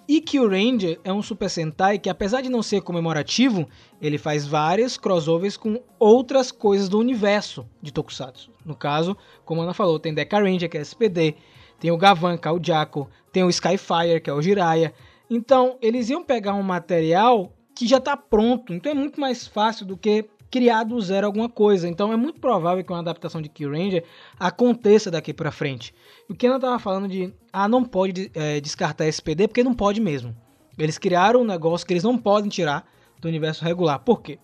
[0.09, 3.69] E Kyuranger é um Super Sentai que, apesar de não ser comemorativo,
[4.01, 8.49] ele faz vários crossovers com outras coisas do universo de Tokusatsu.
[8.65, 9.15] No caso,
[9.45, 11.35] como a Ana falou, tem Deca Ranger, que é SPD,
[11.79, 14.95] tem o Gavan, que é o Jaco, tem o Skyfire, que é o Jiraiya.
[15.29, 19.85] Então, eles iam pegar um material que já está pronto, então é muito mais fácil
[19.85, 21.87] do que criar do zero alguma coisa.
[21.87, 24.03] Então é muito provável que uma adaptação de Kyuranger
[24.39, 25.93] aconteça daqui pra frente.
[26.29, 30.01] O que ela tava falando de, ah, não pode é, descartar SPD porque não pode
[30.01, 30.35] mesmo.
[30.77, 32.87] Eles criaram um negócio que eles não podem tirar
[33.19, 33.99] do universo regular.
[33.99, 34.39] Por quê?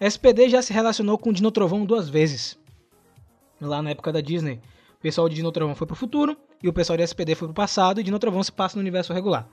[0.00, 2.58] SPD já se relacionou com o Dino Trovão duas vezes.
[3.60, 4.60] Lá na época da Disney.
[4.98, 7.54] O pessoal de Dino Trovão foi pro futuro e o pessoal de SPD foi pro
[7.54, 9.48] passado e Dino Trovão se passa no universo regular.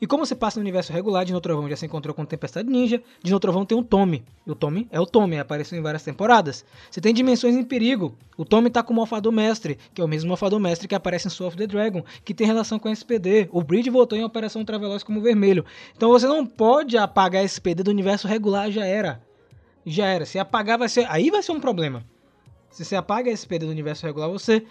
[0.00, 3.02] E como se passa no universo regular, Dino Trovão já se encontrou com Tempestade Ninja,
[3.22, 4.22] Dino Trovão tem um Tommy.
[4.46, 6.64] E o Tommy é o Tommy, apareceu em várias temporadas.
[6.90, 8.14] Você tem Dimensões em Perigo.
[8.36, 11.28] O Tommy tá com o Malfador Mestre, que é o mesmo Malfador Mestre que aparece
[11.28, 13.48] em Soul of the Dragon, que tem relação com a SPD.
[13.50, 15.64] O Bridge voltou em Operação Traveloz como vermelho.
[15.96, 19.22] Então você não pode apagar a SPD do universo regular, já era.
[19.84, 20.26] Já era.
[20.26, 21.06] Se apagar, vai ser.
[21.08, 22.04] Aí vai ser um problema.
[22.70, 24.64] Se você apaga a SPD do universo regular, você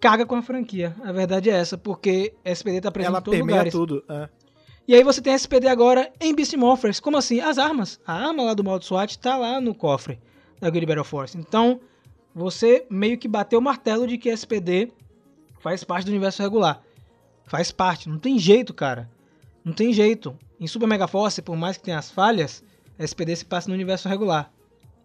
[0.00, 0.96] caga com a franquia.
[1.04, 3.72] A verdade é essa, porque a SPD tá presente Ela em todos os permeia lugares.
[3.72, 4.02] tudo.
[4.08, 4.28] É.
[4.90, 6.98] E aí você tem SPD agora em Beast Morphers.
[6.98, 7.38] Como assim?
[7.38, 8.00] As armas.
[8.04, 10.18] A arma lá do modo SWAT tá lá no cofre
[10.58, 11.38] da Good Battle Force.
[11.38, 11.80] Então,
[12.34, 14.90] você meio que bateu o martelo de que SPD
[15.60, 16.82] faz parte do universo regular.
[17.44, 18.08] Faz parte.
[18.08, 19.08] Não tem jeito, cara.
[19.64, 20.36] Não tem jeito.
[20.58, 22.64] Em Super Mega Force, por mais que tenha as falhas,
[22.98, 24.52] SPD se passa no universo regular.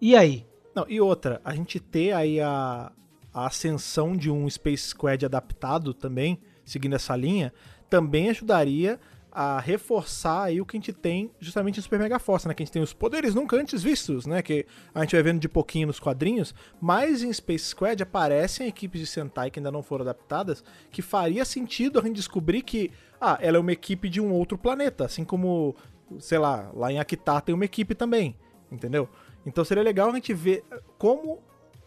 [0.01, 0.47] E aí?
[0.73, 2.91] Não, e outra, a gente ter aí a,
[3.31, 7.53] a ascensão de um Space Squad adaptado também, seguindo essa linha,
[7.87, 8.99] também ajudaria
[9.37, 12.53] a reforçar aí o que a gente tem justamente em Super Mega Force, né?
[12.53, 14.41] Que a gente tem os poderes nunca antes vistos, né?
[14.41, 19.01] Que a gente vai vendo de pouquinho nos quadrinhos, mas em Space Squad aparecem equipes
[19.01, 23.37] de Sentai que ainda não foram adaptadas, que faria sentido a gente descobrir que, ah,
[23.41, 25.75] ela é uma equipe de um outro planeta, assim como,
[26.17, 28.37] sei lá, lá em Akitar tem uma equipe também,
[28.71, 29.09] entendeu?
[29.45, 30.63] Então seria legal a gente ver
[30.97, 31.43] como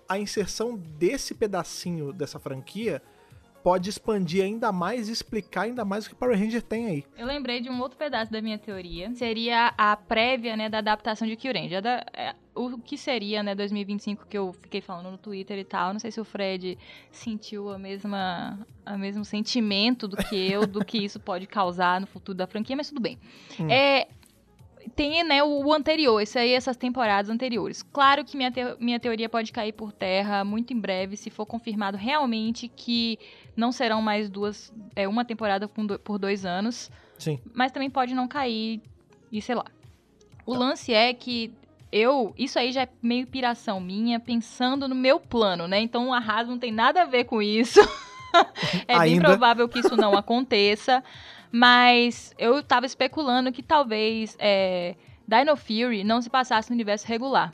[0.07, 3.01] a inserção desse pedacinho dessa franquia
[3.63, 7.05] pode expandir ainda mais e explicar ainda mais o que Power Ranger tem aí.
[7.17, 9.13] Eu lembrei de um outro pedaço da minha teoria.
[9.15, 11.69] Seria a prévia, né, da adaptação de Kyuren.
[11.81, 15.93] Da, é, o que seria, né, 2025 que eu fiquei falando no Twitter e tal.
[15.93, 16.79] Não sei se o Fred
[17.11, 22.07] sentiu a mesma, a mesmo sentimento do que eu, do que isso pode causar no
[22.07, 23.19] futuro da franquia, mas tudo bem.
[23.71, 24.09] É,
[24.89, 27.83] tem, né, o, anterior, esse aí, essas temporadas anteriores.
[27.83, 31.47] Claro que minha, teo- minha teoria pode cair por terra muito em breve, se for
[31.47, 33.19] confirmado realmente que
[33.57, 37.39] não serão mais duas, é, uma temporada do- por dois anos Sim.
[37.55, 38.81] mas também pode não cair
[39.33, 39.65] e sei lá.
[40.47, 41.53] O lance é que
[41.91, 45.81] eu, isso aí já é meio piração minha, pensando no meu plano, né?
[45.81, 47.81] Então o arraso não tem nada a ver com isso.
[48.87, 49.25] é bem Ainda.
[49.29, 51.03] provável que isso não aconteça,
[51.53, 54.95] mas eu tava especulando que talvez é,
[55.27, 57.53] Dino Fury não se passasse no universo regular.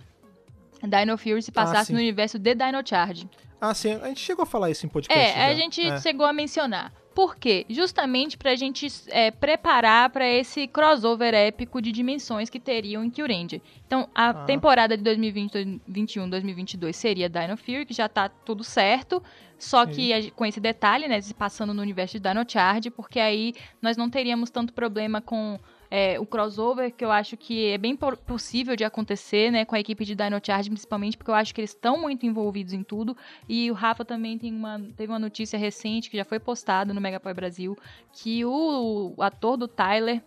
[0.82, 1.92] Dino Fury se passasse sim.
[1.94, 3.28] no universo de Dino Charge.
[3.60, 5.38] Ah, sim, a gente chegou a falar isso em podcast.
[5.38, 5.54] É, a já.
[5.54, 5.98] gente É.
[6.00, 6.92] chegou a mencionar.
[7.14, 7.64] Por quê?
[7.70, 13.62] Justamente pra gente é, preparar pra esse crossover épico de dimensões que teriam em Kyurendia.
[13.86, 14.34] Então, a Ah.
[14.44, 19.22] temporada de 2021, 2022 seria Dino Fury, que já tá tudo certo.
[19.56, 23.20] Só que a com esse detalhe, né, se passando no universo de Dino Charge, porque
[23.20, 25.58] aí nós não teríamos tanto problema com
[25.90, 29.74] é, o crossover, que eu acho que é bem po- possível de acontecer, né, com
[29.74, 32.82] a equipe de Dino Charge, principalmente porque eu acho que eles estão muito envolvidos em
[32.82, 33.16] tudo.
[33.48, 37.00] E o Rafa também tem uma, teve uma notícia recente que já foi postada no
[37.00, 37.76] Megapoy Brasil,
[38.12, 40.22] que o, o ator do Tyler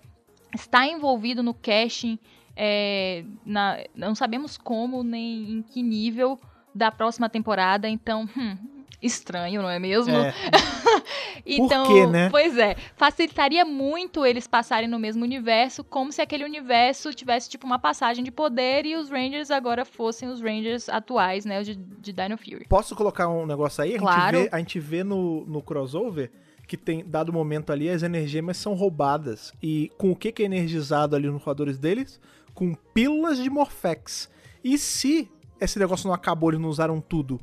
[0.55, 2.17] está envolvido no casting,
[2.55, 6.39] é, na- não sabemos como nem em que nível
[6.73, 8.57] da próxima temporada, então, hum,
[9.01, 10.15] estranho, não é mesmo?
[10.15, 10.33] É.
[11.45, 12.29] então, quê, né?
[12.29, 17.65] pois é, facilitaria muito eles passarem no mesmo universo, como se aquele universo tivesse tipo
[17.65, 21.75] uma passagem de poder e os Rangers agora fossem os Rangers atuais, né, os de,
[21.75, 22.65] de Dino Fury.
[22.67, 23.95] Posso colocar um negócio aí?
[23.95, 24.37] A Claro.
[24.37, 26.31] gente vê, a gente vê no, no crossover
[26.67, 29.53] que tem, dado momento ali, as energias são roubadas.
[29.63, 32.19] E com o que, que é energizado ali nos voadores deles?
[32.53, 34.29] Com pílulas de Morphex.
[34.61, 35.31] E se
[35.61, 37.39] esse negócio não acabou, eles não usaram tudo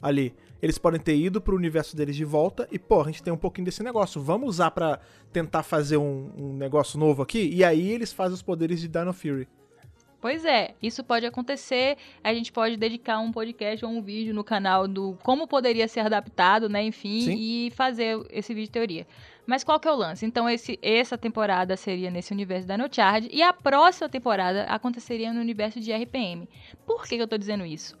[0.00, 0.32] ali?
[0.60, 3.36] Eles podem ter ido pro universo deles de volta e, pô, a gente tem um
[3.36, 4.20] pouquinho desse negócio.
[4.20, 4.98] Vamos usar pra
[5.32, 7.48] tentar fazer um, um negócio novo aqui?
[7.52, 9.46] E aí eles fazem os poderes de Dino Fury.
[10.20, 11.96] Pois é, isso pode acontecer.
[12.24, 16.00] A gente pode dedicar um podcast ou um vídeo no canal do como poderia ser
[16.00, 16.82] adaptado, né?
[16.82, 17.36] Enfim, Sim.
[17.38, 19.06] e fazer esse vídeo de teoria.
[19.46, 20.26] Mas qual que é o lance?
[20.26, 25.32] Então, esse, essa temporada seria nesse universo da No Charge e a próxima temporada aconteceria
[25.32, 26.48] no universo de RPM.
[26.84, 27.96] Por que, que eu tô dizendo isso?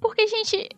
[0.00, 0.68] Porque, gente,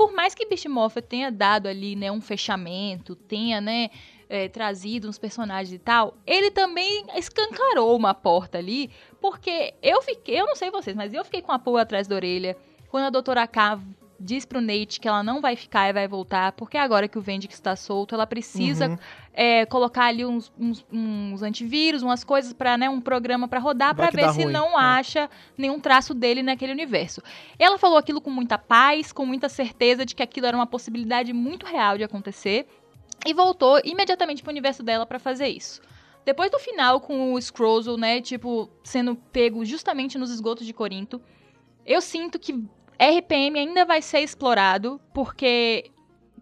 [0.00, 3.90] por mais que Beast Morpher tenha dado ali, né, um fechamento, tenha, né,
[4.30, 8.88] é, trazido uns personagens e tal, ele também escancarou uma porta ali,
[9.20, 12.16] porque eu fiquei, eu não sei vocês, mas eu fiquei com a pulga atrás da
[12.16, 12.56] orelha
[12.88, 13.78] quando a doutora K
[14.18, 17.20] diz pro Nate que ela não vai ficar e vai voltar, porque agora que o
[17.20, 18.98] Vendix está solto, ela precisa Uhum.
[19.32, 23.94] É, colocar ali uns, uns, uns antivírus, umas coisas para, né, um programa pra rodar
[23.94, 24.82] que ver se ruim, não é.
[24.82, 27.22] acha nenhum traço dele naquele universo.
[27.58, 31.32] Ela falou aquilo com muita paz, com muita certeza de que aquilo era uma possibilidade
[31.32, 32.66] muito real de acontecer
[33.26, 35.80] e voltou imediatamente pro universo dela pra fazer isso.
[36.24, 41.20] Depois do final com o Scrozzle, né, tipo, sendo pego justamente nos esgotos de Corinto,
[41.86, 42.52] eu sinto que
[42.98, 45.90] RPM ainda vai ser explorado porque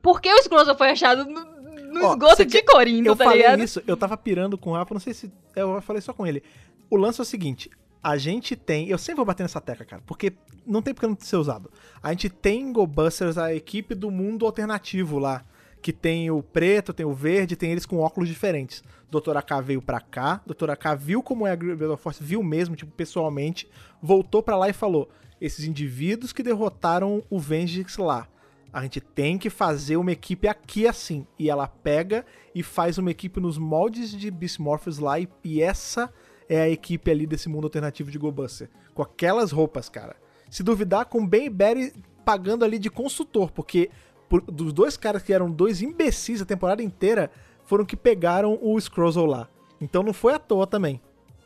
[0.02, 1.57] porque o Scrozzle foi achado no,
[1.92, 3.62] no Ó, esgoto de Corinto, Eu tá falei ligado?
[3.62, 5.32] isso, eu tava pirando com o Rafa, não sei se.
[5.56, 6.42] Eu falei só com ele.
[6.90, 7.70] O lance é o seguinte:
[8.02, 8.88] a gente tem.
[8.88, 10.32] Eu sempre vou bater nessa tecla, cara, porque
[10.66, 11.70] não tem porque não ser usado.
[12.02, 15.44] A gente tem em GoBusters a equipe do mundo alternativo lá.
[15.80, 18.82] Que tem o preto, tem o verde, tem eles com óculos diferentes.
[19.08, 22.74] Doutora K veio pra cá, Doutora K viu como é a Battle Force, viu mesmo,
[22.74, 23.68] tipo, pessoalmente,
[24.02, 25.08] voltou pra lá e falou:
[25.40, 28.26] esses indivíduos que derrotaram o Vengix lá.
[28.72, 31.26] A gente tem que fazer uma equipe aqui assim.
[31.38, 32.24] E ela pega
[32.54, 35.18] e faz uma equipe nos moldes de Beast Morphers lá.
[35.18, 36.12] E, e essa
[36.48, 38.68] é a equipe ali desse mundo alternativo de GoBuster.
[38.94, 40.16] Com aquelas roupas, cara.
[40.50, 41.92] Se duvidar, com Ben Barry
[42.24, 43.50] pagando ali de consultor.
[43.50, 43.90] Porque
[44.28, 47.30] por- dos dois caras que eram dois imbecis a temporada inteira,
[47.64, 49.48] foram que pegaram o Scrozzle lá.
[49.80, 51.00] Então não foi à toa também.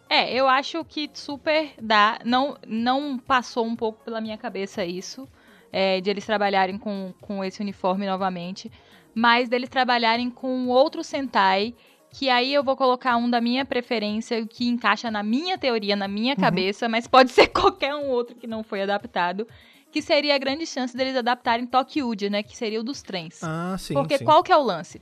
[0.09, 2.19] É, eu acho que super dá.
[2.24, 5.27] Não, não passou um pouco pela minha cabeça isso,
[5.73, 8.70] é, de eles trabalharem com, com esse uniforme novamente,
[9.15, 11.74] mas deles trabalharem com outro Sentai,
[12.11, 16.07] que aí eu vou colocar um da minha preferência, que encaixa na minha teoria, na
[16.07, 19.47] minha cabeça, mas pode ser qualquer um outro que não foi adaptado,
[19.90, 23.43] que seria a grande chance deles adaptarem Tokyuja, né, que seria o dos trens.
[23.43, 23.94] Ah, sim.
[23.94, 24.24] Porque sim.
[24.24, 25.01] qual que é o lance?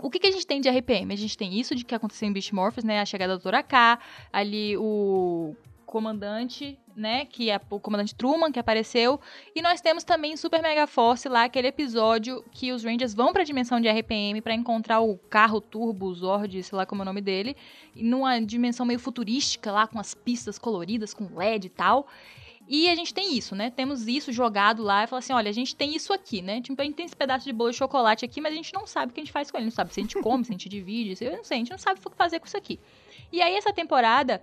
[0.00, 1.12] O que, que a gente tem de RPM?
[1.12, 3.00] A gente tem isso de que aconteceu em Beast Morphers, né?
[3.00, 3.98] A chegada da Doutora K,
[4.32, 5.56] ali o,
[5.88, 7.24] comandante, né?
[7.24, 9.20] Que é o comandante Truman, que apareceu.
[9.54, 13.42] E nós temos também Super Mega Force lá, aquele episódio que os Rangers vão pra
[13.44, 17.20] dimensão de RPM pra encontrar o carro Turbo, Zord, sei lá como é o nome
[17.20, 17.56] dele.
[17.94, 22.06] Numa dimensão meio futurística lá, com as pistas coloridas, com LED e tal.
[22.70, 23.70] E a gente tem isso, né?
[23.70, 26.60] Temos isso jogado lá e fala assim: olha, a gente tem isso aqui, né?
[26.60, 28.86] Tipo, a gente tem esse pedaço de bolo de chocolate aqui, mas a gente não
[28.86, 29.64] sabe o que a gente faz com ele.
[29.64, 31.60] Não sabe se a gente come, se a gente divide, se- eu não sei, a
[31.60, 32.78] gente não sabe o que fazer com isso aqui.
[33.32, 34.42] E aí, essa temporada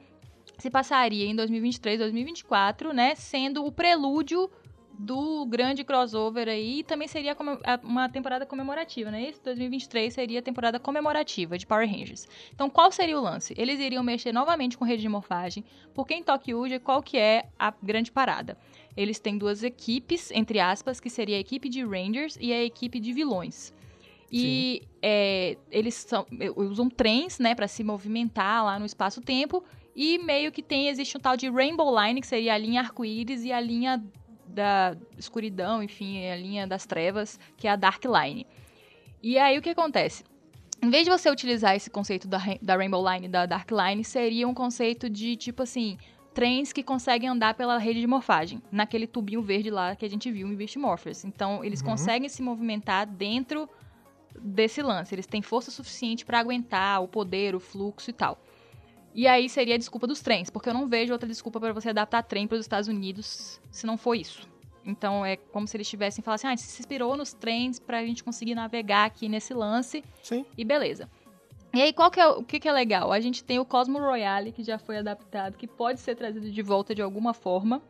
[0.58, 3.16] se passaria em 2023, 2024, né?
[3.16, 4.50] Sendo o prelúdio
[4.98, 6.80] do grande crossover aí.
[6.80, 7.36] E também seria
[7.84, 9.28] uma temporada comemorativa, né?
[9.28, 12.28] Esse 2023 seria a temporada comemorativa de Power Rangers.
[12.54, 13.54] Então, qual seria o lance?
[13.58, 17.74] Eles iriam mexer novamente com rede de morfagem, porque em Tokyo qual que é a
[17.84, 18.58] grande parada?
[18.96, 22.98] Eles têm duas equipes, entre aspas, que seria a equipe de Rangers e a equipe
[22.98, 23.74] de vilões.
[24.32, 26.26] E é, eles são,
[26.56, 29.64] usam trens, né, para se movimentar lá no espaço-tempo.
[29.96, 33.44] E meio que tem, existe um tal de Rainbow Line, que seria a linha arco-íris,
[33.46, 34.04] e a linha
[34.48, 38.46] da escuridão, enfim, a linha das trevas, que é a Dark Line.
[39.22, 40.24] E aí o que acontece?
[40.82, 44.04] Em vez de você utilizar esse conceito da, da Rainbow Line e da Dark Line,
[44.04, 45.98] seria um conceito de tipo assim.
[46.34, 50.30] Trens que conseguem andar pela rede de morfagem, naquele tubinho verde lá que a gente
[50.30, 51.24] viu em Beast Morphers.
[51.24, 53.70] Então, eles conseguem se movimentar dentro
[54.42, 55.14] desse lance.
[55.14, 58.40] Eles têm força suficiente pra aguentar o poder, o fluxo e tal.
[59.14, 61.90] E aí seria a desculpa dos trens, porque eu não vejo outra desculpa pra você
[61.90, 64.48] adaptar trem para os Estados Unidos se não for isso.
[64.86, 67.80] Então é como se eles tivessem falado assim: ah, a gente se inspirou nos trens
[67.80, 70.46] pra gente conseguir navegar aqui nesse lance Sim.
[70.58, 71.10] e beleza.
[71.74, 73.12] E aí, qual que é, o o que, que é legal?
[73.12, 76.62] A gente tem o Cosmo Royale, que já foi adaptado, que pode ser trazido de
[76.62, 77.82] volta de alguma forma,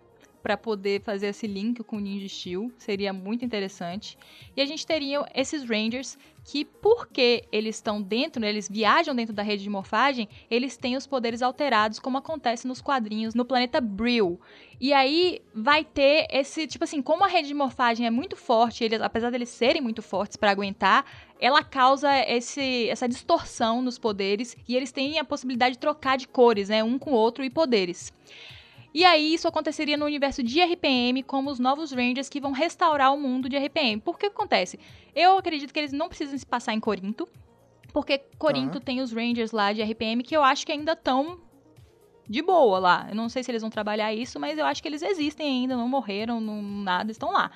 [0.46, 2.72] pra poder fazer esse link com o Ninja Steel.
[2.78, 4.16] Seria muito interessante.
[4.56, 9.34] E a gente teria esses Rangers que, porque eles estão dentro, né, eles viajam dentro
[9.34, 13.82] da rede de morfagem, eles têm os poderes alterados, como acontece nos quadrinhos no planeta
[13.82, 14.40] Brill.
[14.80, 18.84] E aí vai ter esse, tipo assim, como a rede de morfagem é muito forte,
[18.84, 21.04] eles, apesar deles serem muito fortes pra aguentar,
[21.40, 26.28] ela causa esse, essa distorção nos poderes e eles têm a possibilidade de trocar de
[26.28, 28.14] cores, né, um com o outro e poderes.
[28.96, 33.14] E aí isso aconteceria no universo de RPM, como os novos Rangers que vão restaurar
[33.14, 34.00] o mundo de RPM.
[34.00, 34.80] Por que acontece?
[35.14, 37.28] Eu acredito que eles não precisam se passar em Corinto,
[37.92, 41.38] porque Corinto tem os Rangers lá de RPM que eu acho que ainda estão
[42.26, 43.08] de boa lá.
[43.10, 45.76] Eu não sei se eles vão trabalhar isso, mas eu acho que eles existem ainda,
[45.76, 47.52] não morreram, não nada, estão lá.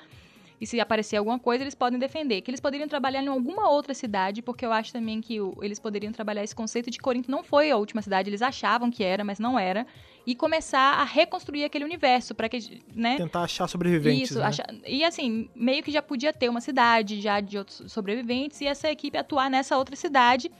[0.60, 2.42] E se aparecer alguma coisa, eles podem defender.
[2.42, 5.78] Que eles poderiam trabalhar em alguma outra cidade, porque eu acho também que o- eles
[5.78, 9.24] poderiam trabalhar esse conceito de Corinto não foi a última cidade, eles achavam que era,
[9.24, 9.86] mas não era.
[10.26, 13.16] E começar a reconstruir aquele universo, para que, né?
[13.16, 14.44] Tentar achar sobreviventes, Isso, né?
[14.44, 18.66] acha- e assim, meio que já podia ter uma cidade já de outros sobreviventes e
[18.66, 20.50] essa equipe atuar nessa outra cidade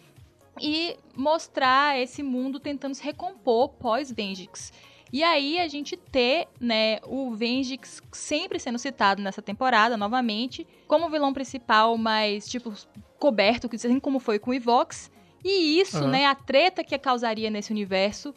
[0.59, 4.73] e mostrar esse mundo tentando se recompor pós-Vengix.
[5.13, 11.11] E aí a gente ter, né, o Vengix sempre sendo citado nessa temporada novamente, como
[11.11, 12.73] vilão principal, mas tipo
[13.19, 15.11] coberto, assim como foi com o Evox.
[15.45, 16.09] E isso, Aham.
[16.09, 18.35] né, a treta que causaria nesse universo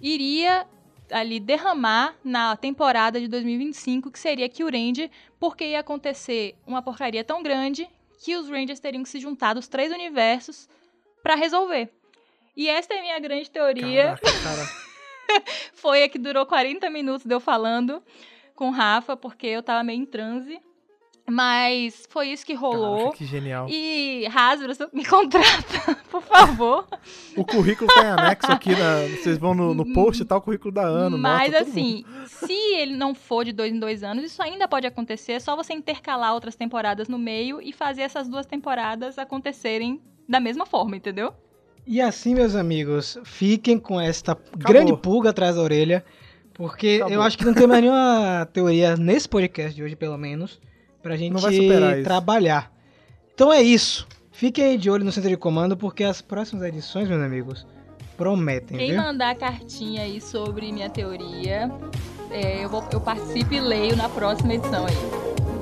[0.00, 0.66] iria
[1.10, 7.42] ali derramar na temporada de 2025, que seria Kyuranger, porque ia acontecer uma porcaria tão
[7.42, 7.88] grande
[8.22, 10.68] que os Rangers teriam que se juntar dos três universos
[11.22, 11.92] pra resolver.
[12.56, 14.16] E esta é a minha grande teoria.
[14.20, 14.70] Caraca, cara.
[15.74, 18.02] Foi a que durou 40 minutos de eu falando
[18.54, 20.60] com o Rafa, porque eu tava meio em transe.
[21.26, 22.98] Mas foi isso que rolou.
[22.98, 23.66] Caraca, que genial.
[23.70, 26.86] E Hasbro, me contrata, por favor.
[27.34, 30.40] O currículo tá em anexo aqui, na- vocês vão no, no post e tá o
[30.42, 34.22] currículo da Ana, Mas nota, assim, se ele não for de dois em dois anos,
[34.22, 35.32] isso ainda pode acontecer.
[35.32, 40.38] É só você intercalar outras temporadas no meio e fazer essas duas temporadas acontecerem da
[40.38, 41.32] mesma forma, entendeu?
[41.86, 46.04] E assim, meus amigos, fiquem com esta grande pulga atrás da orelha,
[46.54, 47.14] porque Acabou.
[47.14, 50.60] eu acho que não tem mais nenhuma teoria nesse podcast de hoje, pelo menos,
[51.02, 52.04] pra gente superar isso.
[52.04, 52.72] trabalhar.
[53.34, 54.06] Então é isso.
[54.32, 57.66] Fiquem aí de olho no centro de comando, porque as próximas edições, meus amigos,
[58.16, 59.02] prometem, Quem viu?
[59.02, 61.70] mandar cartinha aí sobre minha teoria,
[62.30, 65.53] é, eu, vou, eu participo e leio na próxima edição aí.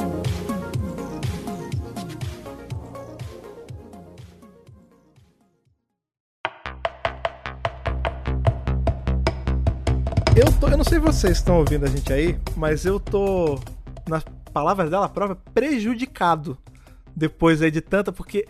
[10.35, 13.61] Eu, tô, eu não sei se vocês estão ouvindo a gente aí, mas eu tô,
[14.09, 16.57] nas palavras dela própria, prejudicado
[17.15, 18.49] depois aí de tanta, porque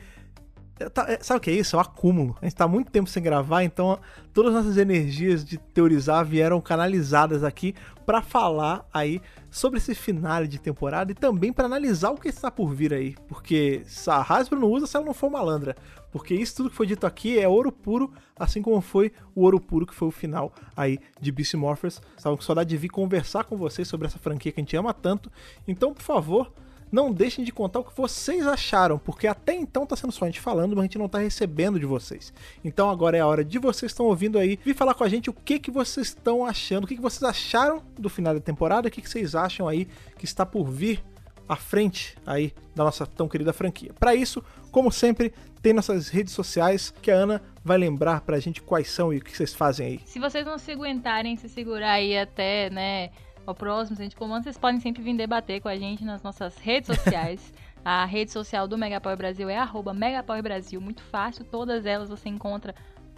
[1.20, 1.76] sabe o que é isso?
[1.76, 2.36] É o acúmulo.
[2.40, 3.98] A gente tá muito tempo sem gravar, então
[4.32, 7.74] todas as nossas energias de teorizar vieram canalizadas aqui
[8.06, 12.50] pra falar aí sobre esse finale de temporada e também pra analisar o que está
[12.50, 13.14] por vir aí.
[13.28, 15.76] Porque se a Hasbro não usa se ela não for malandra.
[16.10, 19.58] Porque isso tudo que foi dito aqui é ouro puro, assim como foi o ouro
[19.58, 22.02] puro que foi o final aí de Beast Morphers.
[22.16, 24.92] Estavam com saudade de vir conversar com vocês sobre essa franquia que a gente ama
[24.92, 25.32] tanto.
[25.66, 26.52] Então, por favor,
[26.92, 30.28] não deixem de contar o que vocês acharam, porque até então tá sendo só a
[30.28, 32.32] gente falando, mas a gente não tá recebendo de vocês.
[32.62, 35.30] Então agora é a hora de vocês estão ouvindo aí, vir falar com a gente
[35.30, 38.88] o que que vocês estão achando, o que que vocês acharam do final da temporada,
[38.88, 39.88] o que que vocês acham aí
[40.18, 41.02] que está por vir
[41.48, 43.92] à frente aí da nossa tão querida franquia.
[43.98, 45.32] Para isso, como sempre,
[45.62, 49.20] tem nossas redes sociais que a Ana vai lembrar pra gente quais são e o
[49.24, 50.00] que vocês fazem aí.
[50.04, 53.10] Se vocês não se aguentarem se segurar aí até, né,
[53.46, 56.96] o próximo gente comando, vocês podem sempre vir debater com a gente nas nossas redes
[56.96, 57.52] sociais.
[57.84, 62.28] A rede social do Megapower Brasil é arroba Megapower Brasil, muito fácil, todas elas você
[62.28, 62.72] encontra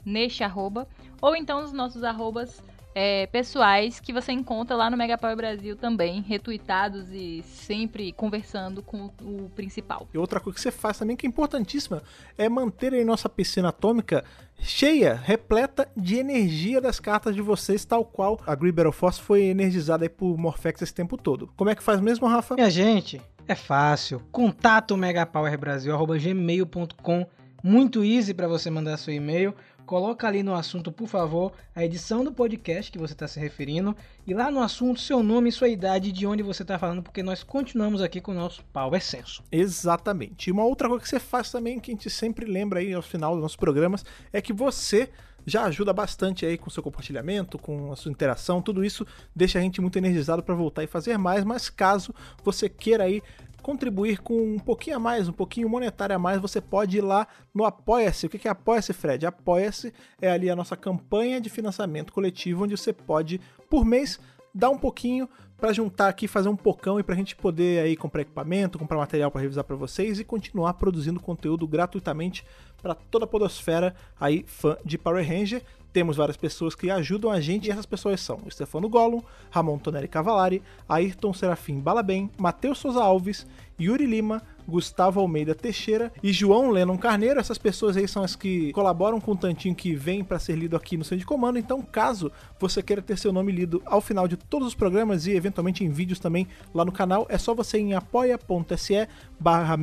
[0.07, 0.89] neste arroba.
[1.21, 2.63] Ou então nos nossos arrobas
[2.95, 9.11] é, pessoais que você encontra lá no Megapower Brasil também, retuitados e sempre conversando com
[9.21, 10.09] o principal.
[10.15, 12.03] E outra coisa que você faz também que é importantíssima
[12.39, 14.25] é manter aí nossa piscina atômica
[14.59, 19.43] cheia, repleta de energia das cartas de vocês, tal qual a Green Battle Force foi
[19.45, 21.51] energizada aí por Morphex esse tempo todo.
[21.57, 22.55] Como é que faz mesmo, Rafa?
[22.55, 24.23] Minha gente, é fácil.
[24.31, 27.27] Contato megapowerbrasil.gmail.com
[27.62, 29.55] Muito easy para você mandar seu e-mail.
[29.86, 33.94] Coloca ali no assunto, por favor, a edição do podcast que você está se referindo.
[34.27, 37.23] E lá no assunto, seu nome, sua idade e de onde você está falando, porque
[37.23, 39.43] nós continuamos aqui com o nosso Power Senso.
[39.52, 40.48] Exatamente.
[40.48, 43.02] E uma outra coisa que você faz também, que a gente sempre lembra aí ao
[43.02, 45.11] final dos nossos programas, é que você
[45.47, 49.06] já ajuda bastante aí com seu compartilhamento, com a sua interação, tudo isso
[49.36, 53.23] deixa a gente muito energizado para voltar e fazer mais, mas caso você queira aí
[53.65, 57.27] contribuir com um pouquinho a mais, um pouquinho monetário a mais, você pode ir lá
[57.55, 58.27] no Apoia-se.
[58.27, 59.24] O que é Apoia-se, Fred?
[59.24, 64.20] Apoia-se é ali a nossa campanha de financiamento coletivo, onde você pode, por mês,
[64.55, 65.27] dar um pouquinho
[65.57, 68.99] para juntar aqui, fazer um pocão e para a gente poder aí comprar equipamento, comprar
[68.99, 72.45] material para revisar para vocês e continuar produzindo conteúdo gratuitamente
[72.82, 75.62] para toda a podosfera aí fã de Power Ranger.
[75.95, 80.09] Temos várias pessoas que ajudam a gente e essas pessoas são Stefano Gollum, Ramon Tonelli
[80.09, 83.47] Cavalari, Ayrton Serafim Balabem, Matheus Souza Alves,
[83.81, 87.39] Yuri Lima, Gustavo Almeida Teixeira e João Lennon Carneiro.
[87.39, 90.77] Essas pessoas aí são as que colaboram com o tantinho que vem para ser lido
[90.77, 91.59] aqui no Centro de Comando.
[91.59, 95.33] Então, caso você queira ter seu nome lido ao final de todos os programas e
[95.33, 99.09] eventualmente em vídeos também lá no canal, é só você ir em apoia.se
[99.39, 99.77] barra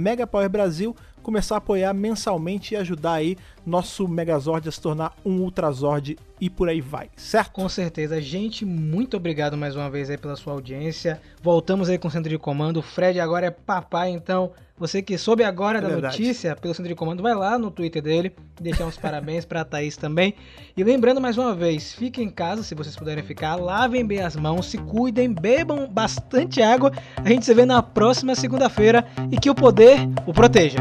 [0.50, 6.18] Brasil começar a apoiar mensalmente e ajudar aí nosso Megazord a se tornar um Ultrazord
[6.40, 7.52] e por aí vai, certo?
[7.52, 8.20] Com certeza.
[8.20, 11.22] Gente, muito obrigado mais uma vez aí pela sua audiência.
[11.42, 12.78] Voltamos aí com o Centro de Comando.
[12.78, 16.20] O Fred agora é papai, então você que soube agora É da verdade.
[16.20, 19.96] notícia pelo Centro de Comando, vai lá no Twitter dele, deixar uns parabéns pra Thaís
[19.96, 20.34] também.
[20.76, 24.36] E lembrando mais uma vez, fiquem em casa se vocês puderem ficar, lavem bem as
[24.36, 26.92] mãos, se cuidem, bebam bastante água.
[27.18, 30.80] A gente se vê na próxima segunda-feira e que o poder o proteja.